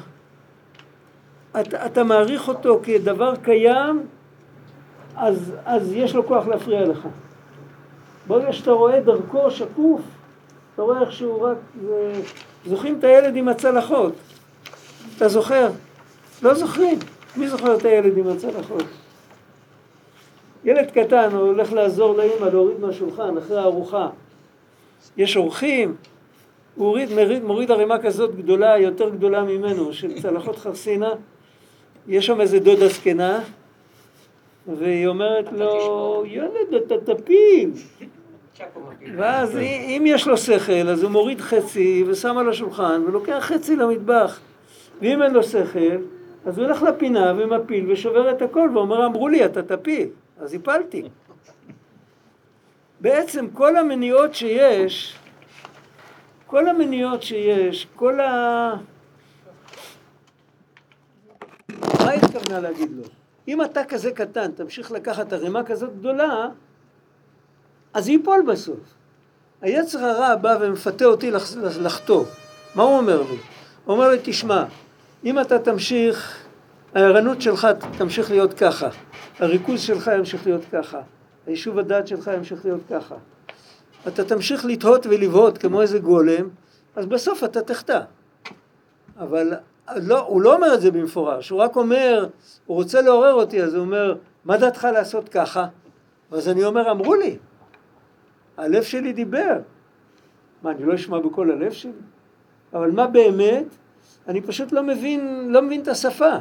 אתה, 1.60 1.86
אתה 1.86 2.04
מעריך 2.04 2.48
אותו 2.48 2.80
כדבר 2.84 3.36
קיים, 3.36 4.06
אז, 5.16 5.54
אז 5.66 5.94
יש 5.94 6.16
לו 6.16 6.28
כוח 6.28 6.48
להפריע 6.48 6.86
לך. 6.86 7.08
ברגע 8.28 8.54
שאתה 8.54 8.72
רואה 8.72 9.00
דרכו 9.00 9.52
שקוף, 9.52 10.02
אתה 10.74 10.82
רואה 10.82 11.02
איך 11.02 11.12
שהוא 11.12 11.48
רק... 11.48 11.58
זוכרים 12.66 13.00
את 13.00 13.04
הילד 13.04 13.36
עם 13.36 13.48
הצלחות. 13.48 14.14
אתה 15.18 15.28
זוכר? 15.30 15.70
לא 16.42 16.54
זוכרים. 16.54 17.00
מי 17.38 17.48
זוכר 17.48 17.76
את 17.76 17.86
הילד 17.86 18.18
עם 18.18 18.28
הצלחות? 18.28 18.84
ילד 20.64 20.92
קטן, 20.92 21.30
הולך 21.32 21.74
לעזור 21.74 22.18
לאמא 22.18 22.46
להוריד 22.46 22.80
מהשולחן 22.80 23.38
אחרי 23.38 23.58
הארוחה. 23.58 24.10
יש 25.18 25.38
אורחים, 25.38 25.96
הוא 26.76 26.88
הוריד, 26.88 27.10
מוריד, 27.10 27.44
מוריד 27.44 27.72
ערימה 27.72 28.00
כזאת 28.00 28.36
גדולה, 28.36 28.78
יותר 28.78 29.10
גדולה 29.10 29.44
ממנו, 29.44 29.94
של 29.94 30.22
צלחות 30.22 30.56
חרסינה. 30.56 31.10
יש 32.08 32.26
שם 32.26 32.42
איזה 32.42 32.60
דודה 32.60 32.88
זקנה, 32.88 33.40
והיא 34.68 35.08
אומרת 35.08 35.52
לו, 35.52 36.24
ילד, 36.28 36.74
אתה 36.86 37.16
תפיל. 37.16 37.72
ואז 39.16 39.58
אם 39.58 40.04
יש 40.06 40.28
לו 40.28 40.38
שכל, 40.38 40.88
אז 40.90 41.04
הוא 41.04 41.12
מוריד 41.12 41.42
חצי 41.42 42.04
ושם 42.08 42.38
על 42.38 42.50
השולחן 42.50 43.02
ולוקח 43.08 43.38
חצי 43.40 43.76
למטבח. 43.76 44.40
ואם 45.02 45.22
אין 45.22 45.34
לו 45.34 45.44
שכל, 45.44 45.98
אז 46.46 46.58
הוא 46.58 46.66
הולך 46.66 46.84
לפינה 46.84 47.34
ומפיל 47.38 47.92
ושובר 47.92 48.32
את 48.32 48.42
הכל 48.42 48.70
ואומר, 48.74 49.06
אמרו 49.06 49.28
לי, 49.28 49.46
אתה 49.46 49.78
תפיל. 49.78 50.08
אז 50.40 50.54
הפלתי. 50.54 51.04
בעצם 53.02 53.48
כל 53.54 53.78
המניעות 53.78 54.36
שיש, 54.36 55.16
כל 56.52 56.68
המניעות 56.70 57.24
שיש, 57.24 57.88
כל 57.96 58.20
ה... 58.20 58.74
מה 61.80 62.10
היא 62.10 62.22
התכוונה 62.24 62.60
להגיד 62.60 62.92
לו? 62.92 63.04
אם 63.48 63.64
אתה 63.64 63.84
כזה 63.84 64.12
קטן, 64.12 64.52
תמשיך 64.52 64.92
לקחת 64.92 65.34
ערימה 65.34 65.64
כזאת 65.64 65.98
גדולה, 66.00 66.48
אז 67.94 68.08
היא 68.08 68.18
ייפול 68.18 68.44
בסוף. 68.48 68.80
היצר 69.62 70.06
הרע 70.06 70.36
בא 70.36 70.58
ומפתה 70.62 71.06
אותי 71.06 71.32
לח... 71.32 71.56
לחטוא. 71.58 72.26
מה 72.76 72.84
הוא 72.84 72.98
אומר 72.98 73.22
לי? 73.22 73.38
הוא 73.86 73.96
אומר 73.96 74.10
לי, 74.10 74.18
תשמע, 74.24 74.66
אם 75.26 75.40
אתה 75.40 75.60
תמשיך, 75.60 76.46
הערנות 76.96 77.42
שלך 77.42 77.68
תמשיך 77.98 78.32
להיות 78.32 78.54
ככה, 78.54 78.90
הריכוז 79.40 79.82
שלך 79.82 80.12
ימשיך 80.18 80.46
להיות 80.46 80.62
ככה, 80.72 81.02
היישוב 81.48 81.80
הדעת 81.80 82.08
שלך 82.08 82.32
ימשיך 82.38 82.66
להיות 82.66 82.82
ככה. 82.90 83.16
אתה 84.08 84.24
תמשיך 84.24 84.66
לתהות 84.66 85.06
ולבהות 85.06 85.58
כמו 85.58 85.82
איזה 85.82 86.00
גולם, 86.00 86.50
אז 86.96 87.06
בסוף 87.06 87.44
אתה 87.44 87.62
תחטא. 87.62 88.00
אבל 89.18 89.54
לא, 89.96 90.20
הוא 90.20 90.42
לא 90.42 90.56
אומר 90.56 90.74
את 90.74 90.82
זה 90.82 90.92
במפורש, 90.92 91.50
הוא 91.50 91.60
רק 91.60 91.76
אומר, 91.76 92.28
הוא 92.66 92.76
רוצה 92.78 93.02
לעורר 93.02 93.34
אותי, 93.34 93.64
אז 93.64 93.74
הוא 93.74 93.82
אומר, 93.82 94.16
מה 94.46 94.58
דעתך 94.58 94.88
לעשות 94.94 95.30
ככה? 95.30 95.68
אז 96.32 96.50
אני 96.50 96.64
אומר, 96.64 96.92
אמרו 96.92 97.16
לי, 97.16 97.38
הלב 98.58 98.84
שלי 98.84 99.14
דיבר. 99.14 99.60
מה, 100.64 100.72
אני 100.72 100.84
לא 100.84 100.96
אשמע 100.96 101.20
בקול 101.20 101.52
הלב 101.52 101.72
שלי? 101.72 101.92
אבל 102.74 102.92
מה 102.92 103.08
באמת? 103.08 103.66
אני 104.28 104.42
פשוט 104.42 104.72
לא 104.72 104.84
מבין, 104.84 105.48
לא 105.50 105.62
מבין 105.62 105.82
את 105.82 105.88
השפה. 105.88 106.38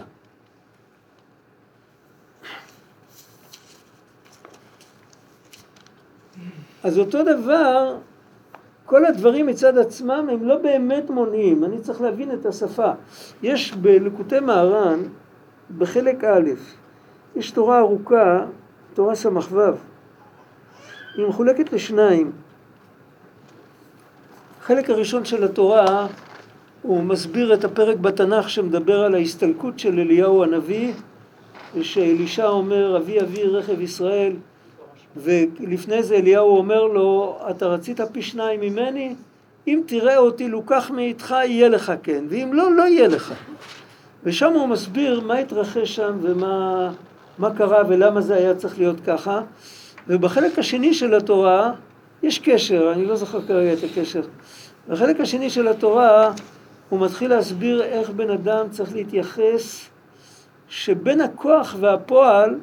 אז 6.85 6.99
אותו 6.99 7.22
דבר, 7.22 7.97
כל 8.87 9.07
הדברים 9.07 9.47
מצד 9.47 9.78
עצמם 9.78 10.26
הם 10.33 10.49
לא 10.49 10.59
באמת 10.59 11.11
מונעים, 11.11 11.64
אני 11.64 11.78
צריך 11.78 12.01
להבין 12.01 12.33
את 12.33 12.47
השפה. 12.47 12.91
יש 13.43 13.72
בלקוטי 13.74 14.41
מהר"ן, 14.41 15.01
בחלק 15.78 16.24
א', 16.24 16.51
יש 17.37 17.51
תורה 17.51 17.78
ארוכה, 17.78 18.45
תורה 18.95 19.14
ס"ו, 19.14 19.61
היא 21.16 21.26
מחולקת 21.26 21.72
לשניים. 21.72 22.33
החלק 24.61 24.91
הראשון 24.91 25.24
של 25.24 25.45
התורה 25.45 26.07
הוא 26.83 27.03
מסביר 27.03 27.55
את 27.55 27.64
הפרק 27.64 27.97
בתנ"ך 27.97 28.51
שמדבר 28.51 29.01
על 29.01 29.14
ההסתלקות 29.14 29.78
של 29.78 30.01
אליהו 30.01 30.45
הנביא, 30.45 30.93
ושאלישע 31.74 32.49
אומר 32.49 32.97
אבי 32.97 33.20
אבי 33.20 33.43
רכב 33.43 33.81
ישראל 33.81 34.33
ולפני 35.16 36.02
זה 36.02 36.14
אליהו 36.14 36.56
אומר 36.56 36.84
לו, 36.84 37.38
אתה 37.50 37.66
רצית 37.66 38.00
פי 38.12 38.22
שניים 38.22 38.61
ממני? 38.61 39.14
אם 39.66 39.80
תראה 39.86 40.16
אותי 40.16 40.48
לוקח 40.48 40.90
מאיתך, 40.90 41.34
יהיה 41.44 41.68
לך 41.68 41.92
כן, 42.02 42.24
ואם 42.28 42.50
לא, 42.52 42.72
לא 42.72 42.82
יהיה 42.82 43.08
לך. 43.08 43.34
ושם 44.24 44.52
הוא 44.52 44.66
מסביר 44.66 45.20
מה 45.20 45.34
התרחש 45.34 45.96
שם 45.96 46.18
ומה 46.22 46.90
מה 47.38 47.54
קרה 47.54 47.82
ולמה 47.88 48.20
זה 48.20 48.34
היה 48.34 48.54
צריך 48.54 48.78
להיות 48.78 49.00
ככה. 49.06 49.40
ובחלק 50.08 50.58
השני 50.58 50.94
של 50.94 51.14
התורה 51.14 51.72
יש 52.22 52.38
קשר, 52.38 52.92
אני 52.94 53.06
לא 53.06 53.16
זוכר 53.16 53.46
כרגע 53.46 53.72
את 53.72 53.78
הקשר. 53.90 54.22
בחלק 54.88 55.20
השני 55.20 55.50
של 55.50 55.68
התורה 55.68 56.32
הוא 56.88 57.00
מתחיל 57.00 57.30
להסביר 57.30 57.82
איך 57.82 58.11
בן 58.11 58.30
אדם 58.30 58.66
צריך 58.70 58.94
להתייחס 58.94 59.88
שבין 60.68 61.20
הכוח 61.20 61.76
והפועל 61.80 62.58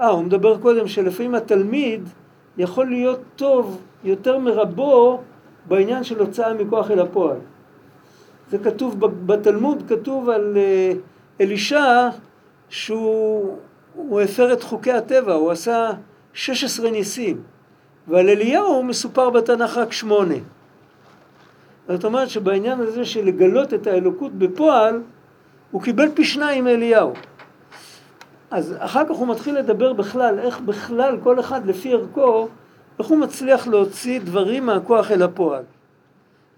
אה, 0.00 0.08
הוא 0.08 0.24
מדבר 0.24 0.58
קודם 0.58 0.88
שלפעמים 0.88 1.34
התלמיד 1.34 2.08
יכול 2.58 2.86
להיות 2.86 3.20
טוב 3.36 3.80
יותר 4.04 4.38
מרבו 4.38 5.20
בעניין 5.68 6.04
של 6.04 6.18
הוצאה 6.18 6.54
מכוח 6.54 6.90
אל 6.90 7.00
הפועל. 7.00 7.36
זה 8.50 8.58
כתוב 8.58 9.06
בתלמוד, 9.26 9.82
כתוב 9.88 10.28
על 10.28 10.56
אה, 10.56 10.92
אלישע 11.40 12.08
שהוא 12.68 14.20
הפר 14.20 14.52
את 14.52 14.62
חוקי 14.62 14.92
הטבע, 14.92 15.32
הוא 15.32 15.50
עשה 15.50 15.90
16 16.32 16.90
ניסים, 16.90 17.40
ועל 18.08 18.28
אליהו 18.28 18.82
מסופר 18.82 19.30
בתנ"ך 19.30 19.76
רק 19.76 19.92
שמונה. 19.92 20.34
זאת 21.88 22.04
אומרת 22.04 22.28
שבעניין 22.30 22.80
הזה 22.80 23.04
של 23.04 23.24
לגלות 23.24 23.74
את 23.74 23.86
האלוקות 23.86 24.32
בפועל, 24.32 25.00
הוא 25.70 25.82
קיבל 25.82 26.08
פי 26.14 26.24
שניים 26.24 26.64
מאליהו. 26.64 27.12
אז 28.50 28.74
אחר 28.78 29.04
כך 29.04 29.16
הוא 29.16 29.28
מתחיל 29.28 29.58
לדבר 29.58 29.92
בכלל, 29.92 30.38
איך 30.38 30.60
בכלל 30.60 31.18
כל 31.22 31.40
אחד 31.40 31.66
לפי 31.66 31.92
ערכו, 31.92 32.48
איך 32.98 33.06
הוא 33.06 33.18
מצליח 33.18 33.68
להוציא 33.68 34.20
דברים 34.20 34.66
מהכוח 34.66 35.10
אל 35.10 35.22
הפועל. 35.22 35.62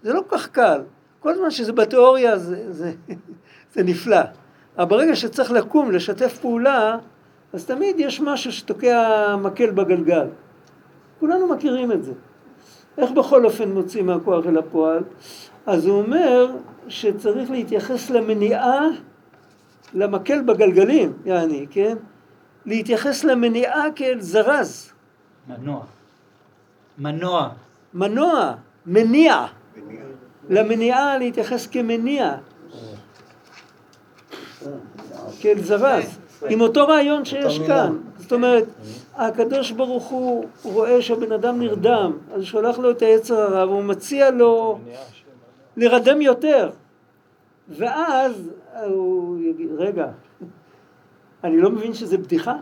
זה 0.03 0.13
לא 0.13 0.21
כל 0.27 0.37
כך 0.37 0.47
קל. 0.47 0.81
כל 1.19 1.35
זמן 1.35 1.51
שזה 1.51 1.73
בתיאוריה 1.73 2.37
זה, 2.37 2.73
זה, 2.73 2.91
זה 3.73 3.83
נפלא. 3.83 4.21
אבל 4.77 4.89
ברגע 4.89 5.15
שצריך 5.15 5.51
לקום, 5.51 5.91
לשתף 5.91 6.37
פעולה, 6.37 6.97
אז 7.53 7.65
תמיד 7.65 7.95
יש 7.99 8.21
משהו 8.21 8.51
שתוקע 8.51 9.35
מקל 9.35 9.71
בגלגל. 9.71 10.27
כולנו 11.19 11.47
מכירים 11.47 11.91
את 11.91 12.03
זה. 12.03 12.13
איך 12.97 13.11
בכל 13.11 13.45
אופן 13.45 13.71
מוצאים 13.71 14.05
מהכוח 14.05 14.45
אל 14.45 14.57
הפועל? 14.57 15.03
אז 15.65 15.85
הוא 15.85 15.97
אומר 16.01 16.51
שצריך 16.87 17.51
להתייחס 17.51 18.09
למניעה, 18.09 18.87
למקל 19.93 20.41
בגלגלים, 20.41 21.13
יעני, 21.25 21.65
כן? 21.71 21.97
להתייחס 22.65 23.23
למניעה 23.23 23.83
כאל 23.95 24.21
זרז, 24.21 24.91
מנוע. 25.47 25.83
מנוע. 26.97 27.49
מנוע, 27.93 28.53
מניע. 28.85 29.45
למניעה 30.49 31.17
להתייחס 31.17 31.67
כמניע. 31.67 32.35
כאל 35.41 35.61
זרז. 35.61 36.19
עם 36.49 36.61
אותו 36.61 36.87
רעיון 36.87 37.25
שיש 37.25 37.59
כאן. 37.67 37.97
זאת 38.17 38.33
אומרת, 38.33 38.65
הקדוש 39.15 39.71
ברוך 39.71 40.07
הוא 40.07 40.45
רואה 40.63 41.01
שהבן 41.01 41.31
אדם 41.31 41.59
נרדם, 41.59 42.17
אז 42.31 42.35
הוא 42.35 42.45
שולח 42.45 42.79
לו 42.79 42.91
את 42.91 43.01
היצר 43.01 43.39
הרע 43.39 43.65
והוא 43.65 43.83
מציע 43.83 44.31
לו 44.31 44.79
להירדם 45.77 46.21
יותר. 46.21 46.69
ואז 47.69 48.49
הוא 48.85 49.39
יגיד, 49.41 49.69
רגע, 49.77 50.07
אני 51.43 51.61
לא 51.61 51.69
מבין 51.69 51.93
שזה 51.93 52.17
בדיחה? 52.17 52.55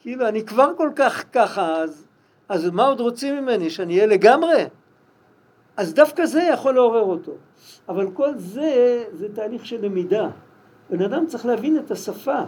כאילו, 0.00 0.28
אני 0.28 0.44
כבר 0.44 0.72
כל 0.76 0.90
כך 0.96 1.24
ככה, 1.32 1.76
אז, 1.76 2.06
אז 2.48 2.70
מה 2.70 2.86
עוד 2.86 3.00
רוצים 3.00 3.36
ממני? 3.36 3.70
שאני 3.70 3.94
אהיה 3.94 4.06
לגמרי? 4.06 4.64
אז 5.76 5.94
דווקא 5.94 6.26
זה 6.26 6.42
יכול 6.42 6.74
לעורר 6.74 7.02
אותו. 7.02 7.32
אבל 7.88 8.10
כל 8.14 8.30
זה, 8.36 9.04
זה 9.12 9.34
תהליך 9.34 9.66
של 9.66 9.84
למידה. 9.84 10.28
בן 10.90 11.02
אדם 11.02 11.26
צריך 11.26 11.46
להבין 11.46 11.78
את 11.78 11.90
השפה. 11.90 12.40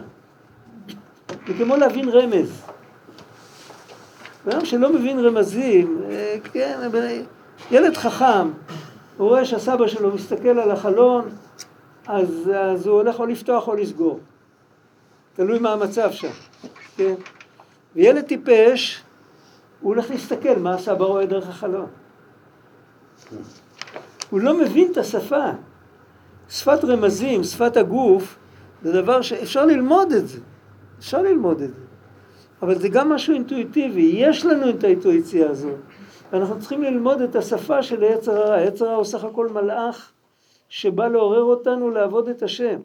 זה 1.47 1.53
כמו 1.57 1.75
להבין 1.75 2.09
רמז. 2.09 2.61
בן 4.45 4.51
אדם 4.51 4.65
שלא 4.65 4.93
מבין 4.93 5.19
רמזים, 5.19 6.01
אה, 6.09 6.35
כן, 6.53 6.89
ילד 7.71 7.97
חכם, 7.97 8.51
הוא 9.19 9.27
רואה 9.27 9.45
שהסבא 9.45 9.87
שלו 9.87 10.13
מסתכל 10.15 10.59
על 10.59 10.71
החלון, 10.71 11.29
אז, 12.07 12.51
אז 12.55 12.87
הוא 12.87 12.95
הולך 12.95 13.19
או 13.19 13.25
לפתוח 13.25 13.67
או 13.67 13.75
לסגור. 13.75 14.19
תלוי 15.33 15.59
מה 15.59 15.73
המצב 15.73 16.11
שם, 16.11 16.31
כן? 16.97 17.13
וילד 17.95 18.25
טיפש, 18.25 19.03
הוא 19.81 19.93
הולך 19.93 20.09
להסתכל 20.09 20.59
מה 20.59 20.73
הסבא 20.73 21.05
רואה 21.05 21.25
דרך 21.25 21.49
החלון. 21.49 21.87
הוא 24.29 24.39
לא 24.39 24.57
מבין 24.57 24.91
את 24.91 24.97
השפה. 24.97 25.45
שפת 26.49 26.83
רמזים, 26.83 27.43
שפת 27.43 27.77
הגוף, 27.77 28.37
זה 28.83 29.01
דבר 29.01 29.21
שאפשר 29.21 29.65
ללמוד 29.65 30.11
את 30.11 30.27
זה. 30.27 30.39
אפשר 30.99 31.21
ללמוד 31.21 31.61
את 31.61 31.69
זה. 31.69 31.81
אבל 32.61 32.79
זה 32.79 32.89
גם 32.89 33.09
משהו 33.09 33.33
אינטואיטיבי, 33.33 34.11
יש 34.13 34.45
לנו 34.45 34.69
את 34.69 34.83
האינטואיציה 34.83 35.49
הזאת. 35.49 35.79
ואנחנו 36.31 36.59
צריכים 36.59 36.83
ללמוד 36.83 37.21
את 37.21 37.35
השפה 37.35 37.83
של 37.83 38.03
היצר 38.03 38.37
הרע. 38.37 38.53
היצר 38.53 38.85
הרע 38.85 38.95
הוא 38.95 39.05
סך 39.05 39.23
הכל 39.23 39.47
מלאך 39.47 40.11
שבא 40.69 41.07
לעורר 41.07 41.43
אותנו 41.43 41.89
לעבוד 41.89 42.27
את 42.27 42.43
השם. 42.43 42.79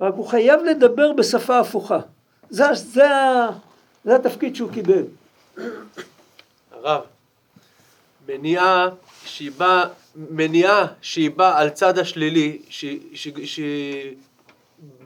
רק 0.00 0.14
הוא 0.14 0.26
חייב 0.26 0.60
לדבר 0.62 1.12
בשפה 1.12 1.58
הפוכה. 1.58 1.98
זה, 2.50 2.64
זה, 2.74 3.08
זה 4.04 4.16
התפקיד 4.16 4.56
שהוא 4.56 4.70
קיבל. 4.72 5.02
הרב, 6.72 7.02
מניעה 8.28 8.88
שהיא 9.24 9.50
באה, 9.58 9.84
מניעה 10.16 10.86
שהיא 11.00 11.30
באה 11.30 11.58
על 11.58 11.70
צד 11.70 11.98
השלילי, 11.98 12.62
שהיא 13.14 14.14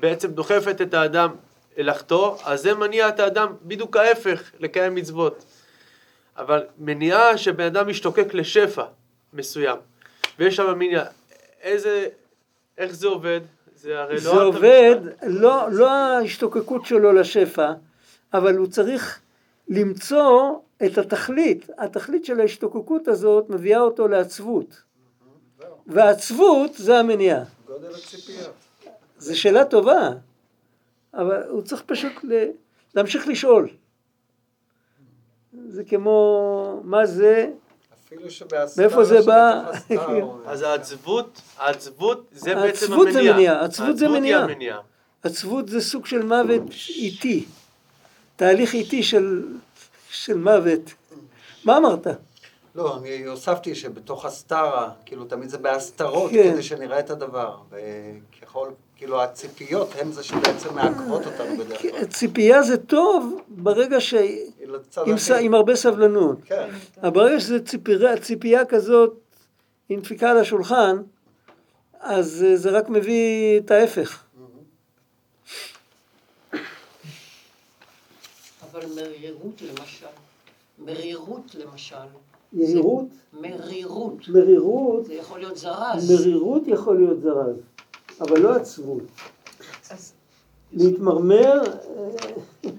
בעצם 0.01 0.31
דוחפת 0.31 0.81
את 0.81 0.95
האדם 0.95 1.31
לחטוא, 1.77 2.37
אז 2.45 2.63
זה 2.63 2.75
מניע 2.75 3.09
את 3.09 3.21
האדם 3.21 3.53
בדיוק 3.63 3.97
ההפך, 3.97 4.51
לקיים 4.61 4.95
מצוות. 4.95 5.45
אבל 6.41 6.67
מניעה 6.79 7.39
שבן 7.39 7.65
אדם 7.65 7.89
משתוקק 7.89 8.35
לשפע 8.35 8.85
מסוים, 9.33 9.79
ויש 10.39 10.57
שם 10.57 10.79
מניעה, 10.79 11.05
איזה, 11.63 12.07
איך 12.79 12.93
זה 12.93 13.09
עובד? 13.09 13.41
זה 13.75 14.01
הרי 14.01 14.15
לא... 14.15 14.21
זה 14.21 14.31
עובד, 14.31 14.97
לא, 15.27 15.73
לא 15.73 15.91
ההשתוקקות 15.91 16.87
שלו 16.87 17.13
לשפע, 17.13 17.73
אבל 18.35 18.57
הוא 18.57 18.67
צריך 18.67 19.21
למצוא 19.69 20.59
את 20.87 20.99
התכלית. 20.99 21.71
התכלית 21.79 22.25
של 22.25 22.41
ההשתוקקות 22.41 23.09
הזאת 23.09 23.51
מביאה 23.51 23.81
אותו 23.81 24.09
לעצבות. 24.09 24.83
והעצבות 25.87 26.75
זה 26.75 26.99
המניעה. 26.99 27.43
גודל 27.67 27.95
הציפייה. 27.95 28.49
זו 29.19 29.41
שאלה 29.41 29.65
טובה, 29.65 30.11
אבל 31.15 31.43
הוא 31.49 31.63
צריך 31.63 31.83
פשוט 31.87 32.13
להמשיך 32.95 33.29
לשאול. 33.29 33.69
זה 35.71 35.85
כמו, 35.85 36.81
מה 36.85 37.07
זה, 37.07 37.47
מאיפה 38.77 39.05
זה 39.05 39.21
בא? 39.23 39.71
אז 40.47 40.63
העצבות, 40.63 41.43
העצבות 41.59 42.27
זה 42.33 42.55
בעצם 42.55 42.93
המניע. 42.93 43.53
העצבות 43.53 43.99
זה 43.99 44.09
מניעה. 44.09 44.47
עצבות 45.23 45.69
זה 45.69 45.81
סוג 45.81 46.07
של 46.07 46.23
מוות 46.23 46.63
איטי. 46.89 47.45
תהליך 48.37 48.75
איטי 48.75 49.03
של, 49.03 49.43
של 50.11 50.39
מוות. 50.39 50.95
מה 51.65 51.77
אמרת? 51.77 52.07
לא, 52.75 52.97
אני 52.99 53.25
הוספתי 53.25 53.75
שבתוך 53.75 54.25
הסתרה, 54.25 54.91
כאילו 55.07 55.25
תמיד 55.25 55.49
זה 55.49 55.59
בהסתרות, 55.59 56.31
כן. 56.31 56.53
כדי 56.53 56.63
שנראה 56.63 56.99
את 56.99 57.11
הדבר. 57.11 57.57
וככל, 57.71 58.71
כאילו 58.97 59.23
הציפיות 59.23 59.89
הם 59.99 60.13
זה 60.13 60.23
שבעצם 60.23 60.75
מעכבות 60.75 61.27
אותנו 61.27 61.57
בדרך 61.57 61.83
כלל. 61.83 62.05
ציפייה 62.05 62.63
זה 62.63 62.77
טוב 62.77 63.41
ברגע 63.49 64.01
ש... 64.01 64.15
עם, 65.07 65.19
ס... 65.19 65.31
עם 65.31 65.55
הרבה 65.55 65.77
סבלנות. 65.77 66.39
כן. 66.45 66.69
אבל 67.03 67.11
ברגע 67.11 67.41
שזה 67.41 67.65
ציפייה, 67.65 68.21
ציפייה 68.21 68.65
כזאת, 68.65 69.15
עם 69.89 70.01
דפיקה 70.01 70.31
על 70.31 70.39
השולחן, 70.39 70.97
אז 72.01 72.47
זה 72.55 72.71
רק 72.71 72.89
מביא 72.89 73.59
את 73.59 73.71
ההפך. 73.71 74.25
אבל 78.73 78.87
מרירות 78.97 79.63
למשל, 79.63 80.07
מרירות 80.79 81.55
למשל. 81.55 81.97
יהירות? 82.53 83.07
מרירות. 83.41 84.29
מרירות. 84.29 85.07
זה 85.07 85.15
יכול 85.15 85.39
להיות 85.39 85.57
זרז. 85.57 86.11
מרירות 86.11 86.63
יכול 86.67 86.97
להיות 86.97 87.21
זרז, 87.21 87.57
אבל 88.21 88.41
לא 88.41 88.55
עצבות. 88.55 89.03
להתמרמר, 90.73 91.63
אה, 91.97 92.71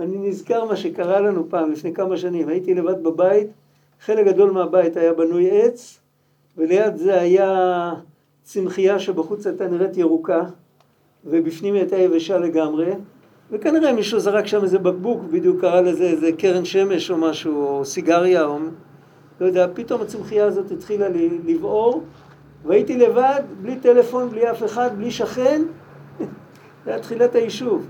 אני 0.00 0.28
נזכר 0.28 0.64
מה 0.64 0.76
שקרה 0.76 1.20
לנו 1.20 1.46
פעם, 1.48 1.72
לפני 1.72 1.94
כמה 1.94 2.16
שנים. 2.16 2.48
הייתי 2.48 2.74
לבד 2.74 3.02
בבית, 3.02 3.46
חלק 4.00 4.26
גדול 4.26 4.50
מהבית 4.50 4.96
היה 4.96 5.12
בנוי 5.12 5.50
עץ, 5.50 5.98
וליד 6.56 6.96
זה 6.96 7.20
היה 7.20 7.92
צמחייה 8.42 8.98
שבחוץ 8.98 9.46
הייתה 9.46 9.68
נראית 9.68 9.96
ירוקה, 9.96 10.42
ובפנים 11.24 11.74
היא 11.74 11.82
הייתה 11.82 11.96
יבשה 11.96 12.38
לגמרי. 12.38 12.92
וכנראה 13.52 13.92
מישהו 13.92 14.20
זרק 14.20 14.46
שם 14.46 14.62
איזה 14.62 14.78
בקבוק, 14.78 15.22
בדיוק 15.30 15.60
קרא 15.60 15.80
לזה 15.80 16.04
איזה 16.04 16.32
קרן 16.38 16.64
שמש 16.64 17.10
או 17.10 17.16
משהו, 17.16 17.66
או 17.66 17.84
סיגריה, 17.84 18.44
או 18.44 18.58
לא 19.40 19.46
יודע, 19.46 19.66
פתאום 19.74 20.02
הצמחייה 20.02 20.44
הזאת 20.44 20.70
התחילה 20.70 21.08
לבעור, 21.44 22.02
והייתי 22.64 22.98
לבד, 22.98 23.40
בלי 23.62 23.76
טלפון, 23.76 24.28
בלי 24.28 24.50
אף 24.50 24.64
אחד, 24.64 24.90
בלי 24.98 25.10
שכן, 25.10 25.62
זה 26.84 26.90
היה 26.90 26.98
תחילת 26.98 27.34
היישוב. 27.34 27.88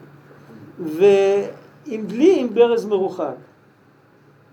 ועם 0.78 2.06
דלי 2.06 2.40
עם 2.40 2.54
ברז 2.54 2.86
מרוחק. 2.86 3.34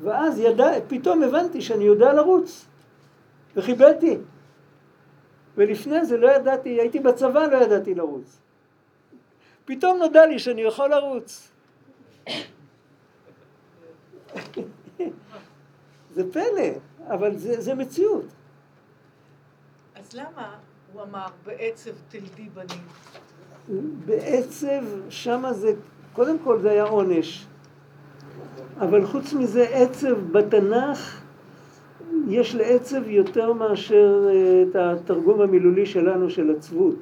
ואז 0.02 0.40
ידע, 0.40 0.72
פתאום 0.88 1.24
הבנתי 1.24 1.62
שאני 1.62 1.84
יודע 1.84 2.14
לרוץ, 2.14 2.66
וחיבלתי. 3.56 4.18
ולפני 5.58 6.06
זה 6.06 6.18
לא 6.18 6.32
ידעתי, 6.32 6.70
הייתי 6.70 7.00
בצבא, 7.00 7.48
לא 7.48 7.58
ידעתי 7.58 7.96
לרוץ. 7.96 8.40
פתאום 9.68 9.98
נודע 9.98 10.26
לי 10.26 10.40
שאני 10.40 10.62
יכול 10.62 10.90
לרוץ. 10.90 11.52
זה 16.16 16.32
פלא, 16.32 16.70
אבל 17.08 17.38
זה, 17.38 17.62
זה 17.62 17.76
מציאות. 17.76 18.26
אז 19.96 20.14
למה 20.14 20.56
הוא 20.94 21.02
אמר 21.02 21.26
בעצב 21.46 21.92
תלדי 22.10 22.50
בנים? 22.54 22.84
בעצב, 24.06 24.84
שמה 25.10 25.54
זה, 25.54 25.74
קודם 26.14 26.40
כל 26.40 26.60
זה 26.60 26.72
היה 26.72 26.84
עונש. 26.84 27.46
אבל 28.80 29.06
חוץ 29.06 29.34
מזה, 29.34 29.64
עצב 29.70 30.32
בתנ"ך, 30.32 31.22
יש 32.28 32.56
לעצב 32.56 33.08
יותר 33.08 33.54
מאשר 33.54 34.28
אה, 34.30 34.64
את 34.70 34.76
התרגום 34.76 35.42
המילולי 35.42 35.86
שלנו 35.86 36.30
של 36.30 36.56
עצבות. 36.58 36.96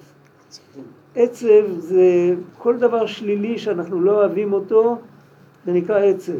עצב 1.16 1.80
זה 1.80 2.36
כל 2.58 2.78
דבר 2.78 3.06
שלילי 3.06 3.58
שאנחנו 3.58 4.02
לא 4.02 4.12
אוהבים 4.12 4.54
אותו, 4.54 4.98
זה 5.66 5.74
נקרא 5.74 6.00
עצב. 6.00 6.40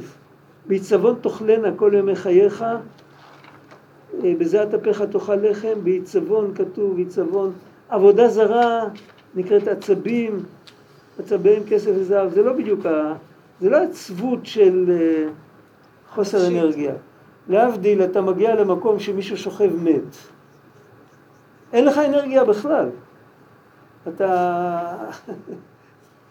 בעיצבון 0.68 1.16
תאכלנה 1.22 1.68
כל 1.76 1.92
ימי 1.98 2.16
חייך, 2.16 2.66
אה, 4.24 4.34
בזיעת 4.38 4.74
אפיך 4.74 5.02
תאכל 5.02 5.36
לחם, 5.36 5.74
בעיצבון 5.84 6.52
כתוב 6.56 6.98
עיצבון. 6.98 7.52
עבודה 7.90 8.28
זרה 8.28 8.84
נקראת 9.36 9.68
עצבים, 9.68 10.44
עצביהם 11.20 11.64
כסף 11.70 11.92
וזהב, 11.96 12.30
זה 12.30 12.44
לא 12.44 12.54
בדיוק 12.54 12.86
ה... 12.86 13.14
זה 13.62 13.70
לא 13.70 13.78
עצבות 13.78 14.46
של 14.46 14.86
אה, 14.90 15.30
חוסר 16.10 16.48
אנרגיה. 16.48 16.94
להבדיל, 17.50 18.04
אתה 18.04 18.22
מגיע 18.22 18.56
למקום 18.56 19.00
שמישהו 19.00 19.38
שוכב 19.38 19.70
מת. 19.84 20.16
אין 21.74 21.86
לך 21.86 21.98
אנרגיה 21.98 22.44
בכלל. 22.44 22.90
אתה, 24.08 25.10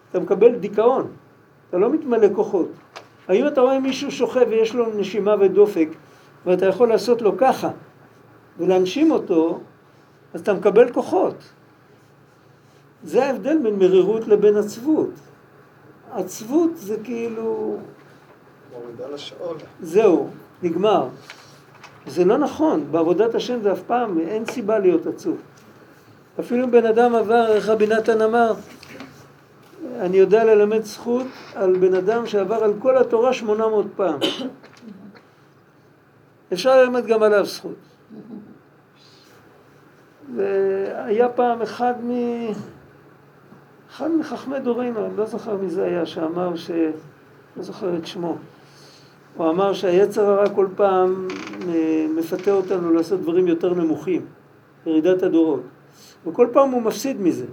אתה 0.09 0.19
מקבל 0.19 0.55
דיכאון, 0.55 1.07
אתה 1.69 1.77
לא 1.77 1.89
מתמלא 1.89 2.27
כוחות. 2.35 2.67
האם 3.27 3.47
אתה 3.47 3.61
רואה 3.61 3.79
מישהו 3.79 4.11
שוכב 4.11 4.45
ויש 4.49 4.75
לו 4.75 4.85
נשימה 4.95 5.35
ודופק, 5.39 5.87
ואתה 6.45 6.65
יכול 6.65 6.89
לעשות 6.89 7.21
לו 7.21 7.37
ככה 7.37 7.69
ולהנשים 8.57 9.11
אותו, 9.11 9.59
אז 10.33 10.41
אתה 10.41 10.53
מקבל 10.53 10.93
כוחות. 10.93 11.35
זה 13.03 13.25
ההבדל 13.25 13.57
בין 13.63 13.79
מרירות 13.79 14.27
לבין 14.27 14.57
עצבות. 14.57 15.09
עצבות 16.11 16.71
זה 16.75 16.97
כאילו... 17.03 17.77
זהו, 19.81 20.29
נגמר. 20.63 21.07
זה 22.07 22.25
לא 22.25 22.37
נכון, 22.37 22.85
בעבודת 22.91 23.35
השם 23.35 23.61
זה 23.61 23.71
אף 23.71 23.81
פעם, 23.81 24.19
אין 24.19 24.45
סיבה 24.45 24.79
להיות 24.79 25.07
עצוב. 25.07 25.37
אפילו 26.39 26.71
בן 26.71 26.85
אדם 26.85 27.15
עבר, 27.15 27.47
איך 27.47 27.69
רבי 27.69 27.87
נתן 27.87 28.21
אמר, 28.21 28.53
אני 29.99 30.17
יודע 30.17 30.43
ללמד 30.43 30.83
זכות 30.83 31.27
על 31.55 31.77
בן 31.77 31.93
אדם 31.93 32.27
שעבר 32.27 32.63
על 32.63 32.73
כל 32.79 32.97
התורה 32.97 33.33
800 33.33 33.85
פעם. 33.95 34.19
אפשר 36.53 36.81
ללמד 36.81 37.05
גם 37.05 37.23
עליו 37.23 37.45
זכות. 37.45 37.75
והיה 40.35 41.29
פעם 41.29 41.61
אחד 41.61 41.93
מ... 42.03 42.11
אחד 43.91 44.11
מחכמי 44.11 44.59
דורנו, 44.59 45.05
אני 45.05 45.17
לא 45.17 45.25
זוכר 45.25 45.57
מי 45.57 45.69
זה 45.69 45.83
היה, 45.83 46.05
שאמר 46.05 46.55
ש... 46.55 46.71
לא 47.57 47.63
זוכר 47.63 47.97
את 47.97 48.07
שמו. 48.07 48.37
הוא 49.37 49.49
אמר 49.49 49.73
שהיצר 49.73 50.29
הרע 50.29 50.49
כל 50.49 50.67
פעם 50.75 51.27
אה, 51.67 52.05
מפתה 52.15 52.51
אותנו 52.51 52.93
לעשות 52.93 53.21
דברים 53.21 53.47
יותר 53.47 53.73
נמוכים, 53.73 54.25
ירידת 54.85 55.23
הדורות. 55.23 55.61
וכל 56.27 56.47
פעם 56.53 56.69
הוא 56.69 56.81
מפסיד 56.81 57.21
מזה. 57.21 57.45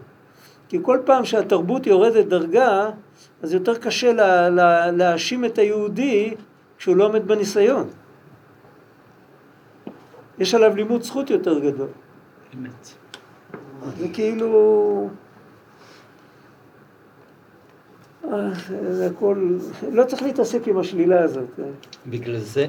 כי 0.69 0.79
כל 0.83 0.99
פעם 1.05 1.25
שהתרבות 1.25 1.87
יורדת 1.87 2.27
דרגה, 2.27 2.91
אז 3.43 3.53
יותר 3.53 3.79
קשה 3.79 4.13
לה, 4.13 4.49
לה, 4.51 4.91
להאשים 4.91 5.45
את 5.45 5.59
היהודי 5.59 6.35
כשהוא 6.79 6.97
לא 6.97 7.07
עומד 7.07 7.29
בניסיון. 7.29 7.89
יש 10.39 10.55
עליו 10.55 10.77
לימוד 10.77 11.03
זכות 11.03 11.31
יותר 11.31 11.59
גדול. 11.59 11.89
אמת. 12.55 12.95
זה 13.99 14.09
כאילו... 14.13 15.11
אה, 18.25 18.49
זה 18.91 19.07
הכל... 19.07 19.59
לא 19.93 20.05
צריך 20.05 20.23
להתעסק 20.23 20.69
עם 20.69 20.79
השלילה 20.79 21.21
הזאת. 21.21 21.61
בגלל 22.07 22.39
זה, 22.39 22.67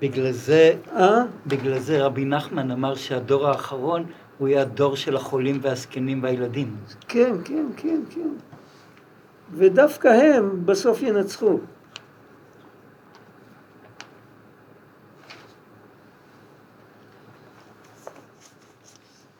בגלל 0.00 0.32
זה, 0.32 0.74
אה? 0.92 1.22
בגלל 1.46 1.78
זה 1.78 2.04
רבי 2.04 2.24
נחמן 2.24 2.70
אמר 2.70 2.94
שהדור 2.94 3.48
האחרון 3.48 4.04
הוא 4.38 4.48
יהיה 4.48 4.62
הדור 4.62 4.96
של 4.96 5.16
החולים 5.16 5.58
והזקנים 5.62 6.22
והילדים. 6.22 6.76
כן, 7.08 7.32
כן, 7.44 7.66
כן, 7.76 8.00
כן. 8.10 8.28
ודווקא 9.52 10.08
הם 10.08 10.66
בסוף 10.66 11.02
ינצחו. 11.02 11.58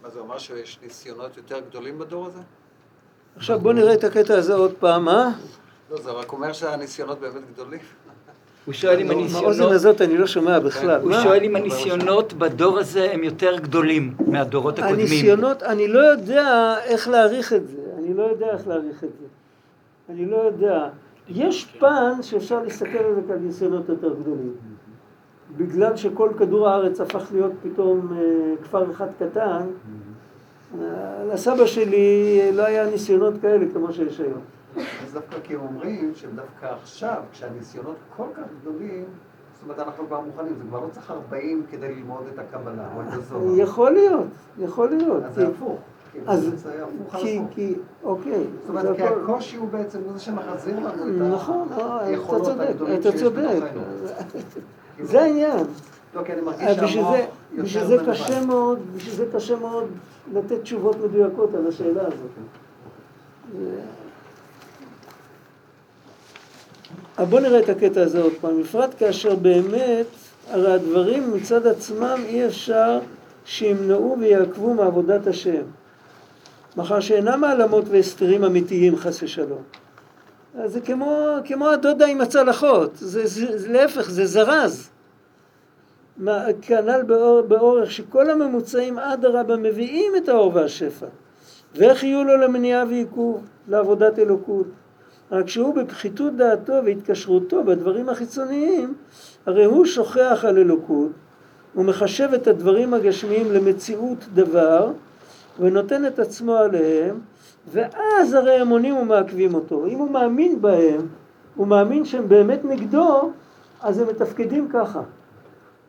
מה 0.03 0.11
זה 0.11 0.19
אומר 0.19 0.39
שיש 0.39 0.79
ניסיונות 0.83 1.37
יותר 1.37 1.61
גדולים 1.61 1.99
בדור 1.99 2.27
הזה? 2.27 2.41
עכשיו 3.37 3.61
בוא 3.61 3.73
נראה 3.73 3.95
את 3.95 4.05
הקטע 4.05 4.35
הזה 4.35 4.55
עוד 4.55 4.75
פעם, 4.79 5.09
אה? 5.09 5.29
לא, 5.91 6.03
זה 6.03 6.11
רק 6.11 6.33
אומר 6.33 6.53
שהניסיונות 6.53 7.21
באמת 7.21 7.43
גדולים. 7.53 7.81
הוא 8.67 8.75
שואל 8.75 9.01
אם 9.01 9.09
לא, 9.09 9.15
מהאוזן 9.15 9.39
הניסיונות, 9.39 9.73
הזאת 9.73 10.03
אני 10.03 10.19
לא 10.19 10.27
שומע 10.27 10.59
בכלל. 10.59 11.01
הוא? 11.01 11.13
שואל 11.23 11.43
אם 11.43 11.57
הניסיונות 11.57 12.33
בדור 12.33 12.79
הזה 12.79 13.11
הם 13.13 13.25
יותר 13.25 13.57
גדולים 13.59 14.15
מהדורות 14.27 14.79
הקודמים. 14.79 14.99
הניסיונות, 15.01 15.63
אני 15.63 15.89
לא 15.89 15.99
יודע 15.99 16.75
איך 16.85 17.09
להעריך 17.09 17.53
את 17.53 17.69
זה. 17.69 17.77
אני 17.99 18.15
לא 18.15 18.23
יודע 18.23 18.47
איך 18.53 18.69
להעריך 18.69 19.05
את 19.05 19.11
זה. 19.21 19.27
אני 20.09 20.27
לא 20.27 20.37
יודע. 20.37 20.89
יש 21.29 21.65
פן 21.79 22.23
שאפשר 22.23 22.63
להסתכל 22.63 22.99
על 22.99 23.15
זה 23.15 23.21
כעל 23.29 23.39
ניסיונות 23.39 23.89
יותר 23.89 24.15
גדולים. 24.15 24.53
בגלל 25.57 25.97
שכל 25.97 26.31
כדור 26.39 26.69
הארץ 26.69 27.01
הפך 27.01 27.25
להיות 27.33 27.53
פתאום 27.63 28.17
אה, 28.17 28.55
כפר 28.63 28.91
אחד 28.91 29.07
קטן, 29.19 29.63
אה, 30.81 31.25
לסבא 31.33 31.67
שלי 31.67 32.41
לא 32.53 32.63
היה 32.63 32.91
ניסיונות 32.91 33.35
כאלה 33.43 33.65
כמו 33.73 33.93
שיש 33.93 34.21
היום. 34.21 34.41
אז 34.77 35.13
דווקא 35.13 35.37
כי 35.43 35.55
הם 35.55 35.61
אומרים 35.61 36.13
שדווקא 36.15 36.67
עכשיו, 36.83 37.23
כשהניסיונות 37.33 37.97
כל 38.17 38.27
כך 38.37 38.43
גדולים, 38.61 39.05
זאת 39.55 39.63
אומרת, 39.63 39.79
אנחנו 39.79 40.07
כבר 40.07 40.21
מוכנים, 40.21 40.55
זה 40.59 40.65
כבר 40.69 40.81
לא 40.81 40.89
צריך 40.93 41.11
40 41.11 41.63
כדי 41.71 41.95
ללמוד 41.95 42.23
את 42.35 42.39
הקבלה 42.39 42.89
או 42.97 43.01
את 43.01 43.13
הזוהר. 43.13 43.43
יכול 43.59 43.91
להיות, 43.93 44.27
יכול 44.59 44.89
להיות. 44.91 45.25
אז 45.25 45.35
זה 45.35 45.49
הפוך. 45.49 45.79
אז 46.27 46.51
כי. 47.21 47.41
כי, 47.51 47.75
אוקיי. 48.05 48.45
זאת 48.61 48.69
אומרת, 48.69 48.97
כי 48.97 49.03
הקושי 49.03 49.57
הוא 49.57 49.69
בעצם 49.69 49.99
זה 50.13 50.19
שמחזיר 50.21 50.77
לנו 50.81 50.89
את 51.09 51.33
נכון, 51.35 51.69
אתה 51.75 51.99
היכולות 52.03 52.43
צודק, 52.45 52.67
הגדולים 52.69 53.01
אתה 53.01 53.13
שיש 53.13 53.21
צודק. 53.21 53.37
בתוכנו. 53.39 53.81
זה 55.11 55.23
העניין. 55.23 55.67
לא, 56.15 56.23
כי 56.25 56.33
אני 56.33 56.41
מרגיש 56.41 56.63
אה, 56.69 56.75
בשביל 56.75 56.89
שהמוח 56.89 57.13
זה, 57.13 57.19
יותר 57.53 57.63
בשביל 57.63 57.85
זה. 57.85 57.97
קשה 58.11 58.45
מאוד, 58.47 58.79
בשביל 58.97 59.15
זה 59.15 59.27
קשה 59.37 59.57
מאוד 59.57 59.85
לתת 60.33 60.63
תשובות 60.63 60.97
מדויקות 61.05 61.55
על 61.55 61.67
השאלה 61.67 62.01
הזאת. 62.07 62.31
זה- 63.59 63.81
אבל 67.19 67.27
בוא 67.27 67.41
נראה 67.41 67.59
את 67.59 67.69
הקטע 67.69 68.03
הזה 68.03 68.23
עוד 68.23 68.33
פעם, 68.41 68.63
בפרט 68.63 68.95
כאשר 68.99 69.35
באמת, 69.35 70.07
הרי 70.51 70.73
הדברים 70.73 71.35
מצד 71.35 71.67
עצמם 71.67 72.23
אי 72.27 72.47
אפשר 72.47 72.99
שימנעו 73.45 74.17
ויעכבו 74.21 74.75
מעבודת 74.75 75.27
השם. 75.27 75.63
מאחר 76.77 77.01
שאינם 77.01 77.45
העלמות 77.45 77.85
והסתרים 77.89 78.45
אמיתיים 78.45 78.97
חס 78.97 79.23
ושלום. 79.23 79.63
אז 80.59 80.73
זה 80.73 80.81
כמו, 80.81 81.37
כמו 81.45 81.69
הדודה 81.69 82.07
עם 82.07 82.21
הצלחות, 82.21 82.91
זה, 82.95 83.27
זה, 83.27 83.59
זה 83.59 83.73
להפך, 83.73 84.11
זה 84.11 84.27
זרז. 84.27 84.91
כנ"ל 86.63 87.03
באור, 87.07 87.41
באורך 87.41 87.91
שכל 87.91 88.31
הממוצעים 88.31 88.99
אדרבה 88.99 89.57
מביאים 89.57 90.13
את 90.17 90.29
האור 90.29 90.55
והשפע. 90.55 91.07
ואיך 91.75 92.05
יהיו 92.05 92.25
לו 92.25 92.37
למניעה 92.37 92.85
ועיכוב 92.89 93.45
לעבודת 93.69 94.19
אלוקות? 94.19 94.67
רק 95.33 95.49
שהוא 95.49 95.75
בפחיתות 95.75 96.37
דעתו 96.37 96.73
והתקשרותו 96.85 97.65
בדברים 97.65 98.09
החיצוניים, 98.09 98.95
הרי 99.47 99.65
הוא 99.65 99.85
שוכח 99.85 100.45
על 100.49 100.59
אלוקות, 100.59 101.13
הוא 101.75 101.85
מחשב 101.85 102.29
את 102.35 102.47
הדברים 102.47 102.95
הגשמיים 102.95 103.53
למציאות 103.53 104.25
דבר, 104.35 104.93
ונותן 105.61 106.07
את 106.07 106.19
עצמו 106.19 106.57
עליהם, 106.57 107.21
ואז 107.73 108.35
הרי 108.35 108.55
הם 108.55 108.69
עונים 108.69 108.97
ומעכבים 108.97 109.55
אותו. 109.55 109.87
אם 109.87 109.99
הוא 109.99 110.11
מאמין 110.11 110.63
בהם, 110.63 111.07
הוא 111.57 111.67
מאמין 111.67 112.05
שהם 112.05 112.29
באמת 112.29 112.65
נגדו, 112.65 113.31
אז 113.83 113.99
הם 113.99 114.09
מתפקדים 114.09 114.69
ככה. 114.69 115.03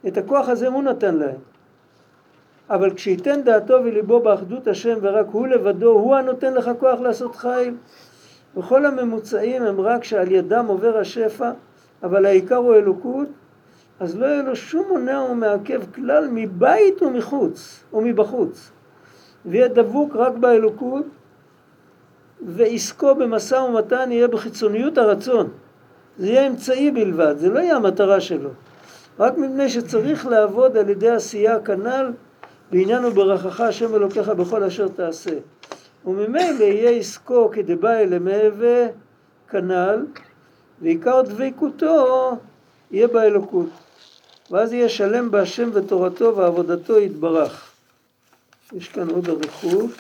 את 0.08 0.18
הכוח 0.18 0.50
הזה 0.50 0.68
הוא 0.68 0.84
נתן 0.84 1.16
להם. 1.16 1.40
אבל 2.70 2.94
כשייתן 2.94 3.42
דעתו 3.42 3.74
וליבו 3.74 4.20
באחדות 4.20 4.68
השם 4.68 4.98
ורק 5.02 5.26
הוא 5.32 5.48
לבדו, 5.48 5.90
הוא 5.90 6.16
הנותן 6.16 6.54
לך 6.54 6.72
כוח 6.80 7.00
לעשות 7.00 7.36
חיל. 7.36 7.74
וכל 8.58 8.86
הממוצעים 8.86 9.64
הם 9.64 9.82
רק 9.82 10.04
שעל 10.04 10.32
ידם 10.32 10.66
עובר 10.68 10.98
השפע, 10.98 11.52
אבל 12.04 12.26
העיקר 12.26 12.56
הוא 12.56 12.76
אלוקות, 12.76 13.28
אז 14.00 14.18
לא 14.18 14.26
יהיה 14.26 14.42
לו 14.42 14.56
שום 14.56 14.86
מונע 14.90 15.22
ומעכב 15.32 15.82
כלל 15.96 16.28
מבית 16.32 17.02
ומחוץ, 17.02 17.84
ומבחוץ. 17.94 18.72
ויהיה 19.46 19.68
דבוק 19.68 20.16
רק 20.16 20.34
באלוקות, 20.34 21.06
ועסקו 22.42 23.16
במשא 23.16 23.56
ומתן 23.56 24.12
יהיה 24.12 24.28
בחיצוניות 24.28 24.98
הרצון. 24.98 25.50
זה 26.18 26.28
יהיה 26.28 26.48
אמצעי 26.48 26.92
בלבד, 26.92 27.38
זה 27.38 27.50
לא 27.50 27.60
יהיה 27.60 27.76
המטרה 27.76 28.20
שלו. 28.22 28.50
רק 29.20 29.38
מפני 29.38 29.70
שצריך 29.70 30.28
לעבוד 30.28 30.78
על 30.78 30.90
ידי 30.90 31.10
עשייה 31.10 31.60
כנ"ל, 31.60 32.12
בעניין 32.72 33.06
וברכך 33.06 33.62
השם 33.62 33.96
אלוקיך 33.96 34.30
בכל 34.30 34.64
אשר 34.64 34.88
תעשה. 34.88 35.32
וממילא 36.08 36.64
יהיה 36.64 36.90
עסקו 36.90 37.50
כדבעי 37.54 38.08
למהווה 38.08 38.86
כנ"ל, 39.50 40.06
ועיקר 40.82 41.22
דבקותו 41.22 42.38
יהיה 42.92 43.08
באלוקות. 43.08 43.70
ואז 44.52 44.74
יהיה 44.74 44.90
שלם 44.90 45.32
בהשם 45.32 45.70
ותורתו 45.74 46.36
ועבודתו 46.36 47.00
יתברך. 47.00 47.72
יש 48.74 48.90
כאן 48.90 49.10
עוד 49.10 49.30
אריכות. 49.30 49.92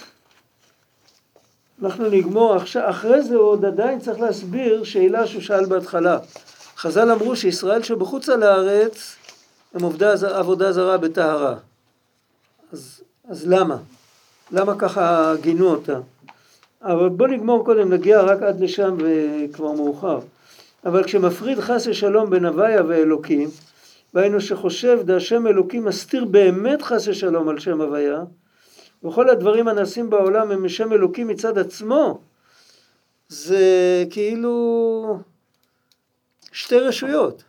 אנחנו 1.83 2.09
נגמור 2.09 2.55
עכשיו, 2.55 2.89
אחרי 2.89 3.23
זה 3.23 3.35
עוד 3.35 3.65
עדיין 3.65 3.99
צריך 3.99 4.19
להסביר 4.19 4.83
שאלה 4.83 5.27
שהוא 5.27 5.41
שאל 5.41 5.65
בהתחלה. 5.65 6.19
חז"ל 6.77 7.11
אמרו 7.11 7.35
שישראל 7.35 7.83
שבחוץ 7.83 8.29
על 8.29 8.43
הארץ 8.43 9.15
הם 9.73 9.83
עובדה, 9.83 10.13
עבודה 10.33 10.71
זרה 10.71 10.97
בטהרה. 10.97 11.55
אז, 12.71 13.01
אז 13.29 13.47
למה? 13.47 13.77
למה 14.51 14.79
ככה 14.79 15.33
גינו 15.41 15.69
אותה? 15.69 15.99
אבל 16.81 17.09
בוא 17.09 17.27
נגמור 17.27 17.65
קודם, 17.65 17.93
נגיע 17.93 18.21
רק 18.21 18.41
עד 18.41 18.59
לשם 18.59 18.97
וכבר 18.99 19.71
מאוחר. 19.71 20.19
אבל 20.85 21.03
כשמפריד 21.03 21.59
חס 21.59 21.87
ושלום 21.87 22.29
בין 22.29 22.45
הוויה 22.45 22.83
ואלוקים, 22.87 23.49
והיינו 24.13 24.41
שחושב 24.41 24.99
דה 25.05 25.15
השם 25.15 25.47
אלוקים 25.47 25.85
מסתיר 25.85 26.25
באמת 26.25 26.81
חס 26.81 27.07
ושלום 27.07 27.49
על 27.49 27.59
שם 27.59 27.81
הוויה, 27.81 28.23
וכל 29.03 29.29
הדברים 29.29 29.67
הנעשים 29.67 30.09
בעולם 30.09 30.51
הם 30.51 30.65
משם 30.65 30.93
אלוקים 30.93 31.27
מצד 31.27 31.57
עצמו, 31.57 32.19
זה 33.29 34.05
כאילו 34.09 35.19
שתי 36.51 36.79
רשויות. 36.79 37.43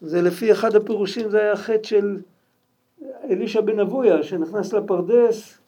זה 0.00 0.22
לפי 0.22 0.52
אחד 0.52 0.76
הפירושים 0.76 1.30
זה 1.30 1.40
היה 1.40 1.56
חטא 1.56 1.82
של 1.88 2.16
אלישע 3.30 3.60
בן 3.60 3.80
אבויה 3.80 4.22
שנכנס 4.22 4.72
לפרדס 4.72 5.58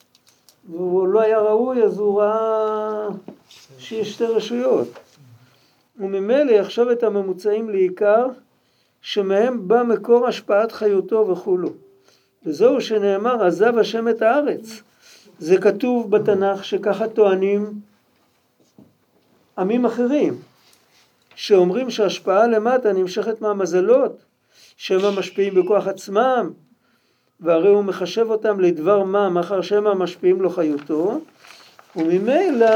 והוא 0.70 1.08
לא 1.08 1.20
היה 1.20 1.40
ראוי 1.40 1.82
אז 1.82 1.98
הוא 1.98 2.20
ראה 2.20 3.08
שיש 3.78 4.12
שתי 4.12 4.24
רשויות. 4.24 4.88
וממילא 5.96 6.50
יחשוב 6.50 6.88
את 6.88 7.02
הממוצעים 7.02 7.70
לעיקר 7.70 8.26
שמהם 9.02 9.68
בא 9.68 9.82
מקור 9.82 10.26
השפעת 10.26 10.72
חיותו 10.72 11.28
וכולו. 11.28 11.70
וזהו 12.46 12.80
שנאמר 12.80 13.44
עזב 13.44 13.78
השם 13.78 14.08
את 14.08 14.22
הארץ. 14.22 14.82
זה 15.38 15.58
כתוב 15.58 16.10
בתנ"ך 16.10 16.64
שככה 16.64 17.08
טוענים 17.08 17.72
עמים 19.58 19.86
אחרים, 19.86 20.34
שאומרים 21.34 21.90
שהשפעה 21.90 22.46
למטה 22.46 22.92
נמשכת 22.92 23.40
מהמזלות, 23.40 24.24
שהם 24.76 25.04
המשפיעים 25.04 25.54
בכוח 25.54 25.86
עצמם, 25.86 26.52
והרי 27.44 27.68
הוא 27.68 27.84
מחשב 27.84 28.30
אותם 28.30 28.60
לדבר 28.60 29.04
מה, 29.04 29.28
מאחר 29.28 29.62
שהם 29.62 29.86
המשפיעים 29.86 30.42
לו 30.42 30.50
חיותו, 30.50 31.20
וממילא 31.96 32.66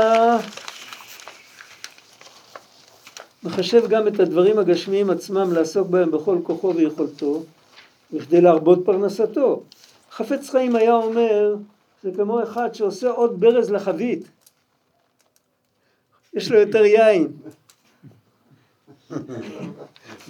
מחשב 3.42 3.88
גם 3.88 4.08
את 4.08 4.20
הדברים 4.20 4.58
הגשמיים 4.58 5.10
עצמם 5.10 5.52
לעסוק 5.52 5.88
בהם 5.88 6.10
בכל 6.10 6.38
כוחו 6.42 6.74
ויכולתו, 6.74 7.42
בכדי 8.12 8.40
להרבות 8.40 8.78
פרנסתו. 8.84 9.62
חפץ 10.10 10.50
חיים 10.50 10.76
היה 10.76 10.94
אומר, 10.94 11.54
זה 12.02 12.10
כמו 12.16 12.42
אחד 12.42 12.74
שעושה 12.74 13.10
עוד 13.10 13.40
ברז 13.40 13.70
לחבית. 13.70 14.28
יש 16.34 16.50
לו 16.50 16.58
יותר 16.58 16.84
יין. 16.84 17.28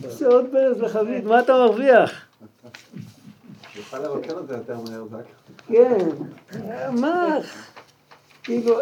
עושה 0.05 0.27
עוד 0.27 0.45
ברז 0.53 0.81
לחבית, 0.81 1.25
מה 1.25 1.41
אתה 1.41 1.53
מרוויח? 1.53 2.27
יוכל 3.79 3.99
לבקר 3.99 4.41
את 4.41 4.49
זה 4.49 4.55
יותר 4.55 4.79
מהר, 4.81 5.05
כן, 5.67 6.09
מה? 7.01 7.37
כאילו... 8.43 8.79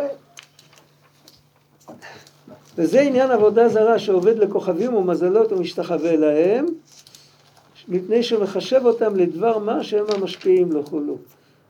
וזה 2.79 3.01
עניין 3.01 3.31
עבודה 3.31 3.69
זרה 3.69 3.99
שעובד 3.99 4.39
לכוכבים 4.39 4.95
ומזלות 4.95 5.53
ומשתחווה 5.53 6.17
להם, 6.17 6.67
מפני 7.89 8.23
שמחשב 8.23 8.81
אותם 8.85 9.17
לדבר 9.17 9.59
מה 9.59 9.85
שהם 9.85 10.05
המשפיעים 10.15 10.73
לכולו. 10.73 11.17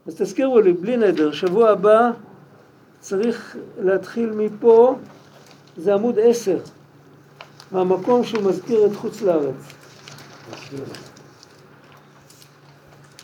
אז 0.06 0.14
תזכירו 0.14 0.60
לי, 0.60 0.72
בלי 0.72 0.96
נדר, 0.96 1.32
שבוע 1.32 1.70
הבא 1.70 2.10
צריך 3.00 3.56
להתחיל 3.78 4.30
מפה, 4.30 4.96
זה 5.76 5.94
עמוד 5.94 6.18
עשר, 6.18 6.58
מהמקום 7.72 8.24
שהוא 8.24 8.42
מזכיר 8.42 8.86
את 8.86 8.96
חוץ 8.96 9.22
לארץ. 9.22 9.54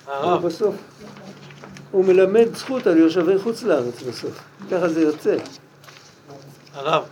הרב, 0.07 0.47
בסוף. 0.47 0.75
הוא 1.91 2.05
מלמד 2.05 2.57
זכות 2.57 2.87
על 2.87 2.97
יושבי 2.97 3.39
חוץ 3.39 3.63
לארץ 3.63 4.03
בסוף, 4.09 4.39
ככה 4.71 4.89
זה 4.89 5.01
יוצא. 5.03 5.37
הרב, 6.75 7.03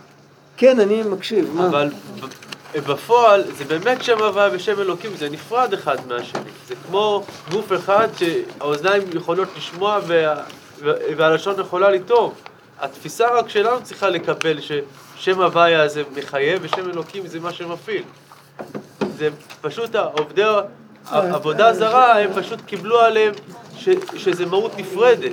כן, 0.57 0.79
אני 0.79 1.03
מקשיב, 1.03 1.51
מה? 1.55 1.67
אבל 1.67 1.89
בפועל 2.87 3.43
זה 3.57 3.65
באמת 3.65 4.03
שם 4.03 4.17
הוויה 4.23 4.49
ושם 4.53 4.79
אלוקים, 4.81 5.11
זה 5.17 5.29
נפרד 5.29 5.73
אחד 5.73 5.97
מהשני. 6.07 6.41
זה 6.67 6.75
כמו 6.87 7.23
גוף 7.51 7.71
אחד 7.73 8.07
שהאוזניים 8.17 9.03
יכולות 9.13 9.47
לשמוע 9.57 9.99
וה, 10.07 10.43
וה- 10.79 10.93
והלשון 11.17 11.59
יכולה 11.59 11.91
לטעום. 11.91 12.33
התפיסה 12.79 13.27
רק 13.39 13.49
שלנו 13.49 13.83
צריכה 13.83 14.09
לקבל 14.09 14.57
ששם 14.61 15.41
הוויה 15.41 15.87
זה 15.87 16.03
מחייב 16.15 16.59
ושם 16.63 16.89
אלוקים 16.89 17.27
זה 17.27 17.39
מה 17.39 17.53
שמפעיל. 17.53 18.03
זה 19.17 19.29
פשוט 19.61 19.95
העובדי 19.95 20.43
העבודה 21.07 21.73
זרה, 21.73 22.19
הם 22.19 22.33
פשוט 22.33 22.61
קיבלו 22.65 22.99
עליהם 22.99 23.33
ש, 23.75 23.89
שזה 24.15 24.45
מהות 24.45 24.77
נפרדת. 24.77 25.31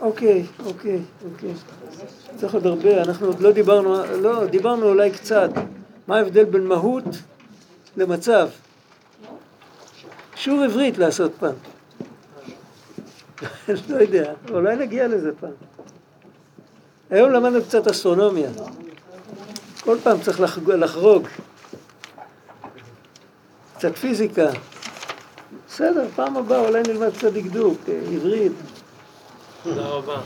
אוקיי, 0.00 0.46
אוקיי, 0.66 1.00
אוקיי. 1.32 1.52
צריך 2.36 2.54
עוד 2.54 2.66
הרבה, 2.66 3.02
אנחנו 3.02 3.26
עוד 3.26 3.40
לא 3.40 3.52
דיברנו, 3.52 4.04
לא, 4.20 4.46
דיברנו 4.46 4.88
אולי 4.88 5.10
קצת. 5.10 5.50
מה 6.06 6.16
ההבדל 6.16 6.44
בין 6.44 6.66
מהות 6.66 7.04
למצב? 7.96 8.48
שיעור 10.36 10.62
עברית 10.62 10.98
לעשות 10.98 11.32
פעם. 11.38 11.54
לא 13.90 13.96
יודע, 13.96 14.32
אולי 14.50 14.76
נגיע 14.76 15.08
לזה 15.08 15.30
פעם. 15.40 15.50
היום 17.10 17.30
למדנו 17.30 17.64
קצת 17.64 17.86
אסטרונומיה. 17.86 18.50
כל 19.80 19.96
פעם 20.02 20.20
צריך. 20.20 20.40
לחרוג. 20.66 21.26
קצת 23.84 23.96
פיזיקה. 23.96 24.46
בסדר, 25.68 26.06
פעם 26.16 26.36
הבאה 26.36 26.60
אולי 26.60 26.82
נלמד 26.88 27.10
קצת 27.16 27.32
דקדוק, 27.32 27.78
אה, 27.88 28.00
עברית. 28.14 28.52
תודה 29.62 29.82
רבה. 29.82 30.20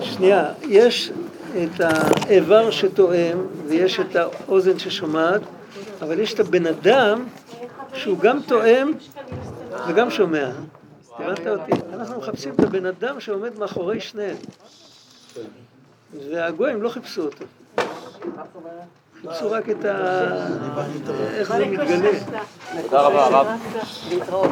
שנייה, 0.00 0.52
יש 0.68 1.10
את 1.56 1.80
האיבר 1.80 2.70
שתואם 2.70 3.38
ויש 3.66 4.00
את 4.00 4.16
האוזן 4.16 4.78
ששומעת, 4.78 5.40
אבל 6.02 6.20
יש 6.20 6.34
את 6.34 6.40
הבן 6.40 6.66
אדם 6.66 7.24
שהוא 7.94 8.18
גם 8.18 8.40
תואם 8.42 8.92
וגם 9.88 10.10
שומע. 10.10 10.50
הבנת 11.12 11.46
אותי? 11.46 11.72
אנחנו 11.92 12.18
מחפשים 12.18 12.54
את 12.54 12.60
הבן 12.60 12.86
אדם 12.86 13.20
שעומד 13.20 13.58
מאחורי 13.58 14.00
שניהם. 14.00 14.36
והגויים 16.30 16.82
לא 16.82 16.88
חיפשו 16.88 17.22
אותו. 17.22 17.44
חיפשו 19.20 19.50
רק 19.50 19.70
את 19.70 19.84
ה... 19.84 20.36
איך 21.34 21.52
זה 21.52 21.66
מתגלה. 21.66 22.10
תודה 22.82 23.00
רבה, 23.00 23.26
הרב. 23.26 23.46
להתראות, 24.08 24.50